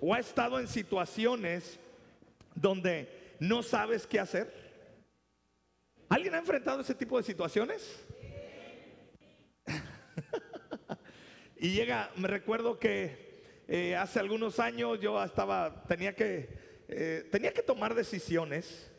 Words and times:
o 0.00 0.14
ha 0.14 0.18
estado 0.18 0.60
en 0.60 0.68
situaciones 0.68 1.78
donde 2.54 3.08
no 3.40 3.62
sabes 3.62 4.06
qué 4.06 4.20
hacer? 4.20 4.52
¿Alguien 6.08 6.34
ha 6.34 6.38
enfrentado 6.38 6.80
ese 6.80 6.94
tipo 6.94 7.16
de 7.18 7.24
situaciones? 7.24 8.00
y 11.56 11.72
llega, 11.72 12.10
me 12.16 12.28
recuerdo 12.28 12.78
que 12.78 13.42
eh, 13.66 13.96
hace 13.96 14.18
algunos 14.18 14.58
años 14.60 14.98
yo 15.00 15.22
estaba, 15.22 15.84
tenía 15.84 16.14
que, 16.14 16.48
eh, 16.88 17.28
tenía 17.30 17.52
que 17.52 17.62
tomar 17.62 17.94
decisiones 17.94 18.90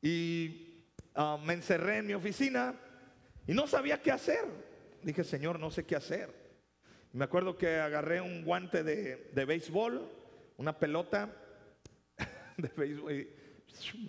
y 0.00 0.84
ah, 1.14 1.38
me 1.42 1.54
encerré 1.54 1.98
en 1.98 2.06
mi 2.06 2.14
oficina 2.14 2.74
y 3.46 3.54
no 3.54 3.66
sabía 3.66 4.00
qué 4.00 4.12
hacer. 4.12 4.44
Dije, 5.02 5.24
Señor, 5.24 5.58
no 5.58 5.70
sé 5.70 5.84
qué 5.84 5.96
hacer. 5.96 6.45
Me 7.12 7.24
acuerdo 7.24 7.56
que 7.56 7.76
agarré 7.76 8.20
un 8.20 8.44
guante 8.44 8.82
de, 8.82 9.30
de 9.32 9.44
béisbol, 9.44 10.08
una 10.58 10.78
pelota 10.78 11.34
de 12.56 12.68
béisbol, 12.68 13.12
y 13.12 13.28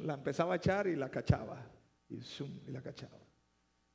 la 0.01 0.15
empezaba 0.15 0.53
a 0.53 0.57
echar 0.57 0.87
y 0.87 0.95
la 0.95 1.09
cachaba. 1.09 1.65
Y, 2.09 2.15
y 2.15 2.71
la 2.71 2.81
cachaba. 2.81 3.17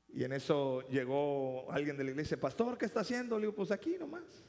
Y 0.08 0.24
en 0.24 0.32
eso 0.32 0.86
llegó 0.88 1.70
alguien 1.72 1.96
de 1.96 2.04
la 2.04 2.10
iglesia, 2.10 2.38
pastor, 2.38 2.76
¿qué 2.76 2.84
está 2.84 3.00
haciendo? 3.00 3.38
Le 3.38 3.46
digo, 3.46 3.54
pues 3.54 3.70
aquí 3.70 3.96
nomás. 3.98 4.44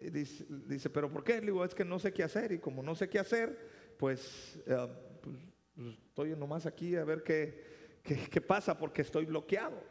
Y 0.00 0.10
dice, 0.10 0.44
dice, 0.48 0.88
pero 0.90 1.10
¿por 1.10 1.24
qué? 1.24 1.34
Le 1.40 1.46
digo, 1.46 1.64
es 1.64 1.74
que 1.74 1.84
no 1.84 1.98
sé 1.98 2.12
qué 2.12 2.22
hacer. 2.22 2.52
Y 2.52 2.58
como 2.58 2.82
no 2.82 2.94
sé 2.94 3.08
qué 3.08 3.18
hacer, 3.18 3.94
pues, 3.98 4.58
eh, 4.66 4.88
pues, 5.20 5.36
pues 5.74 5.98
estoy 6.06 6.36
nomás 6.36 6.66
aquí 6.66 6.94
a 6.96 7.04
ver 7.04 7.22
qué, 7.22 8.00
qué, 8.02 8.28
qué 8.28 8.40
pasa 8.40 8.78
porque 8.78 9.02
estoy 9.02 9.24
bloqueado. 9.24 9.82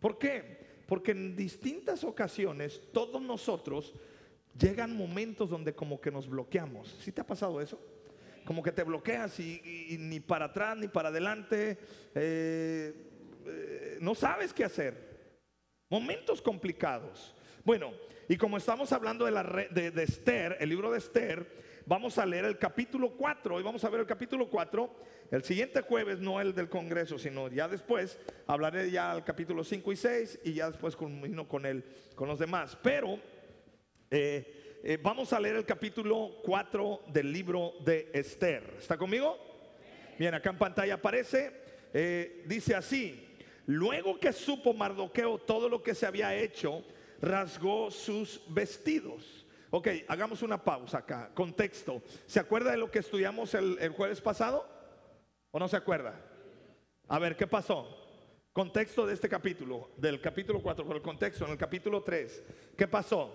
¿Por 0.00 0.18
qué? 0.18 0.69
Porque 0.90 1.12
en 1.12 1.36
distintas 1.36 2.02
ocasiones 2.02 2.80
todos 2.92 3.22
nosotros 3.22 3.94
llegan 4.58 4.96
momentos 4.96 5.48
donde 5.48 5.72
como 5.72 6.00
que 6.00 6.10
nos 6.10 6.28
bloqueamos. 6.28 6.96
¿Sí 7.00 7.12
te 7.12 7.20
ha 7.20 7.26
pasado 7.28 7.60
eso? 7.60 7.80
Como 8.44 8.60
que 8.60 8.72
te 8.72 8.82
bloqueas 8.82 9.38
y, 9.38 9.96
ni 10.00 10.18
para 10.18 10.46
atrás 10.46 10.76
ni 10.76 10.88
para 10.88 11.10
adelante. 11.10 11.78
Eh, 12.12 12.92
eh, 13.46 13.98
no 14.00 14.16
sabes 14.16 14.52
qué 14.52 14.64
hacer. 14.64 15.30
Momentos 15.88 16.42
complicados. 16.42 17.36
Bueno, 17.64 17.92
y 18.28 18.36
como 18.36 18.56
estamos 18.56 18.90
hablando 18.90 19.26
de, 19.26 19.30
la, 19.30 19.44
de, 19.44 19.92
de 19.92 20.02
Esther, 20.02 20.56
el 20.58 20.70
libro 20.70 20.90
de 20.90 20.98
Esther, 20.98 21.46
vamos 21.90 22.18
a 22.18 22.24
leer 22.24 22.44
el 22.44 22.56
capítulo 22.56 23.10
4. 23.16 23.58
Y 23.58 23.64
vamos 23.64 23.82
a 23.82 23.90
ver 23.90 23.98
el 24.00 24.06
capítulo 24.06 24.48
4 24.48 24.94
el 25.32 25.42
siguiente 25.42 25.80
jueves, 25.80 26.20
no 26.20 26.40
el 26.40 26.54
del 26.54 26.68
Congreso, 26.68 27.18
sino 27.18 27.48
ya 27.48 27.66
después, 27.66 28.16
hablaré 28.46 28.88
ya 28.92 29.10
al 29.10 29.24
capítulo 29.24 29.64
5 29.64 29.92
y 29.92 29.96
6 29.96 30.38
y 30.44 30.52
ya 30.54 30.70
después 30.70 30.94
culmino 30.94 31.48
con, 31.48 31.66
el, 31.66 31.84
con 32.14 32.28
los 32.28 32.38
demás. 32.38 32.78
Pero 32.80 33.18
eh, 34.08 34.78
eh, 34.84 34.98
vamos 35.02 35.32
a 35.32 35.40
leer 35.40 35.56
el 35.56 35.66
capítulo 35.66 36.36
4 36.44 37.02
del 37.08 37.32
libro 37.32 37.72
de 37.84 38.08
Esther. 38.12 38.76
¿Está 38.78 38.96
conmigo? 38.96 39.36
Bien, 40.16 40.32
acá 40.32 40.50
en 40.50 40.58
pantalla 40.58 40.94
aparece, 40.94 41.50
eh, 41.92 42.44
dice 42.46 42.76
así, 42.76 43.36
luego 43.66 44.20
que 44.20 44.32
supo 44.32 44.74
Mardoqueo 44.74 45.38
todo 45.38 45.68
lo 45.68 45.82
que 45.82 45.96
se 45.96 46.06
había 46.06 46.36
hecho, 46.36 46.84
rasgó 47.20 47.90
sus 47.90 48.42
vestidos. 48.46 49.44
Ok, 49.70 49.88
hagamos 50.08 50.42
una 50.42 50.62
pausa 50.62 50.98
acá. 50.98 51.30
Contexto. 51.32 52.02
¿Se 52.26 52.40
acuerda 52.40 52.72
de 52.72 52.76
lo 52.76 52.90
que 52.90 52.98
estudiamos 52.98 53.54
el, 53.54 53.78
el 53.80 53.90
jueves 53.90 54.20
pasado? 54.20 54.66
¿O 55.52 55.58
no 55.58 55.68
se 55.68 55.76
acuerda? 55.76 56.14
A 57.08 57.18
ver, 57.18 57.36
¿qué 57.36 57.46
pasó? 57.46 57.88
Contexto 58.52 59.06
de 59.06 59.14
este 59.14 59.28
capítulo, 59.28 59.90
del 59.96 60.20
capítulo 60.20 60.60
4, 60.60 60.84
por 60.84 60.96
el 60.96 61.02
contexto, 61.02 61.44
en 61.44 61.52
el 61.52 61.56
capítulo 61.56 62.02
3, 62.02 62.42
¿qué 62.76 62.88
pasó? 62.88 63.32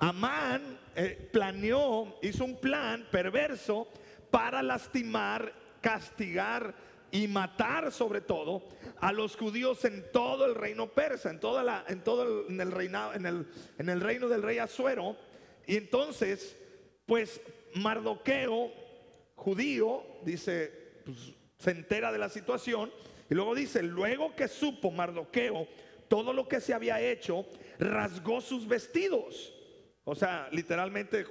Amán 0.00 0.80
eh, 0.96 1.28
planeó, 1.32 2.18
hizo 2.22 2.44
un 2.44 2.56
plan 2.56 3.06
perverso 3.08 3.86
para 4.32 4.64
lastimar, 4.64 5.52
castigar 5.80 6.74
y 7.12 7.28
matar 7.28 7.92
sobre 7.92 8.22
todo 8.22 8.64
a 8.98 9.12
los 9.12 9.36
judíos 9.36 9.84
en 9.84 10.10
todo 10.12 10.46
el 10.46 10.54
reino 10.54 10.88
persa, 10.88 11.30
en 11.30 11.38
toda 11.38 11.62
la, 11.62 11.84
en 11.86 12.02
todo 12.02 12.22
el, 12.22 12.52
en 12.52 12.60
el 12.60 12.72
reinado, 12.72 13.12
en 13.12 13.26
el, 13.26 13.46
en 13.78 13.88
el 13.90 14.00
reino 14.00 14.28
del 14.28 14.42
rey 14.42 14.58
Azuero. 14.58 15.16
Y 15.66 15.76
entonces, 15.76 16.56
pues 17.06 17.40
Mardoqueo 17.74 18.72
judío, 19.36 20.04
dice, 20.24 21.02
pues, 21.04 21.18
se 21.58 21.70
entera 21.70 22.10
de 22.10 22.18
la 22.18 22.30
situación 22.30 22.90
y 23.28 23.34
luego 23.34 23.54
dice, 23.54 23.82
luego 23.82 24.34
que 24.34 24.48
supo 24.48 24.90
Mardoqueo 24.90 25.68
todo 26.08 26.32
lo 26.32 26.48
que 26.48 26.60
se 26.60 26.74
había 26.74 27.00
hecho, 27.00 27.46
rasgó 27.78 28.40
sus 28.40 28.66
vestidos. 28.66 29.52
O 30.04 30.14
sea, 30.14 30.48
literalmente 30.50 31.26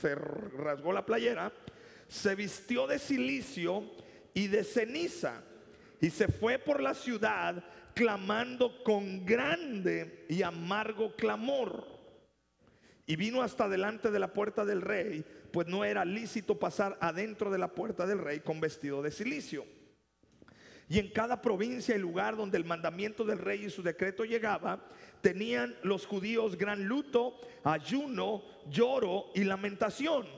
se 0.00 0.14
rasgó 0.14 0.92
la 0.92 1.06
playera, 1.06 1.52
se 2.08 2.34
vistió 2.34 2.86
de 2.86 2.98
silicio 2.98 3.84
y 4.38 4.46
de 4.46 4.62
ceniza 4.62 5.42
y 6.00 6.10
se 6.10 6.28
fue 6.28 6.60
por 6.60 6.80
la 6.80 6.94
ciudad 6.94 7.64
clamando 7.92 8.84
con 8.84 9.26
grande 9.26 10.26
y 10.28 10.42
amargo 10.42 11.16
clamor. 11.16 11.84
Y 13.04 13.16
vino 13.16 13.42
hasta 13.42 13.68
delante 13.68 14.12
de 14.12 14.20
la 14.20 14.32
puerta 14.32 14.64
del 14.64 14.80
rey 14.80 15.24
pues 15.50 15.66
no 15.66 15.84
era 15.84 16.04
lícito 16.04 16.56
pasar 16.56 16.96
adentro 17.00 17.50
de 17.50 17.58
la 17.58 17.66
puerta 17.66 18.06
del 18.06 18.20
rey 18.20 18.38
con 18.38 18.60
vestido 18.60 19.02
de 19.02 19.10
silicio. 19.10 19.66
Y 20.88 21.00
en 21.00 21.10
cada 21.10 21.42
provincia 21.42 21.96
y 21.96 21.98
lugar 21.98 22.36
donde 22.36 22.58
el 22.58 22.64
mandamiento 22.64 23.24
del 23.24 23.38
rey 23.38 23.64
y 23.64 23.70
su 23.70 23.82
decreto 23.82 24.24
llegaba, 24.24 24.84
tenían 25.20 25.74
los 25.82 26.06
judíos 26.06 26.56
gran 26.56 26.84
luto, 26.84 27.40
ayuno, 27.64 28.44
lloro 28.70 29.32
y 29.34 29.42
lamentación. 29.42 30.28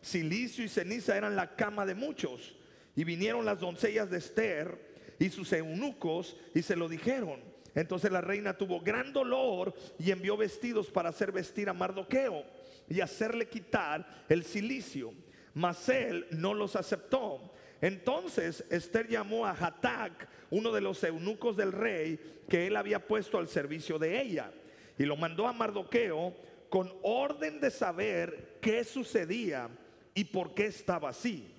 Silicio 0.00 0.64
y 0.64 0.68
ceniza 0.68 1.16
eran 1.16 1.34
la 1.34 1.56
cama 1.56 1.84
de 1.84 1.96
muchos. 1.96 2.54
Y 2.98 3.04
vinieron 3.04 3.44
las 3.44 3.60
doncellas 3.60 4.10
de 4.10 4.18
Esther 4.18 4.76
y 5.20 5.28
sus 5.28 5.52
eunucos 5.52 6.36
y 6.52 6.62
se 6.62 6.74
lo 6.74 6.88
dijeron. 6.88 7.38
Entonces 7.76 8.10
la 8.10 8.20
reina 8.20 8.58
tuvo 8.58 8.80
gran 8.80 9.12
dolor 9.12 9.72
y 10.00 10.10
envió 10.10 10.36
vestidos 10.36 10.88
para 10.88 11.10
hacer 11.10 11.30
vestir 11.30 11.68
a 11.68 11.72
Mardoqueo 11.72 12.42
y 12.88 13.00
hacerle 13.00 13.46
quitar 13.46 14.24
el 14.28 14.42
silicio. 14.42 15.12
Mas 15.54 15.88
él 15.88 16.26
no 16.32 16.54
los 16.54 16.74
aceptó. 16.74 17.52
Entonces 17.80 18.64
Esther 18.68 19.06
llamó 19.06 19.46
a 19.46 19.52
Hatak, 19.52 20.28
uno 20.50 20.72
de 20.72 20.80
los 20.80 21.04
eunucos 21.04 21.56
del 21.56 21.70
rey, 21.70 22.18
que 22.48 22.66
él 22.66 22.76
había 22.76 23.06
puesto 23.06 23.38
al 23.38 23.46
servicio 23.46 24.00
de 24.00 24.20
ella, 24.20 24.50
y 24.98 25.04
lo 25.04 25.14
mandó 25.16 25.46
a 25.46 25.52
Mardoqueo 25.52 26.34
con 26.68 26.92
orden 27.04 27.60
de 27.60 27.70
saber 27.70 28.58
qué 28.60 28.82
sucedía 28.82 29.68
y 30.14 30.24
por 30.24 30.52
qué 30.52 30.66
estaba 30.66 31.10
así. 31.10 31.54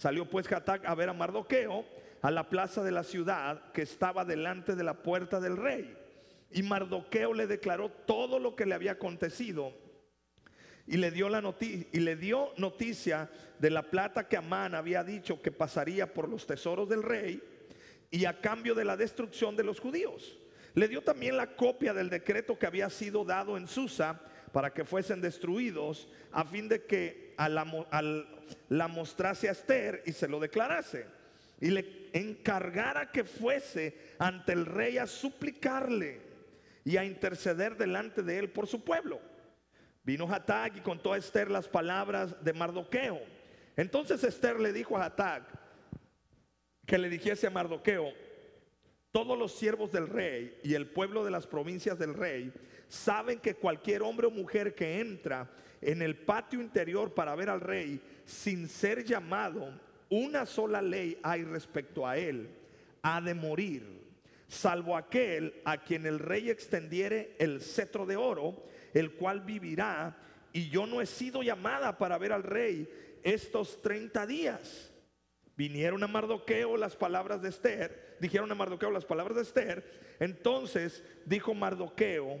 Salió 0.00 0.24
pues 0.24 0.50
Hatak 0.50 0.86
a 0.86 0.94
ver 0.94 1.10
a 1.10 1.12
Mardoqueo 1.12 1.84
a 2.22 2.30
la 2.30 2.48
plaza 2.48 2.82
de 2.82 2.90
la 2.90 3.04
ciudad 3.04 3.70
que 3.72 3.82
estaba 3.82 4.24
delante 4.24 4.74
de 4.74 4.82
la 4.82 5.02
puerta 5.02 5.40
del 5.40 5.58
rey. 5.58 5.94
Y 6.50 6.62
Mardoqueo 6.62 7.34
le 7.34 7.46
declaró 7.46 7.90
todo 7.90 8.38
lo 8.38 8.56
que 8.56 8.64
le 8.64 8.74
había 8.74 8.92
acontecido 8.92 9.74
y 10.86 10.96
le 10.96 11.10
dio 11.10 11.28
la 11.28 11.42
noticia 11.42 11.86
y 11.92 12.00
le 12.00 12.16
dio 12.16 12.54
noticia 12.56 13.28
de 13.58 13.68
la 13.68 13.82
plata 13.82 14.26
que 14.26 14.38
Amán 14.38 14.74
había 14.74 15.04
dicho 15.04 15.42
que 15.42 15.52
pasaría 15.52 16.14
por 16.14 16.30
los 16.30 16.46
tesoros 16.46 16.88
del 16.88 17.02
rey 17.02 17.42
y 18.10 18.24
a 18.24 18.40
cambio 18.40 18.74
de 18.74 18.86
la 18.86 18.96
destrucción 18.96 19.54
de 19.54 19.64
los 19.64 19.80
judíos. 19.80 20.38
Le 20.72 20.88
dio 20.88 21.02
también 21.02 21.36
la 21.36 21.56
copia 21.56 21.92
del 21.92 22.08
decreto 22.08 22.58
que 22.58 22.64
había 22.64 22.88
sido 22.88 23.22
dado 23.22 23.58
en 23.58 23.68
Susa 23.68 24.18
para 24.50 24.72
que 24.72 24.86
fuesen 24.86 25.20
destruidos 25.20 26.08
a 26.32 26.42
fin 26.46 26.70
de 26.70 26.86
que 26.86 27.29
a 27.40 27.48
la, 27.48 27.64
la 28.68 28.88
mostrase 28.88 29.48
a 29.48 29.52
Esther 29.52 30.02
y 30.04 30.12
se 30.12 30.28
lo 30.28 30.38
declarase 30.38 31.06
y 31.58 31.70
le 31.70 32.10
encargara 32.12 33.10
que 33.10 33.24
fuese 33.24 33.96
ante 34.18 34.52
el 34.52 34.66
rey 34.66 34.98
a 34.98 35.06
suplicarle 35.06 36.20
y 36.84 36.98
a 36.98 37.04
interceder 37.04 37.78
delante 37.78 38.22
de 38.22 38.38
él 38.38 38.50
por 38.50 38.66
su 38.66 38.84
pueblo. 38.84 39.20
Vino 40.04 40.30
Hatak 40.30 40.76
y 40.76 40.80
contó 40.80 41.14
a 41.14 41.16
Esther 41.16 41.50
las 41.50 41.66
palabras 41.66 42.44
de 42.44 42.52
Mardoqueo. 42.52 43.20
Entonces 43.74 44.22
Esther 44.22 44.60
le 44.60 44.74
dijo 44.74 44.98
a 44.98 45.06
Hatak 45.06 45.44
que 46.84 46.98
le 46.98 47.08
dijese 47.08 47.46
a 47.46 47.50
Mardoqueo, 47.50 48.12
todos 49.12 49.38
los 49.38 49.52
siervos 49.52 49.90
del 49.90 50.08
rey 50.08 50.58
y 50.62 50.74
el 50.74 50.90
pueblo 50.90 51.24
de 51.24 51.30
las 51.30 51.46
provincias 51.46 51.98
del 51.98 52.12
rey 52.12 52.52
saben 52.88 53.38
que 53.38 53.54
cualquier 53.54 54.02
hombre 54.02 54.26
o 54.26 54.30
mujer 54.30 54.74
que 54.74 55.00
entra 55.00 55.48
en 55.80 56.02
el 56.02 56.16
patio 56.16 56.60
interior 56.60 57.14
para 57.14 57.34
ver 57.34 57.50
al 57.50 57.60
rey 57.60 58.00
sin 58.24 58.68
ser 58.68 59.04
llamado, 59.04 59.80
una 60.08 60.46
sola 60.46 60.82
ley 60.82 61.18
hay 61.22 61.44
respecto 61.44 62.06
a 62.06 62.16
él, 62.16 62.50
ha 63.02 63.20
de 63.20 63.34
morir, 63.34 64.00
salvo 64.48 64.96
aquel 64.96 65.54
a 65.64 65.78
quien 65.78 66.06
el 66.06 66.18
rey 66.18 66.50
extendiere 66.50 67.36
el 67.38 67.60
cetro 67.60 68.06
de 68.06 68.16
oro 68.16 68.64
el 68.92 69.12
cual 69.12 69.40
vivirá, 69.40 70.16
y 70.52 70.68
yo 70.68 70.86
no 70.86 71.00
he 71.00 71.06
sido 71.06 71.42
llamada 71.42 71.96
para 71.96 72.18
ver 72.18 72.32
al 72.32 72.42
rey 72.42 72.88
estos 73.22 73.80
30 73.82 74.26
días. 74.26 74.92
Vinieron 75.56 76.02
a 76.02 76.08
Mardoqueo 76.08 76.76
las 76.76 76.96
palabras 76.96 77.42
de 77.42 77.50
Esther, 77.50 78.16
dijeron 78.18 78.50
a 78.50 78.54
Mardoqueo 78.54 78.90
las 78.90 79.04
palabras 79.04 79.36
de 79.36 79.42
Esther, 79.42 80.16
entonces 80.18 81.04
dijo 81.26 81.54
Mardoqueo 81.54 82.40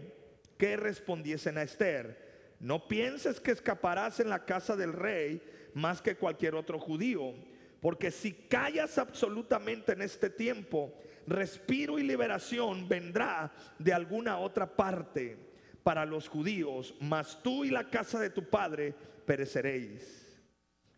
que 0.56 0.76
respondiesen 0.76 1.58
a 1.58 1.62
Esther, 1.62 2.29
no 2.60 2.86
pienses 2.86 3.40
que 3.40 3.52
escaparás 3.52 4.20
en 4.20 4.28
la 4.28 4.44
casa 4.44 4.76
del 4.76 4.92
rey 4.92 5.42
más 5.72 6.02
que 6.02 6.16
cualquier 6.16 6.54
otro 6.54 6.78
judío, 6.78 7.32
porque 7.80 8.10
si 8.10 8.32
callas 8.32 8.98
absolutamente 8.98 9.92
en 9.92 10.02
este 10.02 10.28
tiempo, 10.28 10.92
respiro 11.26 11.98
y 11.98 12.02
liberación 12.02 12.86
vendrá 12.86 13.50
de 13.78 13.94
alguna 13.94 14.38
otra 14.38 14.76
parte 14.76 15.38
para 15.82 16.04
los 16.04 16.28
judíos, 16.28 16.94
mas 17.00 17.42
tú 17.42 17.64
y 17.64 17.70
la 17.70 17.88
casa 17.88 18.20
de 18.20 18.28
tu 18.28 18.44
padre 18.44 18.94
pereceréis. 19.24 20.38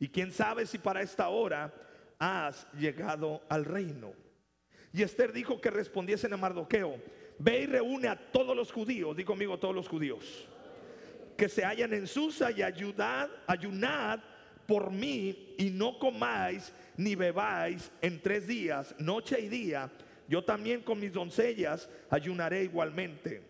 Y 0.00 0.08
quién 0.08 0.32
sabe 0.32 0.66
si 0.66 0.78
para 0.78 1.00
esta 1.00 1.28
hora 1.28 1.72
has 2.18 2.66
llegado 2.72 3.40
al 3.48 3.64
reino. 3.64 4.14
Y 4.92 5.02
Esther 5.02 5.32
dijo 5.32 5.60
que 5.60 5.70
respondiesen 5.70 6.32
a 6.32 6.36
Mardoqueo, 6.36 7.00
ve 7.38 7.60
y 7.60 7.66
reúne 7.66 8.08
a 8.08 8.32
todos 8.32 8.56
los 8.56 8.72
judíos, 8.72 9.16
di 9.16 9.24
conmigo 9.24 9.60
todos 9.60 9.76
los 9.76 9.88
judíos 9.88 10.48
que 11.36 11.48
se 11.48 11.64
hallan 11.64 11.92
en 11.94 12.06
Susa 12.06 12.50
y 12.50 12.62
ayudad, 12.62 13.30
ayunad 13.46 14.20
por 14.66 14.90
mí 14.90 15.54
y 15.58 15.70
no 15.70 15.98
comáis 15.98 16.72
ni 16.96 17.14
bebáis 17.14 17.90
en 18.00 18.20
tres 18.20 18.46
días, 18.46 18.94
noche 18.98 19.40
y 19.40 19.48
día. 19.48 19.90
Yo 20.28 20.44
también 20.44 20.82
con 20.82 21.00
mis 21.00 21.12
doncellas 21.12 21.88
ayunaré 22.10 22.64
igualmente. 22.64 23.42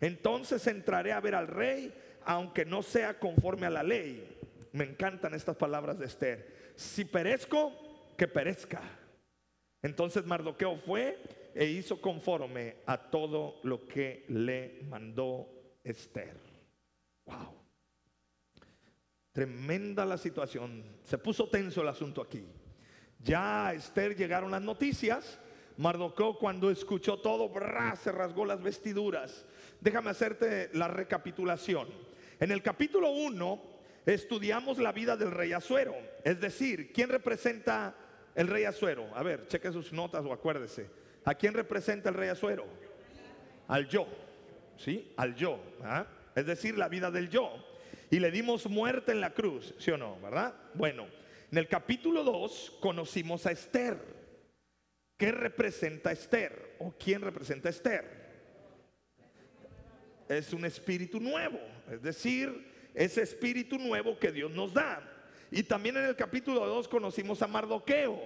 Entonces 0.00 0.66
entraré 0.66 1.12
a 1.12 1.20
ver 1.20 1.34
al 1.34 1.48
rey, 1.48 1.94
aunque 2.24 2.64
no 2.64 2.82
sea 2.82 3.18
conforme 3.18 3.66
a 3.66 3.70
la 3.70 3.82
ley. 3.82 4.36
Me 4.72 4.84
encantan 4.84 5.34
estas 5.34 5.56
palabras 5.56 5.98
de 5.98 6.06
Esther. 6.06 6.72
Si 6.74 7.04
perezco, 7.04 8.12
que 8.16 8.28
perezca. 8.28 8.82
Entonces 9.82 10.26
Mardoqueo 10.26 10.76
fue 10.78 11.18
e 11.54 11.64
hizo 11.64 12.00
conforme 12.00 12.76
a 12.86 12.98
todo 13.10 13.60
lo 13.62 13.86
que 13.86 14.24
le 14.28 14.80
mandó 14.88 15.48
Esther. 15.84 16.45
Wow. 17.26 17.54
Tremenda 19.32 20.04
la 20.04 20.16
situación. 20.16 20.82
Se 21.02 21.18
puso 21.18 21.48
tenso 21.48 21.82
el 21.82 21.88
asunto 21.88 22.22
aquí. 22.22 22.44
Ya 23.22 23.68
a 23.68 23.74
Esther 23.74 24.16
llegaron 24.16 24.50
las 24.50 24.62
noticias. 24.62 25.38
Mardoqueo 25.76 26.38
cuando 26.38 26.70
escuchó 26.70 27.18
todo, 27.18 27.52
se 28.00 28.12
rasgó 28.12 28.46
las 28.46 28.62
vestiduras. 28.62 29.44
Déjame 29.80 30.10
hacerte 30.10 30.70
la 30.72 30.88
recapitulación. 30.88 31.88
En 32.40 32.50
el 32.50 32.62
capítulo 32.62 33.10
1 33.10 33.62
estudiamos 34.06 34.78
la 34.78 34.92
vida 34.92 35.16
del 35.16 35.32
rey 35.32 35.52
Azuero. 35.52 35.94
Es 36.24 36.40
decir, 36.40 36.92
¿quién 36.92 37.10
representa 37.10 37.94
el 38.34 38.48
rey 38.48 38.64
Azuero? 38.64 39.14
A 39.14 39.22
ver, 39.22 39.48
cheque 39.48 39.70
sus 39.70 39.92
notas 39.92 40.24
o 40.24 40.32
acuérdese. 40.32 40.88
¿A 41.24 41.34
quién 41.34 41.52
representa 41.52 42.08
el 42.08 42.14
rey 42.14 42.30
Azuero? 42.30 42.64
Al 43.68 43.86
yo. 43.86 44.06
¿Sí? 44.78 45.12
Al 45.16 45.34
yo. 45.34 45.60
¿ah? 45.82 46.06
Es 46.36 46.46
decir, 46.46 46.78
la 46.78 46.88
vida 46.88 47.10
del 47.10 47.28
yo. 47.28 47.52
Y 48.08 48.20
le 48.20 48.30
dimos 48.30 48.66
muerte 48.66 49.10
en 49.10 49.20
la 49.20 49.34
cruz, 49.34 49.74
¿sí 49.78 49.90
o 49.90 49.96
no? 49.96 50.20
¿Verdad? 50.20 50.54
Bueno, 50.74 51.08
en 51.50 51.58
el 51.58 51.66
capítulo 51.66 52.22
2 52.22 52.76
conocimos 52.80 53.46
a 53.46 53.50
Esther. 53.50 53.98
¿Qué 55.16 55.32
representa 55.32 56.12
Esther? 56.12 56.76
¿O 56.78 56.92
quién 56.92 57.22
representa 57.22 57.68
Esther? 57.68 58.26
Es 60.28 60.52
un 60.52 60.64
espíritu 60.64 61.18
nuevo, 61.20 61.58
es 61.90 62.02
decir, 62.02 62.72
ese 62.94 63.22
espíritu 63.22 63.78
nuevo 63.78 64.18
que 64.18 64.30
Dios 64.30 64.50
nos 64.50 64.74
da. 64.74 65.02
Y 65.50 65.62
también 65.62 65.96
en 65.96 66.04
el 66.04 66.16
capítulo 66.16 66.66
2 66.66 66.88
conocimos 66.88 67.40
a 67.42 67.46
Mardoqueo. 67.46 68.20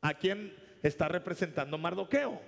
¿A 0.00 0.14
quién 0.14 0.54
está 0.82 1.08
representando 1.08 1.78
Mardoqueo? 1.78 2.40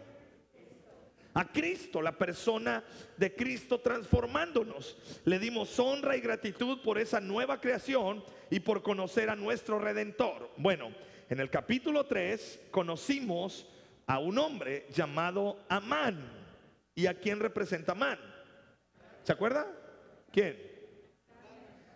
A 1.38 1.44
Cristo, 1.44 2.02
la 2.02 2.19
persona 2.19 2.82
de 3.17 3.32
Cristo 3.32 3.79
transformándonos. 3.79 4.99
Le 5.25 5.38
dimos 5.38 5.79
honra 5.79 6.17
y 6.17 6.20
gratitud 6.20 6.82
por 6.82 6.99
esa 6.99 7.20
nueva 7.20 7.61
creación 7.61 8.25
y 8.50 8.58
por 8.58 8.82
conocer 8.82 9.31
a 9.31 9.37
nuestro 9.37 9.79
redentor. 9.79 10.50
Bueno, 10.56 10.90
en 11.29 11.38
el 11.38 11.49
capítulo 11.49 12.06
3 12.06 12.62
conocimos 12.73 13.69
a 14.08 14.19
un 14.19 14.37
hombre 14.37 14.88
llamado 14.90 15.64
Amán. 15.69 16.29
¿Y 16.96 17.06
a 17.06 17.14
quién 17.14 17.38
representa 17.38 17.93
Amán? 17.93 18.19
¿Se 19.23 19.31
acuerda? 19.31 19.64
¿Quién? 20.32 20.61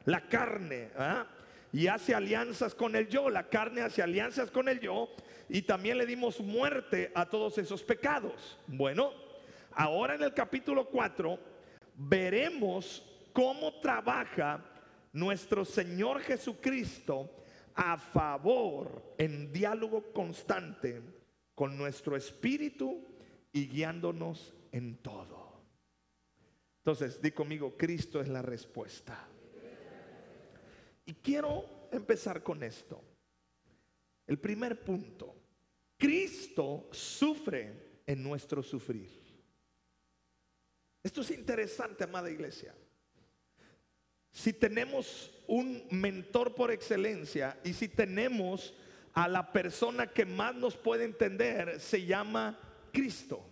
La 0.04 0.20
carne. 0.28 0.90
¿ah? 0.96 1.26
Y 1.72 1.88
hace 1.88 2.14
alianzas 2.14 2.76
con 2.76 2.94
el 2.94 3.08
yo. 3.08 3.28
La 3.28 3.48
carne 3.48 3.80
hace 3.80 4.02
alianzas 4.02 4.52
con 4.52 4.68
el 4.68 4.78
yo. 4.78 5.12
Y 5.48 5.62
también 5.62 5.98
le 5.98 6.06
dimos 6.06 6.38
muerte 6.38 7.10
a 7.16 7.26
todos 7.26 7.58
esos 7.58 7.82
pecados. 7.82 8.56
Bueno, 8.68 9.21
Ahora 9.74 10.14
en 10.14 10.22
el 10.22 10.34
capítulo 10.34 10.88
4 10.88 11.38
veremos 11.94 13.02
cómo 13.32 13.80
trabaja 13.80 14.64
nuestro 15.12 15.64
Señor 15.64 16.20
Jesucristo 16.20 17.30
a 17.74 17.96
favor, 17.96 19.14
en 19.18 19.52
diálogo 19.52 20.12
constante 20.12 21.00
con 21.54 21.76
nuestro 21.76 22.16
espíritu 22.16 23.04
y 23.52 23.66
guiándonos 23.66 24.54
en 24.72 24.96
todo. 24.98 25.62
Entonces, 26.78 27.20
di 27.22 27.30
conmigo, 27.30 27.76
Cristo 27.76 28.20
es 28.20 28.28
la 28.28 28.42
respuesta. 28.42 29.28
Y 31.04 31.14
quiero 31.14 31.88
empezar 31.92 32.42
con 32.42 32.62
esto. 32.62 33.00
El 34.26 34.38
primer 34.38 34.84
punto, 34.84 35.34
Cristo 35.96 36.88
sufre 36.90 38.00
en 38.06 38.22
nuestro 38.22 38.62
sufrir. 38.62 39.21
Esto 41.02 41.22
es 41.22 41.30
interesante, 41.30 42.04
amada 42.04 42.30
iglesia. 42.30 42.74
Si 44.30 44.52
tenemos 44.52 45.30
un 45.46 45.84
mentor 45.90 46.54
por 46.54 46.70
excelencia 46.70 47.58
y 47.64 47.72
si 47.72 47.88
tenemos 47.88 48.72
a 49.12 49.28
la 49.28 49.52
persona 49.52 50.06
que 50.06 50.24
más 50.24 50.54
nos 50.54 50.76
puede 50.76 51.04
entender, 51.04 51.80
se 51.80 52.06
llama 52.06 52.58
Cristo. 52.92 53.44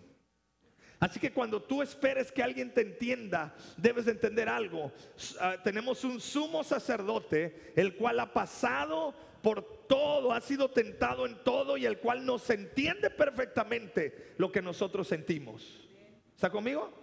Así 1.00 1.19
que 1.19 1.32
cuando 1.32 1.62
tú 1.62 1.82
esperes 1.82 2.31
que 2.31 2.43
alguien 2.43 2.73
te 2.73 2.82
entienda, 2.82 3.55
debes 3.76 4.06
entender 4.06 4.49
algo. 4.49 4.93
Ah, 5.41 5.56
tenemos 5.62 6.05
un 6.05 6.20
sumo 6.20 6.62
sacerdote, 6.62 7.73
el 7.75 7.96
cual 7.96 8.20
ha 8.20 8.32
pasado 8.32 9.14
por 9.43 9.87
todo, 9.87 10.32
ha 10.32 10.41
sido 10.43 10.70
tentado 10.70 11.26
en 11.26 11.43
todo 11.43 11.79
y 11.79 11.87
el 11.87 11.99
cual 11.99 12.25
nos 12.26 12.49
entiende 12.50 13.08
perfectamente 13.08 14.35
lo 14.37 14.53
que 14.53 14.61
nosotros 14.61 15.08
sentimos. 15.08 15.88
¿Está 16.35 16.50
conmigo? 16.50 17.00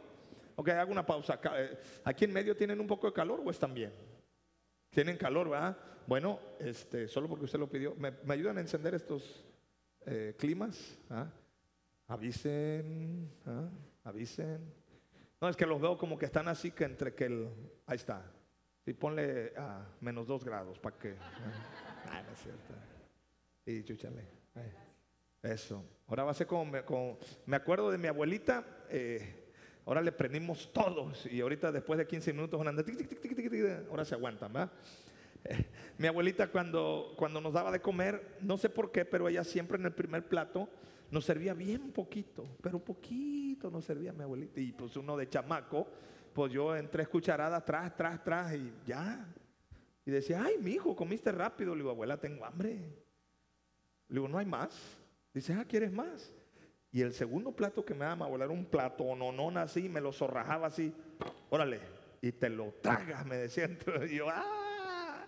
Ok, 0.59 0.69
hago 0.69 0.91
una 0.91 1.05
pausa. 1.05 1.39
Eh, 1.55 1.77
¿Aquí 2.03 2.25
en 2.25 2.33
medio 2.33 2.55
tienen 2.55 2.79
un 2.79 2.87
poco 2.87 3.05
de 3.05 3.13
calor 3.13 3.41
o 3.45 3.51
están 3.51 3.75
bien? 3.75 3.93
Tienen 4.89 5.15
calor, 5.15 5.49
¿verdad? 5.49 5.77
Bueno, 6.07 6.39
este, 6.59 7.07
solo 7.07 7.29
porque 7.29 7.45
usted 7.45 7.59
lo 7.59 7.69
pidió. 7.69 7.93
¿Me, 7.95 8.11
ayudan 8.33 8.57
a 8.57 8.61
encender 8.61 8.95
estos 8.95 9.45
eh, 10.07 10.35
climas? 10.35 10.97
¿Ah? 11.11 11.27
Avisen, 12.07 13.29
¿ah? 13.45 13.69
avisen. 14.03 14.73
No, 15.39 15.47
es 15.47 15.55
que 15.55 15.67
los 15.67 15.79
veo 15.79 15.95
como 15.95 16.17
que 16.17 16.25
están 16.25 16.47
así 16.47 16.71
que 16.71 16.85
entre 16.85 17.13
que 17.13 17.25
el... 17.25 17.49
Ahí 17.85 17.97
está. 17.97 18.25
Y 18.83 18.93
ponle 18.93 19.53
a 19.55 19.85
menos 20.01 20.25
dos 20.25 20.43
grados 20.43 20.79
para 20.79 20.97
que... 20.97 21.17
Ah, 22.09 22.23
no 22.25 22.33
es 22.33 22.39
cierto. 22.39 22.73
Y 23.63 23.83
chúchale. 23.83 24.25
Eso. 25.43 25.85
Ahora 26.07 26.23
va 26.23 26.31
a 26.31 26.33
ser 26.33 26.47
como... 26.47 26.65
Me, 26.65 26.83
como, 26.83 27.19
me 27.45 27.57
acuerdo 27.57 27.91
de 27.91 27.99
mi 27.99 28.07
abuelita. 28.07 28.65
Eh, 28.89 29.46
Ahora 29.87 30.01
le 30.01 30.11
prendimos 30.11 30.69
todos 30.73 31.25
y 31.27 31.39
ahorita 31.39 31.71
después 31.71 31.97
de 31.97 32.05
15 32.05 32.33
minutos 32.33 32.59
ahora 33.89 34.03
se 34.03 34.15
aguantan, 34.15 34.51
¿verdad? 34.51 34.71
Eh, 35.45 35.65
mi 35.97 36.07
abuelita 36.07 36.51
cuando, 36.51 37.13
cuando 37.15 37.39
nos 37.39 37.53
daba 37.53 37.71
de 37.71 37.79
comer, 37.79 38.37
no 38.41 38.57
sé 38.57 38.69
por 38.69 38.91
qué, 38.91 39.05
pero 39.05 39.29
ella 39.29 39.45
siempre 39.45 39.77
en 39.77 39.85
el 39.85 39.93
primer 39.93 40.27
plato 40.27 40.67
nos 41.09 41.23
servía 41.23 41.53
bien 41.53 41.93
poquito, 41.93 42.57
pero 42.61 42.79
poquito 42.83 43.71
nos 43.71 43.85
servía 43.85 44.11
mi 44.11 44.23
abuelita. 44.23 44.59
Y 44.59 44.73
pues 44.73 44.97
uno 44.97 45.15
de 45.15 45.29
chamaco, 45.29 45.87
pues 46.33 46.51
yo 46.51 46.75
en 46.75 46.91
tres 46.91 47.07
cucharadas, 47.07 47.63
tras, 47.63 47.95
tras, 47.95 48.21
tras 48.21 48.55
y 48.55 48.73
ya. 48.85 49.25
Y 50.05 50.11
decía, 50.11 50.43
ay, 50.43 50.57
mi 50.59 50.71
hijo, 50.71 50.97
comiste 50.97 51.31
rápido. 51.31 51.73
Le 51.73 51.83
digo, 51.83 51.91
abuela, 51.91 52.19
tengo 52.19 52.43
hambre. 52.43 52.73
Le 54.09 54.15
digo, 54.15 54.27
no 54.27 54.37
hay 54.37 54.45
más. 54.45 54.97
Dice, 55.33 55.53
ah, 55.53 55.63
¿quieres 55.63 55.93
más? 55.93 56.33
Y 56.97 57.03
el 57.03 57.13
segundo 57.13 57.51
plato 57.51 57.85
que 57.85 57.93
me 57.93 58.05
daba, 58.05 58.25
a 58.25 58.29
volar 58.29 58.49
un 58.49 58.65
plato 58.65 59.03
o 59.03 59.15
no, 59.15 59.31
no 59.31 59.59
así, 59.59 59.87
me 59.87 60.01
lo 60.01 60.11
zorrajaba 60.11 60.65
así, 60.65 60.91
órale, 61.51 61.79
y 62.23 62.31
te 62.31 62.49
lo 62.49 62.73
tragas, 62.81 63.23
me 63.23 63.37
decía. 63.37 63.69
Y 64.09 64.15
yo, 64.15 64.25
¡ah! 64.27 65.27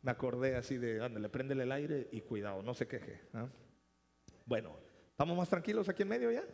Me 0.00 0.10
acordé 0.10 0.56
así 0.56 0.78
de, 0.78 1.04
ándale, 1.04 1.28
préndele 1.28 1.64
el 1.64 1.72
aire 1.72 2.08
y 2.12 2.22
cuidado, 2.22 2.62
no 2.62 2.72
se 2.72 2.88
queje. 2.88 3.20
Bueno, 4.46 4.74
¿estamos 5.10 5.36
más 5.36 5.50
tranquilos 5.50 5.86
aquí 5.90 6.00
en 6.00 6.08
medio 6.08 6.30
ya? 6.30 6.44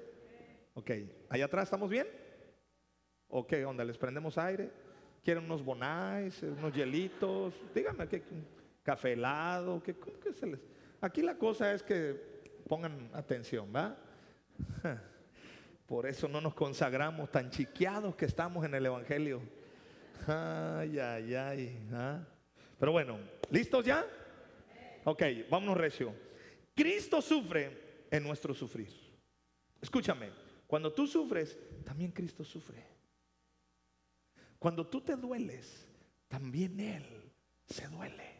Ok, 0.74 0.90
allá 1.28 1.44
atrás, 1.44 1.66
¿estamos 1.66 1.88
bien? 1.88 2.08
Ok, 3.28 3.52
onda, 3.64 3.84
les 3.84 3.96
prendemos 3.96 4.36
aire. 4.38 4.72
¿Quieren 5.22 5.44
unos 5.44 5.64
bonais, 5.64 6.42
unos 6.42 6.74
hielitos? 6.74 7.54
Díganme, 7.72 8.08
¿qué, 8.08 8.24
café 8.82 9.12
helado? 9.12 9.80
¿qué, 9.84 9.94
qué 9.94 10.32
se 10.32 10.48
les... 10.48 10.58
Aquí 11.00 11.22
la 11.22 11.38
cosa 11.38 11.72
es 11.72 11.84
que 11.84 12.42
pongan 12.66 13.08
atención, 13.14 13.72
¿va? 13.72 14.02
Por 15.86 16.06
eso 16.06 16.28
no 16.28 16.40
nos 16.40 16.54
consagramos 16.54 17.30
tan 17.30 17.50
chiqueados 17.50 18.16
que 18.16 18.24
estamos 18.24 18.64
en 18.64 18.74
el 18.74 18.86
Evangelio. 18.86 19.40
Ay, 20.26 20.98
ay, 20.98 21.34
ay. 21.34 21.88
¿ah? 21.92 22.20
Pero 22.78 22.92
bueno, 22.92 23.18
¿listos 23.50 23.84
ya? 23.84 24.04
Ok, 25.04 25.22
vámonos 25.48 25.76
recio. 25.76 26.12
Cristo 26.74 27.22
sufre 27.22 28.04
en 28.10 28.22
nuestro 28.22 28.52
sufrir. 28.52 28.90
Escúchame, 29.80 30.30
cuando 30.66 30.92
tú 30.92 31.06
sufres, 31.06 31.58
también 31.84 32.10
Cristo 32.10 32.44
sufre. 32.44 32.84
Cuando 34.58 34.86
tú 34.86 35.00
te 35.00 35.14
dueles, 35.14 35.86
también 36.28 36.80
Él 36.80 37.32
se 37.66 37.86
duele. 37.88 38.36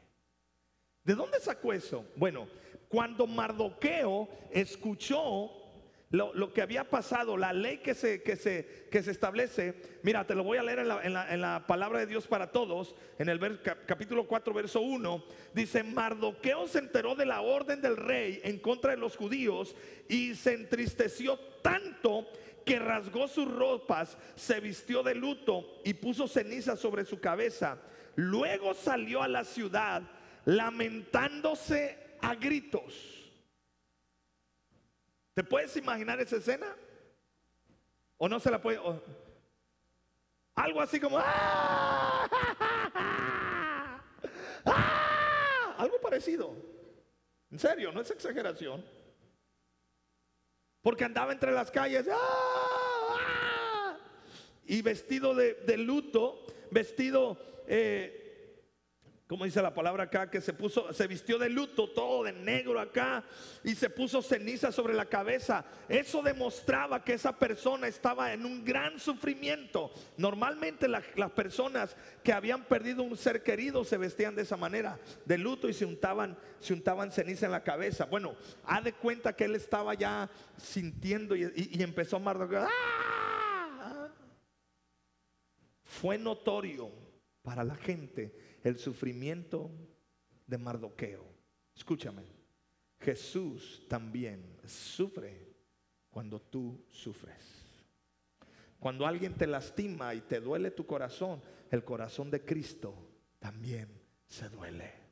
¿De 1.05 1.15
dónde 1.15 1.39
sacó 1.39 1.73
eso? 1.73 2.05
Bueno, 2.17 2.49
cuando 2.89 3.27
Mardoqueo 3.27 4.29
escuchó 4.51 5.66
lo, 6.11 6.53
que 6.53 6.63
había 6.63 6.89
pasado, 6.89 7.37
la 7.37 7.53
ley 7.53 7.79
que 7.79 7.95
se, 7.95 8.23
que, 8.23 8.37
se, 8.37 8.87
que 8.91 9.03
se 9.03 9.11
establece, 9.11 9.75
mira, 10.03 10.25
te 10.25 10.37
lo 10.37 10.45
voy 10.45 10.57
a 10.57 10.63
leer 10.63 10.79
en 10.79 10.89
la, 10.89 11.29
en 11.29 11.41
la, 11.41 11.67
palabra 11.67 11.99
de 11.99 12.07
Dios 12.07 12.29
para 12.29 12.53
todos, 12.53 12.95
en 13.19 13.29
el 13.29 13.61
capítulo 13.87 14.27
4, 14.27 14.55
verso 14.55 14.81
1, 14.81 15.25
dice, 15.53 15.83
Mardoqueo 15.83 16.69
se 16.69 16.79
enteró 16.79 17.17
de 17.17 17.27
la 17.27 17.41
orden 17.41 17.81
del 17.81 17.97
rey 17.97 18.41
en 18.45 18.59
contra 18.61 18.93
de 18.93 18.99
los 18.99 19.17
judíos 19.17 19.75
y 20.09 20.37
se 20.37 20.55
entristeció 20.55 21.39
tanto 21.63 22.29
que 22.65 22.79
rasgó 22.79 23.27
sus 23.27 23.51
ropas, 23.53 24.17
se 24.37 24.61
vistió 24.61 25.03
de 25.03 25.15
luto 25.15 25.81
y 25.85 25.95
puso 25.95 26.29
ceniza 26.29 26.77
sobre 26.77 27.05
su 27.05 27.21
cabeza. 27.21 27.79
Luego 28.15 28.75
salió 28.75 29.23
a 29.23 29.29
la 29.29 29.45
ciudad 29.45 30.03
lamentándose 30.45 31.99
a 32.21 32.35
gritos. 32.35 33.16
¿Te 35.37 35.45
puedes 35.45 35.77
imaginar 35.77 36.19
esa 36.19 36.37
escena? 36.37 36.75
¿O 38.17 38.27
no 38.27 38.41
se 38.41 38.51
la 38.51 38.63
puede? 38.63 38.81
algo 40.55 40.81
así 40.81 40.99
como... 40.99 41.19
¡Ah! 41.21 42.27
¡Ah! 44.65 45.75
Algo 45.77 46.01
parecido. 46.01 46.57
En 47.51 47.59
serio, 47.59 47.93
no 47.93 48.01
es 48.01 48.11
exageración. 48.11 48.83
Porque 50.81 51.05
andaba 51.05 51.33
entre 51.33 51.53
las 51.53 51.71
calles. 51.71 52.09
¡Ah! 52.11 53.99
Y 54.65 54.81
vestido 54.81 55.35
de, 55.35 55.77
luto, 55.77 56.47
vestido... 56.71 57.37
Eh, 57.67 58.26
como 59.27 59.45
dice 59.45 59.61
la 59.61 59.75
palabra 59.75 60.05
acá, 60.05 60.31
que 60.31 60.41
se 60.41 60.53
puso, 60.53 60.93
se 60.93 61.09
vistió 61.09 61.37
de 61.37 61.49
luto, 61.49 61.91
todo 61.91 62.23
de 62.23 62.33
negro 62.33 62.79
acá, 62.79 63.25
y 63.65 63.75
se 63.75 63.91
puso 63.91 64.23
ceniza 64.23 64.71
sobre 64.71 64.95
la 64.95 65.07
cabeza. 65.07 65.65
Eso 65.89 66.23
demostraba 66.23 67.03
que 67.03 67.15
esa 67.15 67.37
persona 67.37 67.89
estaba 67.89 68.33
en 68.33 68.47
un 68.47 68.65
gran 68.65 69.01
sufrimiento. 69.01 69.91
Normalmente 70.17 70.87
las 70.87 71.31
personas 71.33 71.97
que 72.23 72.33
habían 72.33 72.65
perdido 72.67 73.03
un 73.03 73.17
ser 73.17 73.43
querido 73.43 73.85
se 73.85 73.97
vestían 73.97 74.37
de 74.37 74.43
esa 74.43 74.57
manera, 74.57 74.97
de 75.25 75.39
luto, 75.39 75.69
y 75.69 75.75
se 75.75 75.85
untaban, 75.85 76.39
se 76.61 76.73
untaban 76.73 77.11
ceniza 77.11 77.47
en 77.47 77.53
la 77.53 77.65
cabeza. 77.65 78.05
Bueno, 78.05 78.37
ha 78.65 78.81
de 78.81 78.93
cuenta 78.93 79.35
que 79.35 79.47
él 79.47 79.57
estaba 79.57 79.95
ya 79.95 80.31
sintiendo 80.57 81.35
y, 81.35 81.83
empezó 81.83 82.17
a 82.17 82.21
marcar. 82.21 82.69
¡Ah! 82.71 84.09
Fue 85.83 86.17
notorio 86.17 86.93
para 87.43 87.65
la 87.65 87.75
gente 87.75 88.46
el 88.67 88.79
sufrimiento 88.79 89.71
de 90.45 90.59
Mardoqueo. 90.59 91.25
Escúchame, 91.77 92.25
Jesús 92.99 93.87
también 93.89 94.59
sufre 94.67 95.55
cuando 96.11 96.41
tú 96.41 96.85
sufres. 96.89 97.65
Cuando 98.81 99.07
alguien 99.07 99.35
te 99.35 99.47
lastima 99.47 100.15
y 100.17 100.21
te 100.23 100.41
duele 100.41 100.73
tu 100.73 100.85
corazón, 100.85 101.41
el 101.71 101.85
corazón 101.85 102.29
de 102.29 102.45
Cristo 102.45 102.93
también 103.39 103.89
se 104.27 104.49
duele. 104.49 105.06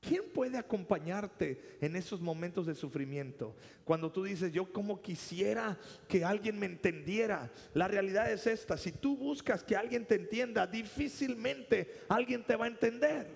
¿Quién 0.00 0.30
puede 0.32 0.56
acompañarte 0.56 1.76
en 1.80 1.94
esos 1.94 2.22
momentos 2.22 2.66
de 2.66 2.74
sufrimiento? 2.74 3.54
Cuando 3.84 4.10
tú 4.10 4.24
dices, 4.24 4.50
yo 4.50 4.72
como 4.72 5.02
quisiera 5.02 5.78
que 6.08 6.24
alguien 6.24 6.58
me 6.58 6.64
entendiera. 6.64 7.50
La 7.74 7.86
realidad 7.86 8.32
es 8.32 8.46
esta, 8.46 8.78
si 8.78 8.92
tú 8.92 9.16
buscas 9.16 9.62
que 9.62 9.76
alguien 9.76 10.06
te 10.06 10.14
entienda, 10.14 10.66
difícilmente 10.66 12.00
alguien 12.08 12.42
te 12.44 12.56
va 12.56 12.64
a 12.64 12.68
entender. 12.68 13.26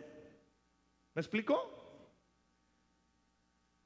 ¿Me 1.15 1.21
explico? 1.21 1.71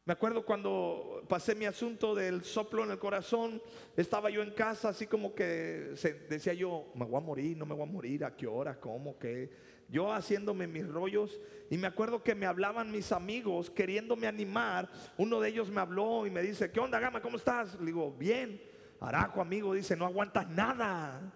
Me 0.05 0.13
acuerdo 0.13 0.47
cuando 0.47 1.23
pasé 1.29 1.55
mi 1.55 1.67
asunto 1.67 2.15
del 2.15 2.43
soplo 2.43 2.83
en 2.85 2.93
el 2.93 2.99
corazón, 2.99 3.61
estaba 3.95 4.31
yo 4.31 4.41
en 4.41 4.53
casa 4.53 4.89
así 4.89 5.07
como 5.07 5.35
que 5.35 5.95
decía 6.31 6.55
yo, 6.55 6.91
me 6.95 7.05
voy 7.05 7.17
a 7.17 7.25
morir, 7.27 7.57
no 7.59 7.67
me 7.67 7.75
voy 7.75 7.83
a 7.83 7.93
morir, 7.93 8.25
a 8.25 8.35
qué 8.35 8.47
hora, 8.47 8.81
cómo, 8.81 9.19
qué 9.19 9.51
yo 9.89 10.13
haciéndome 10.13 10.67
mis 10.67 10.87
rollos 10.87 11.41
y 11.71 11.79
me 11.79 11.87
acuerdo 11.87 12.23
que 12.23 12.35
me 12.35 12.47
hablaban 12.47 12.91
mis 12.91 13.11
amigos 13.11 13.71
queriéndome 13.71 14.27
animar. 14.27 14.89
Uno 15.17 15.41
de 15.41 15.49
ellos 15.49 15.71
me 15.71 15.81
habló 15.81 16.27
y 16.27 16.31
me 16.31 16.43
dice, 16.43 16.71
¿qué 16.71 16.81
onda, 16.81 17.01
Gama? 17.01 17.23
¿Cómo 17.23 17.39
estás? 17.39 17.79
Le 17.81 17.87
digo, 17.87 18.13
bien. 18.13 18.61
Arajo, 19.01 19.41
amigo, 19.41 19.73
dice, 19.75 19.97
no 19.97 20.05
aguantas 20.05 20.49
nada. 20.49 21.33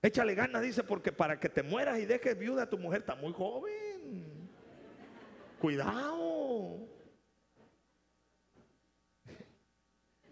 Échale 0.00 0.34
ganas, 0.34 0.62
dice, 0.62 0.84
porque 0.84 1.12
para 1.12 1.38
que 1.38 1.48
te 1.48 1.62
mueras 1.62 1.98
y 1.98 2.06
dejes 2.06 2.38
viuda 2.38 2.62
a 2.62 2.70
tu 2.70 2.78
mujer 2.78 3.00
está 3.00 3.14
muy 3.14 3.32
joven. 3.32 4.48
Cuidado. 5.58 6.86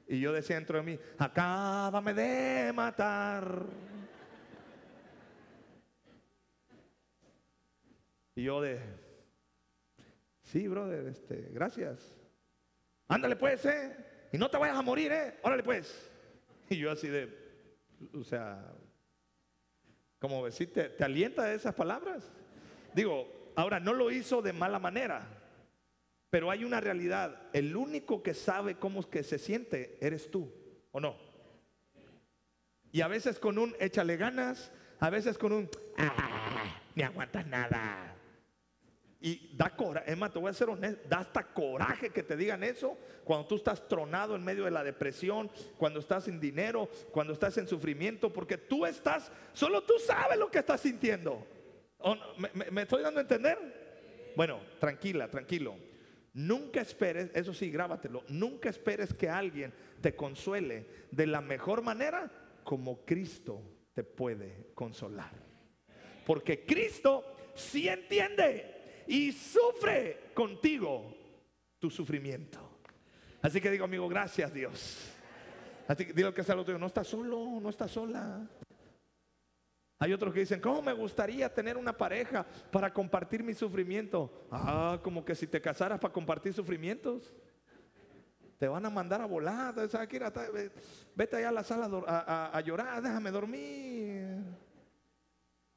Y 0.07 0.21
yo 0.21 0.33
decía 0.33 0.57
dentro 0.57 0.79
de 0.79 0.85
mí, 0.85 0.99
acábame 1.19 2.15
de 2.15 2.73
matar. 2.73 3.67
Y 8.35 8.43
yo 8.43 8.61
de, 8.61 8.81
sí, 10.43 10.67
brother, 10.67 11.07
este, 11.07 11.49
gracias. 11.53 12.17
Ándale 13.09 13.37
pues, 13.37 13.65
eh. 13.67 13.97
Y 14.33 14.39
no 14.39 14.51
te 14.51 14.57
vayas 14.57 14.77
a 14.77 14.83
morir, 14.83 15.13
eh. 15.13 15.39
Órale 15.43 15.63
pues. 15.63 16.11
Y 16.69 16.79
yo 16.79 16.91
así 16.91 17.09
de, 17.09 17.29
o 18.13 18.25
sea, 18.25 18.73
como 20.19 20.45
decir, 20.45 20.73
te, 20.73 20.89
te 20.89 21.05
alienta 21.05 21.45
de 21.45 21.55
esas 21.55 21.75
palabras. 21.75 22.33
Digo, 22.95 23.53
ahora 23.55 23.79
no 23.79 23.93
lo 23.93 24.11
hizo 24.11 24.43
de 24.43 24.53
mala 24.53 24.79
manera, 24.79 25.27
pero 26.31 26.51
hay 26.51 26.65
una 26.65 26.81
realidad. 26.81 27.49
El 27.53 27.77
único 27.77 28.23
que 28.23 28.35
sabe 28.35 28.77
cómo 28.77 29.01
es 29.01 29.07
que 29.07 29.23
se 29.23 29.39
siente 29.39 29.99
eres 30.01 30.31
tú, 30.31 30.53
¿o 30.91 31.01
no? 31.01 31.17
Y 32.91 33.01
a 33.01 33.09
veces 33.09 33.39
con 33.39 33.59
un 33.59 33.77
échale 33.81 34.17
ganas, 34.17 34.73
a 35.01 35.11
veces 35.11 35.37
con 35.37 35.53
un, 35.53 35.71
ah, 35.99 36.81
ni 36.95 37.03
aguantas 37.03 37.47
nada. 37.47 38.17
Y 39.27 39.57
da 39.57 39.75
coraje, 39.75 40.13
es 40.13 40.33
te 40.35 40.39
voy 40.39 40.51
a 40.51 40.53
ser 40.53 40.69
honesto, 40.69 41.09
da 41.09 41.21
hasta 41.21 41.43
coraje 41.45 42.11
que 42.11 42.23
te 42.23 42.37
digan 42.37 42.63
eso 42.63 42.99
cuando 43.25 43.47
tú 43.47 43.55
estás 43.55 43.89
tronado 43.89 44.37
en 44.37 44.45
medio 44.45 44.67
de 44.67 44.71
la 44.71 44.85
depresión, 44.85 45.51
cuando 45.79 46.01
estás 46.01 46.25
sin 46.25 46.39
dinero, 46.39 46.91
cuando 47.11 47.33
estás 47.33 47.57
en 47.57 47.67
sufrimiento, 47.67 48.31
porque 48.31 48.59
tú 48.59 48.85
estás, 48.85 49.33
solo 49.55 49.83
tú 49.83 49.95
sabes 49.99 50.37
lo 50.39 50.51
que 50.51 50.59
estás 50.59 50.83
sintiendo. 50.83 51.43
¿Me, 52.37 52.71
me 52.71 52.83
estoy 52.83 53.03
dando 53.03 53.19
a 53.21 53.23
entender? 53.23 54.33
Bueno, 54.37 54.61
tranquila, 54.79 55.27
tranquilo. 55.31 55.75
Nunca 56.35 56.83
esperes, 56.83 57.31
eso 57.33 57.55
sí, 57.55 57.71
grábatelo, 57.71 58.25
nunca 58.29 58.69
esperes 58.69 59.15
que 59.15 59.31
alguien 59.31 59.73
te 60.03 60.15
consuele 60.15 60.87
de 61.11 61.27
la 61.27 61.41
mejor 61.41 61.81
manera 61.81 62.31
como 62.63 63.07
Cristo 63.07 63.63
te 63.95 64.05
puede 64.05 64.67
consolar. 64.75 65.33
Porque 66.27 66.67
Cristo 66.67 67.25
sí 67.55 67.89
entiende 67.89 68.74
y 69.07 69.33
sufre 69.33 70.31
contigo 70.35 71.15
tu 71.79 71.91
sufrimiento. 71.91 72.59
Así 73.43 73.61
que 73.61 73.71
digo, 73.71 73.85
amigo, 73.85 74.09
gracias 74.09 74.53
Dios. 74.53 75.11
Así 75.87 76.07
que 76.07 76.13
digo 76.13 76.33
que 76.33 76.41
es 76.41 76.51
algo 76.51 76.65
tuyo, 76.65 76.79
no 76.79 76.87
está 76.87 77.05
solo, 77.05 77.61
no 77.61 77.69
está 77.69 77.87
sola. 77.87 78.47
Hay 79.99 80.13
otros 80.13 80.35
que 80.35 80.41
dicen, 80.41 80.61
¿cómo 80.61 80.83
me 80.83 80.93
gustaría 80.93 81.53
tener 81.53 81.77
una 81.77 81.97
pareja 81.97 82.45
para 82.71 82.93
compartir 82.93 83.43
mi 83.43 83.55
sufrimiento? 83.55 84.47
Ah, 84.51 84.99
como 85.03 85.25
que 85.25 85.35
si 85.35 85.47
te 85.47 85.61
casaras 85.61 85.99
para 86.01 86.13
compartir 86.13 86.53
sufrimientos. 86.53 87.33
Te 88.59 88.69
van 88.69 88.85
a 88.87 88.91
mandar 88.91 89.21
a 89.21 89.27
volar. 89.27 89.75
Vete 91.15 91.37
allá 91.37 91.49
a 91.49 91.53
la 91.53 91.65
sala 91.65 91.87
a, 92.53 92.61
llorar, 92.61 93.03
déjame 93.03 93.31
dormir. 93.31 94.43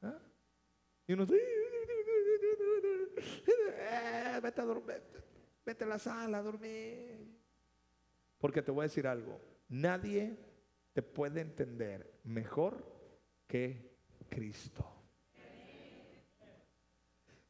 ¿Ah? 0.02 0.18
Y 1.06 1.12
uno, 1.12 1.26
eh, 3.46 4.40
vete, 4.42 4.60
a 4.60 4.64
dormir, 4.64 5.02
vete 5.64 5.84
a 5.84 5.86
la 5.86 5.98
sala 5.98 6.38
a 6.38 6.42
dormir. 6.42 7.26
Porque 8.38 8.62
te 8.62 8.70
voy 8.70 8.82
a 8.82 8.88
decir 8.88 9.06
algo, 9.06 9.40
nadie 9.68 10.36
te 10.92 11.02
puede 11.02 11.40
entender 11.40 12.20
mejor 12.24 12.84
que 13.46 13.96
Cristo. 14.28 14.97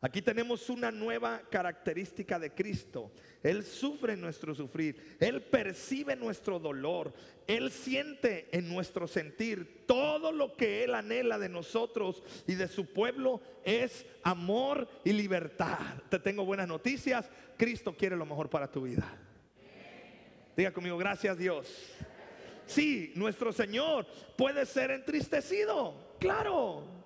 Aquí 0.01 0.23
tenemos 0.23 0.71
una 0.71 0.93
nueva 0.93 1.43
característica 1.51 2.39
de 2.39 2.55
Cristo. 2.55 3.11
Él 3.43 3.65
sufre 3.65 4.17
nuestro 4.17 4.55
sufrir, 4.55 5.17
Él 5.19 5.43
percibe 5.43 6.15
nuestro 6.15 6.61
dolor, 6.61 7.13
Él 7.49 7.73
siente 7.73 8.49
en 8.53 8.69
nuestro 8.69 9.09
sentir 9.09 9.85
todo 9.87 10.31
lo 10.31 10.57
que 10.57 10.85
Él 10.85 10.95
anhela 10.95 11.37
de 11.37 11.49
nosotros 11.49 12.23
y 12.47 12.55
de 12.55 12.69
su 12.69 12.93
pueblo 12.93 13.41
es 13.65 14.07
amor 14.23 14.89
y 15.05 15.13
libertad. 15.13 15.79
Te 16.09 16.21
tengo 16.21 16.45
buenas 16.45 16.69
noticias, 16.69 17.29
Cristo 17.57 17.97
quiere 17.97 18.17
lo 18.17 18.25
mejor 18.25 18.49
para 18.49 18.71
tu 18.71 18.83
vida. 18.83 19.19
Diga 20.57 20.73
conmigo, 20.73 20.97
gracias 20.97 21.37
Dios. 21.37 21.69
Sí, 22.67 23.13
nuestro 23.17 23.53
Señor 23.53 24.07
puede 24.37 24.65
ser 24.65 24.93
entristecido, 24.93 26.15
claro. 26.21 26.98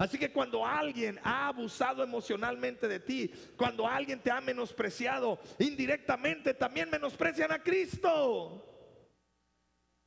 Así 0.00 0.18
que 0.18 0.32
cuando 0.32 0.64
alguien 0.64 1.20
ha 1.22 1.48
abusado 1.48 2.02
emocionalmente 2.02 2.88
de 2.88 3.00
ti, 3.00 3.30
cuando 3.54 3.86
alguien 3.86 4.18
te 4.18 4.30
ha 4.30 4.40
menospreciado 4.40 5.38
indirectamente, 5.58 6.54
también 6.54 6.88
menosprecian 6.88 7.52
a 7.52 7.62
Cristo. 7.62 8.64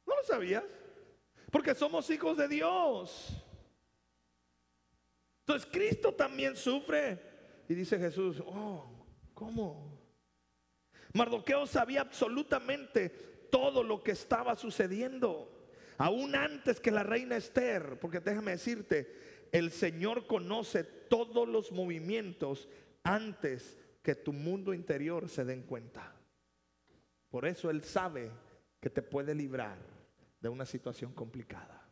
¿No 0.07 0.15
lo 0.15 0.23
sabías? 0.23 0.63
Porque 1.51 1.75
somos 1.75 2.09
hijos 2.09 2.37
de 2.37 2.47
Dios. 2.47 3.39
Entonces 5.41 5.69
Cristo 5.71 6.11
también 6.11 6.55
sufre. 6.55 7.19
Y 7.69 7.75
dice 7.75 7.99
Jesús, 7.99 8.41
oh, 8.47 9.05
¿cómo? 9.35 10.01
Mardoqueo 11.13 11.67
sabía 11.67 12.01
absolutamente 12.01 13.09
todo 13.51 13.83
lo 13.83 14.01
que 14.01 14.13
estaba 14.13 14.55
sucediendo. 14.55 15.53
Aún 15.99 16.35
antes 16.35 16.79
que 16.79 16.89
la 16.89 17.03
reina 17.03 17.37
Esther, 17.37 17.99
porque 17.99 18.19
déjame 18.19 18.53
decirte, 18.53 19.32
el 19.53 19.71
Señor 19.71 20.25
conoce 20.25 20.83
todos 20.83 21.47
los 21.47 21.71
movimientos 21.71 22.67
antes 23.03 23.79
que 24.01 24.15
tu 24.15 24.33
mundo 24.33 24.73
interior 24.73 25.29
se 25.29 25.45
den 25.45 25.61
cuenta. 25.61 26.11
Por 27.29 27.45
eso 27.45 27.69
Él 27.69 27.83
sabe 27.83 28.31
que 28.81 28.89
te 28.89 29.03
puede 29.03 29.35
librar 29.35 29.77
de 30.41 30.49
una 30.49 30.65
situación 30.65 31.13
complicada. 31.13 31.87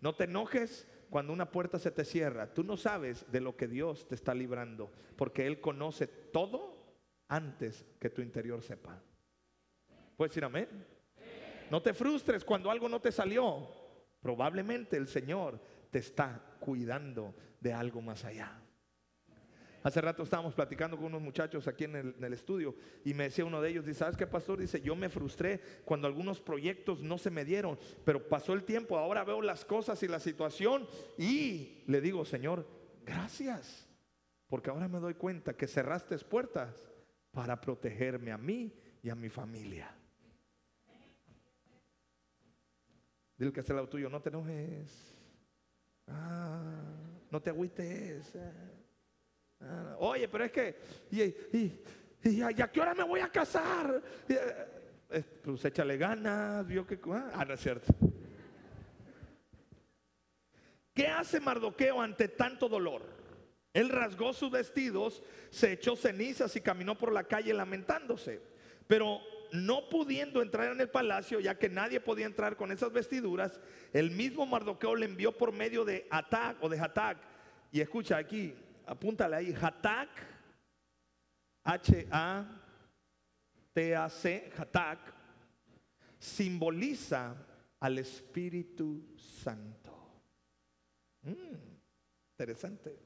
No 0.00 0.14
te 0.16 0.24
enojes 0.24 0.88
cuando 1.10 1.34
una 1.34 1.50
puerta 1.50 1.78
se 1.78 1.90
te 1.90 2.06
cierra. 2.06 2.52
Tú 2.52 2.64
no 2.64 2.78
sabes 2.78 3.30
de 3.30 3.40
lo 3.40 3.54
que 3.54 3.68
Dios 3.68 4.08
te 4.08 4.14
está 4.14 4.34
librando, 4.34 4.90
porque 5.16 5.46
Él 5.46 5.60
conoce 5.60 6.06
todo 6.06 6.74
antes 7.28 7.84
que 8.00 8.08
tu 8.08 8.22
interior 8.22 8.62
sepa. 8.62 8.98
¿Puedes 10.16 10.32
decir 10.32 10.44
amén? 10.44 10.86
No 11.70 11.82
te 11.82 11.92
frustres 11.92 12.46
cuando 12.46 12.70
algo 12.70 12.88
no 12.88 13.00
te 13.00 13.12
salió. 13.12 13.68
Probablemente 14.20 14.96
el 14.96 15.06
Señor 15.06 15.60
te 15.90 15.98
está 15.98 16.56
cuidando 16.60 17.34
de 17.60 17.72
algo 17.72 18.02
más 18.02 18.24
allá. 18.24 18.60
Hace 19.86 20.00
rato 20.00 20.24
estábamos 20.24 20.52
platicando 20.52 20.96
con 20.96 21.06
unos 21.06 21.22
muchachos 21.22 21.68
aquí 21.68 21.84
en 21.84 21.94
el, 21.94 22.32
estudio 22.32 22.74
y 23.04 23.14
me 23.14 23.22
decía 23.22 23.44
uno 23.44 23.60
de 23.60 23.70
ellos, 23.70 23.86
dice, 23.86 24.00
¿sabes 24.00 24.16
qué 24.16 24.26
pastor? 24.26 24.58
Dice, 24.58 24.80
yo 24.80 24.96
me 24.96 25.08
frustré 25.08 25.60
cuando 25.84 26.08
algunos 26.08 26.40
proyectos 26.40 27.04
no 27.04 27.18
se 27.18 27.30
me 27.30 27.44
dieron, 27.44 27.78
pero 28.04 28.28
pasó 28.28 28.52
el 28.52 28.64
tiempo, 28.64 28.98
ahora 28.98 29.22
veo 29.22 29.40
las 29.42 29.64
cosas 29.64 30.02
y 30.02 30.08
la 30.08 30.18
situación 30.18 30.88
y 31.16 31.84
le 31.86 32.00
digo, 32.00 32.24
Señor, 32.24 32.66
gracias, 33.04 33.88
porque 34.48 34.70
ahora 34.70 34.88
me 34.88 34.98
doy 34.98 35.14
cuenta 35.14 35.56
que 35.56 35.68
cerraste 35.68 36.18
puertas 36.18 36.90
para 37.30 37.60
protegerme 37.60 38.32
a 38.32 38.38
mí 38.38 38.74
y 39.04 39.08
a 39.08 39.14
mi 39.14 39.28
familia. 39.28 39.94
Dile 43.38 43.52
que 43.52 43.60
es 43.60 43.70
el 43.70 43.76
lado 43.76 43.88
tuyo, 43.88 44.10
no 44.10 44.20
te 44.20 44.30
enojes. 44.30 45.15
Ah, 46.08 46.82
no 47.30 47.40
te 47.40 47.50
agüites. 47.50 48.32
Ah, 49.60 49.96
oye, 49.98 50.28
pero 50.28 50.44
es 50.44 50.52
que, 50.52 50.76
y, 51.10 51.22
y, 52.28 52.42
a, 52.42 52.52
qué 52.52 52.80
hora 52.80 52.94
me 52.94 53.04
voy 53.04 53.20
a 53.20 53.28
casar? 53.28 54.02
Eh, 54.28 55.22
pues 55.42 55.64
échale 55.64 55.96
ganas, 55.96 56.66
vio 56.66 56.86
que. 56.86 56.98
Ah, 57.32 57.44
no 57.46 57.54
es 57.54 57.60
cierto. 57.60 57.94
¿Qué 60.92 61.06
hace 61.08 61.40
Mardoqueo 61.40 62.00
ante 62.00 62.28
tanto 62.28 62.68
dolor? 62.68 63.02
Él 63.74 63.90
rasgó 63.90 64.32
sus 64.32 64.50
vestidos, 64.50 65.22
se 65.50 65.72
echó 65.72 65.94
cenizas 65.96 66.56
y 66.56 66.62
caminó 66.62 66.96
por 66.96 67.12
la 67.12 67.24
calle 67.24 67.52
lamentándose. 67.52 68.40
Pero 68.86 69.20
no 69.64 69.88
pudiendo 69.88 70.42
entrar 70.42 70.72
en 70.72 70.80
el 70.80 70.90
palacio, 70.90 71.40
ya 71.40 71.58
que 71.58 71.68
nadie 71.68 72.00
podía 72.00 72.26
entrar 72.26 72.56
con 72.56 72.70
esas 72.70 72.92
vestiduras, 72.92 73.60
el 73.92 74.10
mismo 74.10 74.44
Mardoqueo 74.46 74.94
le 74.94 75.06
envió 75.06 75.36
por 75.36 75.52
medio 75.52 75.84
de 75.84 76.06
Atac 76.10 76.56
o 76.62 76.68
de 76.68 76.78
Hatak. 76.78 77.18
Y 77.72 77.80
escucha 77.80 78.16
aquí, 78.16 78.54
apúntale 78.86 79.36
ahí, 79.36 79.54
Hatak, 79.60 80.08
H-A-T-A-C, 81.64 82.52
Hatak, 84.56 85.14
simboliza 86.18 87.34
al 87.80 87.98
Espíritu 87.98 89.14
Santo. 89.16 89.92
Mm, 91.22 91.56
interesante. 92.32 92.98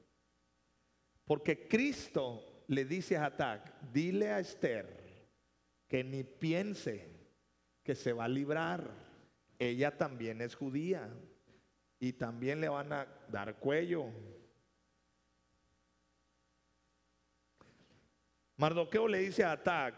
Porque 1.25 1.67
Cristo 1.67 2.63
le 2.67 2.85
dice 2.85 3.17
a 3.17 3.25
Hatak, 3.25 3.91
dile 3.91 4.31
a 4.31 4.39
Esther, 4.39 5.00
que 5.91 6.05
ni 6.05 6.23
piense 6.23 7.05
que 7.83 7.95
se 7.95 8.13
va 8.13 8.23
a 8.23 8.29
librar. 8.29 8.89
Ella 9.59 9.97
también 9.97 10.39
es 10.39 10.55
judía 10.55 11.09
y 11.99 12.13
también 12.13 12.61
le 12.61 12.69
van 12.69 12.93
a 12.93 13.05
dar 13.27 13.59
cuello. 13.59 14.05
Mardoqueo 18.55 19.05
le 19.09 19.17
dice 19.17 19.43
a 19.43 19.51
Atac, 19.51 19.95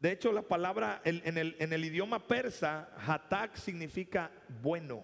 de 0.00 0.12
hecho 0.12 0.32
la 0.32 0.42
palabra 0.42 1.00
en 1.06 1.38
el, 1.38 1.84
idioma 1.86 2.26
persa, 2.26 2.94
Hatak 3.06 3.56
significa 3.56 4.30
bueno 4.60 5.02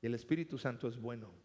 y 0.00 0.06
el 0.06 0.14
Espíritu 0.14 0.58
Santo 0.58 0.86
es 0.86 0.96
bueno 0.96 1.39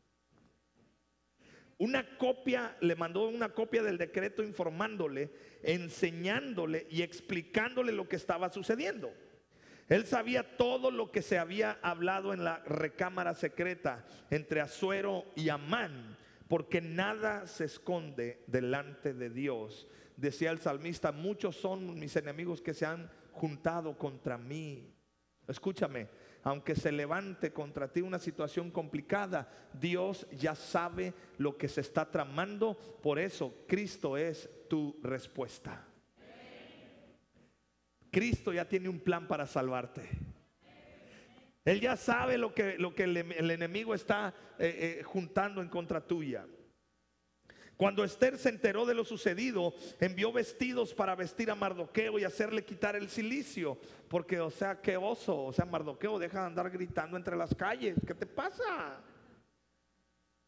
una 1.77 2.17
copia, 2.17 2.77
le 2.79 2.95
mandó 2.95 3.27
una 3.27 3.49
copia 3.49 3.83
del 3.83 3.97
decreto 3.97 4.41
informándole, 4.41 5.31
enseñándole 5.61 6.87
y 6.89 7.01
explicándole 7.01 7.91
lo 7.91 8.07
que 8.07 8.15
estaba 8.15 8.49
sucediendo. 8.49 9.11
Él 9.87 10.05
sabía 10.05 10.57
todo 10.57 10.89
lo 10.89 11.11
que 11.11 11.21
se 11.21 11.37
había 11.37 11.77
hablado 11.81 12.33
en 12.33 12.43
la 12.43 12.59
recámara 12.59 13.35
secreta 13.35 14.05
entre 14.31 14.61
Azuero 14.61 15.25
y 15.35 15.49
Amán, 15.49 16.17
porque 16.47 16.81
nada 16.81 17.45
se 17.45 17.65
esconde 17.65 18.43
delante 18.47 19.13
de 19.13 19.29
Dios. 19.29 19.87
Decía 20.17 20.51
el 20.51 20.59
salmista, 20.59 21.11
muchos 21.11 21.57
son 21.57 21.99
mis 21.99 22.15
enemigos 22.15 22.61
que 22.61 22.73
se 22.73 22.85
han 22.85 23.11
juntado 23.31 23.97
contra 23.97 24.37
mí. 24.37 24.91
Escúchame, 25.47 26.07
aunque 26.45 26.75
se 26.75 26.91
levante 26.91 27.51
contra 27.51 27.91
ti 27.91 28.01
una 28.01 28.19
situación 28.19 28.69
complicada, 28.69 29.49
Dios 29.73 30.27
ya 30.31 30.53
sabe 30.53 31.15
lo 31.39 31.57
que 31.57 31.67
se 31.67 31.81
está 31.81 32.09
tramando. 32.11 32.77
Por 33.01 33.17
eso 33.17 33.65
Cristo 33.67 34.15
es 34.15 34.47
tu 34.69 34.95
respuesta. 35.01 35.83
Cristo 38.11 38.53
ya 38.53 38.69
tiene 38.69 38.89
un 38.89 38.99
plan 38.99 39.27
para 39.27 39.47
salvarte. 39.47 40.07
Él 41.65 41.81
ya 41.81 41.97
sabe 41.97 42.37
lo 42.37 42.53
que, 42.53 42.77
lo 42.77 42.93
que 42.93 43.05
el, 43.05 43.17
enemigo 43.49 43.95
está 43.95 44.31
eh, 44.59 44.99
eh, 44.99 45.03
juntando 45.03 45.63
en 45.63 45.67
contra 45.67 45.99
tuya. 45.99 46.45
Cuando 47.77 48.05
Esther 48.05 48.37
se 48.37 48.49
enteró 48.49 48.85
de 48.85 48.93
lo 48.93 49.03
sucedido, 49.03 49.73
envió 49.99 50.31
vestidos 50.31 50.93
para 50.93 51.13
vestir 51.13 51.51
a 51.51 51.55
Mardoqueo 51.55 52.17
y 52.17 52.23
hacerle 52.23 52.63
quitar 52.63 52.95
el 52.95 53.09
silicio. 53.09 53.77
Porque, 54.07 54.39
o 54.39 54.49
sea, 54.49 54.79
qué 54.81 54.95
oso, 54.95 55.45
o 55.45 55.51
sea, 55.51 55.65
Mardoqueo, 55.65 56.17
deja 56.17 56.41
de 56.41 56.47
andar 56.47 56.69
gritando 56.69 57.17
entre 57.17 57.35
las 57.35 57.53
calles. 57.53 57.97
¿Qué 58.07 58.13
te 58.13 58.25
pasa? 58.25 59.01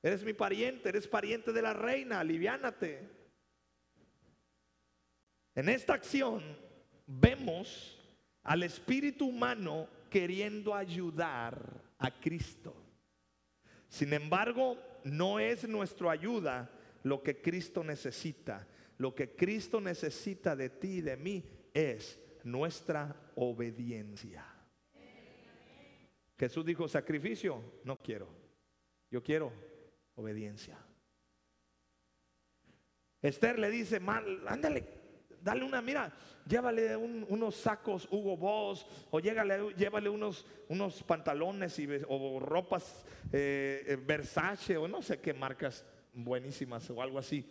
Eres 0.01 0.23
mi 0.23 0.31
pariente, 0.31 0.87
eres 0.87 1.07
pariente 1.07 1.51
de 1.51 1.61
la 1.61 1.73
reina, 1.73 2.21
aliviánate. 2.21 3.09
En 5.53 5.67
esta 5.67 5.95
acción 5.95 6.41
vemos 7.05 7.99
al 8.43 8.63
espíritu 8.63 9.27
humano 9.27 9.89
queriendo 10.09 10.73
ayudar 10.73 11.83
a 11.97 12.09
Cristo. 12.09 12.73
Sin 13.89 14.13
embargo, 14.13 14.77
no 15.03 15.39
es 15.39 15.67
nuestra 15.67 16.11
ayuda 16.11 16.69
lo 17.03 17.21
que 17.21 17.41
Cristo 17.41 17.83
necesita. 17.83 18.67
Lo 18.97 19.13
que 19.13 19.35
Cristo 19.35 19.79
necesita 19.79 20.55
de 20.55 20.69
ti 20.69 20.97
y 20.97 21.01
de 21.01 21.17
mí 21.17 21.43
es 21.73 22.19
nuestra 22.43 23.15
obediencia. 23.35 24.45
Jesús 26.39 26.65
dijo, 26.65 26.87
sacrificio, 26.87 27.61
no 27.83 27.97
quiero. 27.97 28.27
Yo 29.09 29.23
quiero 29.23 29.51
obediencia. 30.15 30.77
Esther 33.21 33.57
le 33.57 33.69
dice, 33.71 33.99
ándale, 34.47 34.87
dale 35.41 35.63
una, 35.63 35.81
mira, 35.81 36.13
llévale 36.47 36.95
unos 36.95 37.55
sacos 37.55 38.07
Hugo 38.11 38.37
Boss 38.37 38.85
o 39.09 39.19
llévale 39.19 40.09
unos, 40.09 40.45
unos 40.69 41.03
pantalones 41.03 41.79
y, 41.79 41.87
o 42.07 42.39
ropas 42.39 43.05
eh, 43.31 43.83
eh, 43.87 43.95
Versace 43.95 44.77
o 44.77 44.87
no 44.87 45.01
sé 45.01 45.19
qué 45.19 45.33
marcas 45.33 45.85
buenísimas 46.23 46.89
o 46.89 47.01
algo 47.01 47.19
así. 47.19 47.45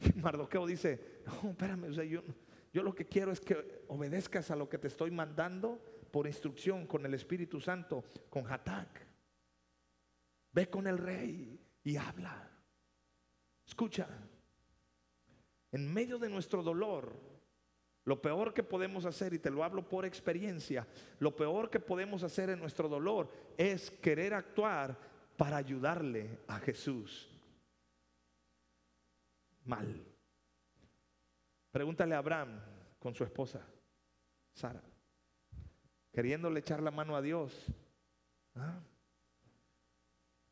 Y 0.00 0.18
Mardoqueo 0.20 0.66
dice, 0.66 1.22
no, 1.24 1.50
espérame, 1.50 1.92
yo, 1.92 2.22
yo 2.72 2.82
lo 2.82 2.94
que 2.94 3.06
quiero 3.06 3.30
es 3.30 3.40
que 3.40 3.84
obedezcas 3.88 4.50
a 4.50 4.56
lo 4.56 4.68
que 4.68 4.76
te 4.76 4.88
estoy 4.88 5.10
mandando 5.10 5.80
por 6.10 6.26
instrucción 6.26 6.86
con 6.86 7.06
el 7.06 7.14
Espíritu 7.14 7.60
Santo, 7.60 8.04
con 8.28 8.50
Hatak. 8.52 9.06
Ve 10.52 10.68
con 10.68 10.86
el 10.86 10.98
rey 10.98 11.58
y 11.82 11.96
habla. 11.96 12.50
Escucha, 13.66 14.08
en 15.72 15.92
medio 15.92 16.18
de 16.18 16.28
nuestro 16.28 16.62
dolor, 16.62 17.16
lo 18.04 18.20
peor 18.20 18.52
que 18.52 18.62
podemos 18.62 19.06
hacer, 19.06 19.32
y 19.32 19.38
te 19.38 19.50
lo 19.50 19.64
hablo 19.64 19.88
por 19.88 20.04
experiencia, 20.04 20.86
lo 21.18 21.34
peor 21.34 21.70
que 21.70 21.80
podemos 21.80 22.22
hacer 22.22 22.50
en 22.50 22.60
nuestro 22.60 22.88
dolor 22.88 23.30
es 23.56 23.90
querer 23.90 24.34
actuar 24.34 24.96
para 25.36 25.56
ayudarle 25.56 26.38
a 26.46 26.58
Jesús. 26.60 27.33
Mal. 29.64 30.04
Pregúntale 31.70 32.14
a 32.14 32.18
Abraham 32.18 32.60
con 32.98 33.14
su 33.14 33.24
esposa, 33.24 33.60
Sara, 34.52 34.82
queriéndole 36.12 36.60
echar 36.60 36.82
la 36.82 36.90
mano 36.90 37.16
a 37.16 37.22
Dios. 37.22 37.52
¿Ah? 38.54 38.80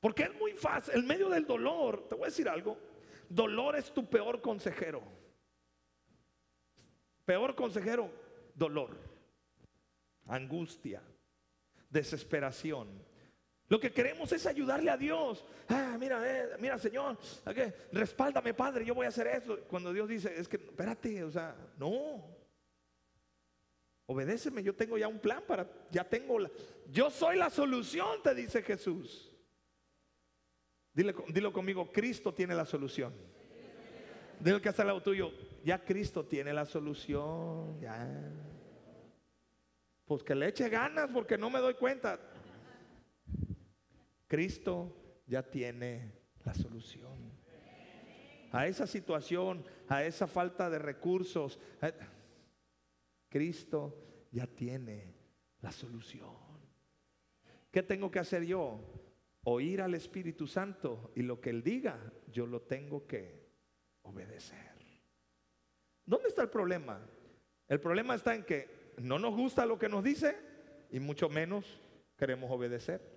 Porque 0.01 0.25
es 0.25 0.35
muy 0.35 0.53
fácil, 0.53 0.95
en 0.95 1.07
medio 1.07 1.29
del 1.29 1.47
dolor, 1.47 2.09
te 2.09 2.17
voy 2.17 2.25
a 2.25 2.27
decir 2.27 2.49
algo, 2.49 2.77
dolor 3.29 3.77
es 3.77 3.93
tu 3.93 4.05
peor 4.09 4.41
consejero. 4.41 5.01
Peor 7.25 7.55
consejero, 7.55 8.11
dolor, 8.55 8.97
angustia, 10.27 11.01
desesperación. 11.89 12.89
Lo 13.73 13.81
que 13.81 13.91
queremos 13.91 14.31
es 14.33 14.45
ayudarle 14.45 14.91
a 14.91 14.99
Dios. 14.99 15.47
Ah, 15.67 15.97
mira, 15.99 16.21
eh, 16.31 16.57
mira, 16.61 16.79
Señor, 16.79 17.17
respáldame, 17.91 18.53
Padre, 18.53 18.85
yo 18.85 18.95
voy 18.95 19.07
a 19.07 19.09
hacer 19.09 19.27
eso. 19.29 19.61
Cuando 19.61 19.95
Dios 19.95 20.11
dice, 20.11 20.31
es 20.39 20.47
que, 20.47 20.57
espérate, 20.57 21.25
o 21.25 21.31
sea, 21.31 21.57
no. 21.79 22.23
Obedéceme, 24.05 24.63
yo 24.63 24.75
tengo 24.75 24.99
ya 24.99 25.09
un 25.09 25.19
plan 25.19 25.43
para, 25.49 25.67
ya 25.91 26.05
tengo 26.05 26.39
la, 26.39 26.51
yo 26.91 27.09
soy 27.09 27.39
la 27.39 27.49
solución, 27.49 28.23
te 28.23 28.35
dice 28.35 28.61
Jesús. 28.61 29.35
Dile, 30.93 31.15
dilo 31.29 31.51
conmigo, 31.51 31.91
Cristo 31.91 32.35
tiene 32.35 32.55
la 32.55 32.67
solución. 32.67 33.15
Dile 34.39 34.61
que 34.61 34.69
está 34.69 34.83
al 34.83 34.89
lado 34.89 35.03
tuyo, 35.03 35.33
ya 35.65 35.83
Cristo 35.83 36.27
tiene 36.27 36.53
la 36.53 36.67
solución. 36.67 37.81
Ya. 37.81 38.07
Pues 40.05 40.23
que 40.23 40.35
le 40.35 40.49
eche 40.49 40.69
ganas 40.69 41.09
porque 41.11 41.39
no 41.39 41.49
me 41.49 41.59
doy 41.59 41.73
cuenta. 41.73 42.21
Cristo 44.33 44.97
ya 45.27 45.43
tiene 45.43 46.11
la 46.43 46.55
solución. 46.55 47.13
A 48.51 48.67
esa 48.67 48.87
situación, 48.87 49.63
a 49.89 50.05
esa 50.05 50.27
falta 50.27 50.71
de 50.71 50.79
recursos, 50.79 51.61
Cristo 53.29 53.95
ya 54.31 54.47
tiene 54.47 55.15
la 55.61 55.71
solución. 55.71 56.35
¿Qué 57.71 57.83
tengo 57.83 58.11
que 58.11 58.21
hacer 58.21 58.47
yo? 58.47 58.81
oír 59.45 59.83
al 59.83 59.95
Espíritu 59.95 60.47
Santo 60.47 61.11
y 61.15 61.23
lo 61.23 61.39
que 61.39 61.51
Él 61.51 61.63
diga, 61.63 61.99
yo 62.29 62.47
lo 62.47 62.63
tengo 62.63 63.07
que 63.07 63.51
obedecer. 64.03 64.73
¿Dónde 66.07 66.29
está 66.29 66.41
el 66.41 66.49
problema? 66.49 67.05
El 67.69 67.81
problema 67.81 68.15
está 68.15 68.35
en 68.35 68.45
que 68.45 68.95
no 68.97 69.19
nos 69.19 69.35
gusta 69.35 69.67
lo 69.67 69.79
que 69.79 69.91
nos 69.91 70.03
dice 70.03 70.37
y 70.91 71.01
mucho 71.01 71.29
menos 71.29 71.81
queremos 72.17 72.51
obedecer. 72.51 73.12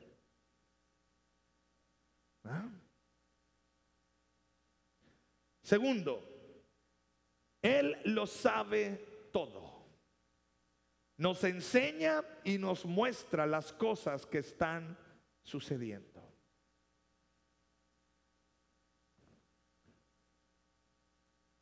¿Ah? 2.46 2.70
Segundo, 5.62 6.22
Él 7.62 7.98
lo 8.06 8.28
sabe 8.28 9.30
todo. 9.32 9.74
Nos 11.18 11.44
enseña 11.44 12.24
y 12.44 12.58
nos 12.58 12.86
muestra 12.86 13.48
las 13.48 13.74
cosas 13.74 14.26
que 14.26 14.40
están 14.40 14.98
sucediendo. 15.42 16.22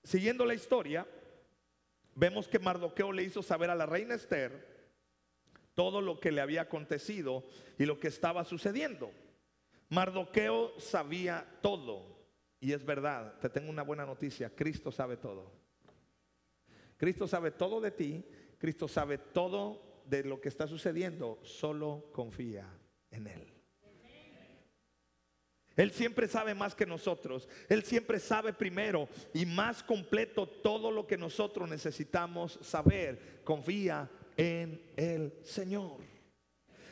Siguiendo 0.04 0.46
la 0.46 0.54
historia, 0.54 1.08
vemos 2.14 2.48
que 2.48 2.60
Mardoqueo 2.60 3.12
le 3.12 3.24
hizo 3.24 3.42
saber 3.42 3.70
a 3.70 3.76
la 3.76 3.86
reina 3.86 4.16
Esther 4.16 4.74
todo 5.76 6.02
lo 6.02 6.20
que 6.20 6.32
le 6.32 6.42
había 6.42 6.64
acontecido 6.64 7.46
y 7.80 7.86
lo 7.86 8.00
que 8.00 8.10
estaba 8.10 8.44
sucediendo. 8.44 9.12
Mardoqueo 9.94 10.74
sabía 10.80 11.46
todo. 11.62 12.14
Y 12.60 12.72
es 12.72 12.84
verdad, 12.84 13.38
te 13.40 13.50
tengo 13.50 13.70
una 13.70 13.84
buena 13.84 14.06
noticia, 14.06 14.50
Cristo 14.50 14.92
sabe 14.92 15.18
todo. 15.18 15.52
Cristo 16.98 17.28
sabe 17.28 17.52
todo 17.52 17.80
de 17.80 17.92
ti, 17.92 18.26
Cristo 18.58 18.88
sabe 18.88 19.18
todo 19.20 20.02
de 20.06 20.24
lo 20.24 20.42
que 20.42 20.50
está 20.50 20.68
sucediendo, 20.68 21.40
solo 21.44 22.10
confía 22.12 22.68
en 23.12 23.28
Él. 23.28 23.54
Él 25.76 25.92
siempre 25.92 26.28
sabe 26.28 26.56
más 26.56 26.74
que 26.76 26.86
nosotros. 26.86 27.48
Él 27.68 27.84
siempre 27.84 28.20
sabe 28.20 28.54
primero 28.54 29.10
y 29.34 29.46
más 29.46 29.84
completo 29.84 30.48
todo 30.48 30.92
lo 30.92 31.06
que 31.06 31.18
nosotros 31.18 31.68
necesitamos 31.70 32.60
saber. 32.62 33.42
Confía 33.44 34.10
en 34.38 34.82
el 34.96 35.34
Señor. 35.44 36.13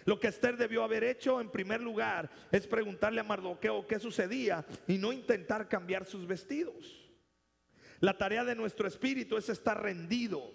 Lo 0.06 0.20
que 0.20 0.28
Esther 0.28 0.58
debió 0.58 0.84
haber 0.84 1.04
hecho 1.04 1.40
en 1.40 1.50
primer 1.50 1.82
lugar 1.82 2.30
es 2.52 2.68
preguntarle 2.68 3.22
a 3.22 3.26
Mardoqueo 3.26 3.88
qué 3.88 4.00
sucedía 4.00 4.66
y 4.88 4.98
no 4.98 5.14
intentar 5.14 5.68
cambiar 5.68 6.06
sus 6.06 6.26
vestidos. 6.26 7.10
La 8.00 8.18
tarea 8.18 8.44
de 8.44 8.56
nuestro 8.56 8.88
espíritu 8.88 9.38
es 9.38 9.50
estar 9.50 9.82
rendido, 9.82 10.52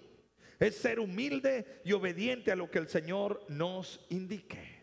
es 0.59 0.77
ser 0.77 0.99
humilde 0.99 1.81
y 1.85 1.93
obediente 1.93 2.51
a 2.51 2.57
lo 2.57 2.71
que 2.71 2.79
el 2.79 2.89
Señor 2.89 3.45
nos 3.49 4.05
indique. 4.11 4.77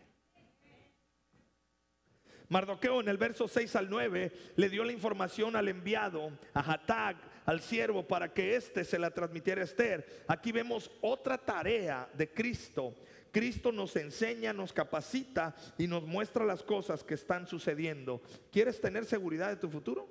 Mardoqueo 2.48 3.00
en 3.00 3.08
el 3.08 3.16
verso 3.16 3.48
6 3.48 3.76
al 3.76 3.90
9 3.90 4.32
le 4.56 4.68
dio 4.68 4.84
la 4.84 4.92
información 4.92 5.56
al 5.56 5.68
enviado, 5.68 6.30
a 6.52 6.72
Hatag, 6.72 7.16
al 7.46 7.60
siervo, 7.60 8.06
para 8.06 8.32
que 8.32 8.56
éste 8.56 8.84
se 8.84 8.98
la 8.98 9.10
transmitiera 9.10 9.62
a 9.62 9.64
Esther. 9.64 10.24
Aquí 10.28 10.52
vemos 10.52 10.90
otra 11.00 11.36
tarea 11.36 12.08
de 12.14 12.30
Cristo. 12.32 12.94
Cristo 13.34 13.72
nos 13.72 13.96
enseña, 13.96 14.52
nos 14.52 14.72
capacita 14.72 15.56
y 15.76 15.88
nos 15.88 16.06
muestra 16.06 16.44
las 16.44 16.62
cosas 16.62 17.02
que 17.02 17.14
están 17.14 17.48
sucediendo. 17.48 18.22
¿Quieres 18.52 18.80
tener 18.80 19.04
seguridad 19.06 19.48
de 19.48 19.56
tu 19.56 19.68
futuro? 19.68 20.08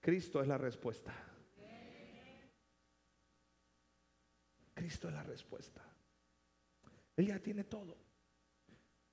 Cristo 0.00 0.42
es 0.42 0.48
la 0.48 0.58
respuesta. 0.58 1.14
Cristo 4.74 5.06
es 5.06 5.14
la 5.14 5.22
respuesta. 5.22 5.82
Él 7.16 7.28
ya 7.28 7.38
tiene 7.38 7.62
todo. 7.62 7.96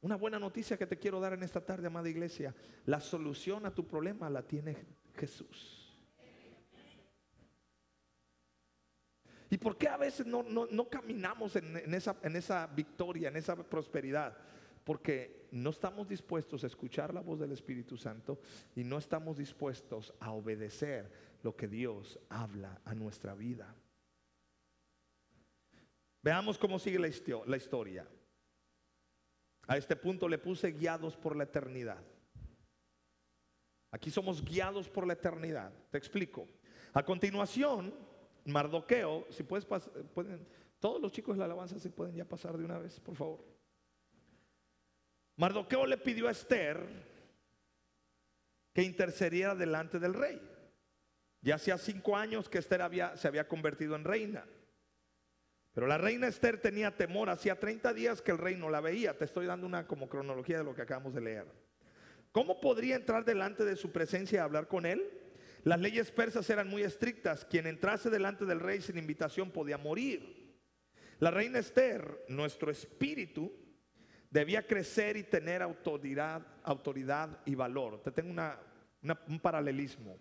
Una 0.01 0.15
buena 0.15 0.39
noticia 0.39 0.75
que 0.75 0.87
te 0.87 0.97
quiero 0.97 1.19
dar 1.19 1.33
en 1.33 1.43
esta 1.43 1.63
tarde, 1.63 1.85
amada 1.85 2.09
iglesia. 2.09 2.55
La 2.87 2.99
solución 2.99 3.67
a 3.67 3.75
tu 3.75 3.85
problema 3.85 4.27
la 4.31 4.41
tiene 4.41 4.75
Jesús. 5.13 5.82
¿Y 9.53 9.59
por 9.59 9.77
qué 9.77 9.87
a 9.87 9.97
veces 9.97 10.25
no, 10.25 10.89
caminamos 10.89 11.55
en, 11.57 11.93
esa, 11.93 12.17
en 12.23 12.35
esa 12.35 12.65
victoria, 12.65 13.27
en 13.27 13.35
esa 13.35 13.55
prosperidad? 13.55 14.35
Porque 14.83 15.47
no 15.51 15.69
estamos 15.69 16.09
dispuestos 16.09 16.63
a 16.63 16.67
escuchar 16.67 17.13
la 17.13 17.21
voz 17.21 17.39
del 17.39 17.51
Espíritu 17.51 17.95
Santo 17.95 18.39
y 18.75 18.83
no 18.83 18.97
estamos 18.97 19.37
dispuestos 19.37 20.11
a 20.19 20.31
obedecer 20.31 21.37
lo 21.43 21.55
que 21.55 21.67
Dios 21.67 22.19
habla 22.29 22.81
a 22.83 22.95
nuestra 22.95 23.35
vida. 23.35 23.75
Veamos 26.23 26.57
cómo 26.57 26.79
sigue 26.79 26.97
la 26.97 27.55
historia. 27.55 28.07
A 29.67 29.77
este 29.77 29.95
punto 29.95 30.27
le 30.27 30.39
puse 30.39 30.71
guiados 30.71 31.15
por 31.15 31.35
la 31.35 31.43
eternidad. 31.43 32.03
Aquí 33.91 34.09
somos 34.09 34.43
guiados 34.43 34.89
por 34.89 35.05
la 35.05 35.13
eternidad. 35.13 35.71
Te 35.91 35.99
explico. 35.99 36.47
A 36.95 37.05
continuación, 37.05 37.93
Mardoqueo, 38.45 39.25
si 39.29 39.43
puedes 39.43 39.65
pueden, 39.65 40.45
todos 40.79 41.01
los 41.01 41.11
chicos 41.11 41.35
de 41.35 41.39
la 41.39 41.45
alabanza 41.45 41.79
se 41.79 41.89
pueden 41.89 42.15
ya 42.15 42.25
pasar 42.25 42.57
de 42.57 42.65
una 42.65 42.77
vez, 42.77 42.99
por 42.99 43.15
favor. 43.15 43.43
Mardoqueo 45.37 45.85
le 45.85 45.97
pidió 45.97 46.27
a 46.27 46.31
Esther 46.31 46.85
que 48.73 48.83
intercediera 48.83 49.55
delante 49.55 49.99
del 49.99 50.13
rey. 50.13 50.41
Ya 51.41 51.55
hacía 51.55 51.77
cinco 51.77 52.15
años 52.15 52.49
que 52.49 52.57
Esther 52.57 52.81
había, 52.81 53.17
se 53.17 53.27
había 53.27 53.47
convertido 53.47 53.95
en 53.95 54.03
reina. 54.03 54.45
Pero 55.73 55.87
la 55.87 55.97
reina 55.97 56.27
Esther 56.27 56.61
tenía 56.61 56.95
temor, 56.95 57.29
hacía 57.29 57.59
30 57.59 57.93
días 57.93 58.21
que 58.21 58.31
el 58.31 58.37
rey 58.37 58.55
no 58.55 58.69
la 58.69 58.79
veía. 58.79 59.17
Te 59.17 59.25
estoy 59.25 59.45
dando 59.47 59.65
una 59.65 59.87
como 59.87 60.07
cronología 60.07 60.59
de 60.59 60.63
lo 60.63 60.75
que 60.75 60.83
acabamos 60.83 61.13
de 61.13 61.21
leer. 61.21 61.45
¿Cómo 62.31 62.61
podría 62.61 62.95
entrar 62.95 63.25
delante 63.25 63.65
de 63.65 63.75
su 63.75 63.91
presencia 63.91 64.37
y 64.37 64.39
hablar 64.39 64.67
con 64.67 64.85
él? 64.85 65.22
Las 65.63 65.79
leyes 65.79 66.11
persas 66.11 66.49
eran 66.49 66.67
muy 66.67 66.83
estrictas. 66.83 67.45
Quien 67.45 67.67
entrase 67.67 68.09
delante 68.09 68.45
del 68.45 68.59
rey 68.59 68.81
sin 68.81 68.97
invitación 68.97 69.51
podía 69.51 69.77
morir. 69.77 70.43
La 71.19 71.31
reina 71.31 71.59
Esther, 71.59 72.25
nuestro 72.27 72.69
espíritu, 72.69 73.51
debía 74.29 74.67
crecer 74.67 75.15
y 75.15 75.23
tener 75.23 75.61
autoridad, 75.61 76.45
autoridad 76.63 77.39
y 77.45 77.55
valor. 77.55 78.01
Te 78.03 78.11
tengo 78.11 78.33
un 79.27 79.39
paralelismo. 79.39 80.17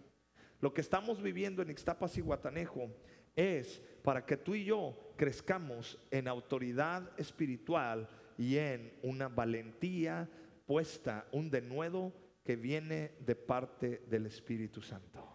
Lo 0.61 0.73
que 0.73 0.81
estamos 0.81 1.21
viviendo 1.21 1.61
en 1.61 1.71
Ixtapas 1.71 2.17
y 2.19 2.21
Guatanejo 2.21 2.89
es 3.35 3.83
para 4.05 4.25
que 4.25 4.37
tú 4.37 4.55
y 4.55 4.65
yo 4.65 5.13
crezcamos 5.17 5.99
en 6.11 6.29
autoridad 6.29 7.11
espiritual 7.19 8.09
y 8.39 8.59
en 8.59 8.93
una 9.03 9.29
valentía 9.29 10.29
puesta, 10.67 11.27
un 11.33 11.51
denuedo 11.51 12.13
que 12.45 12.55
viene 12.55 13.13
de 13.21 13.35
parte 13.35 14.05
del 14.09 14.27
Espíritu 14.27 14.81
Santo. 14.83 15.32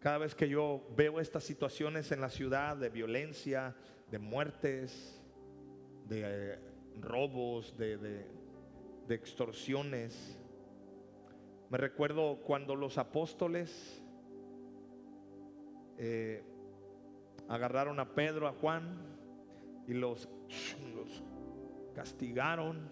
Cada 0.00 0.18
vez 0.18 0.34
que 0.34 0.48
yo 0.48 0.82
veo 0.96 1.20
estas 1.20 1.44
situaciones 1.44 2.10
en 2.10 2.20
la 2.20 2.30
ciudad 2.30 2.76
de 2.76 2.88
violencia, 2.88 3.76
de 4.10 4.18
muertes, 4.18 5.22
de 6.08 6.22
eh, 6.24 6.58
robos, 7.00 7.76
de, 7.76 7.98
de 7.98 9.14
extorsiones, 9.14 10.38
me 11.70 11.78
recuerdo 11.78 12.40
cuando 12.42 12.74
los 12.74 12.98
apóstoles 12.98 14.02
eh, 15.98 16.42
agarraron 17.48 18.00
a 18.00 18.14
Pedro, 18.14 18.48
a 18.48 18.52
Juan 18.52 18.96
y 19.86 19.92
los, 19.92 20.28
los 20.94 21.22
castigaron 21.94 22.90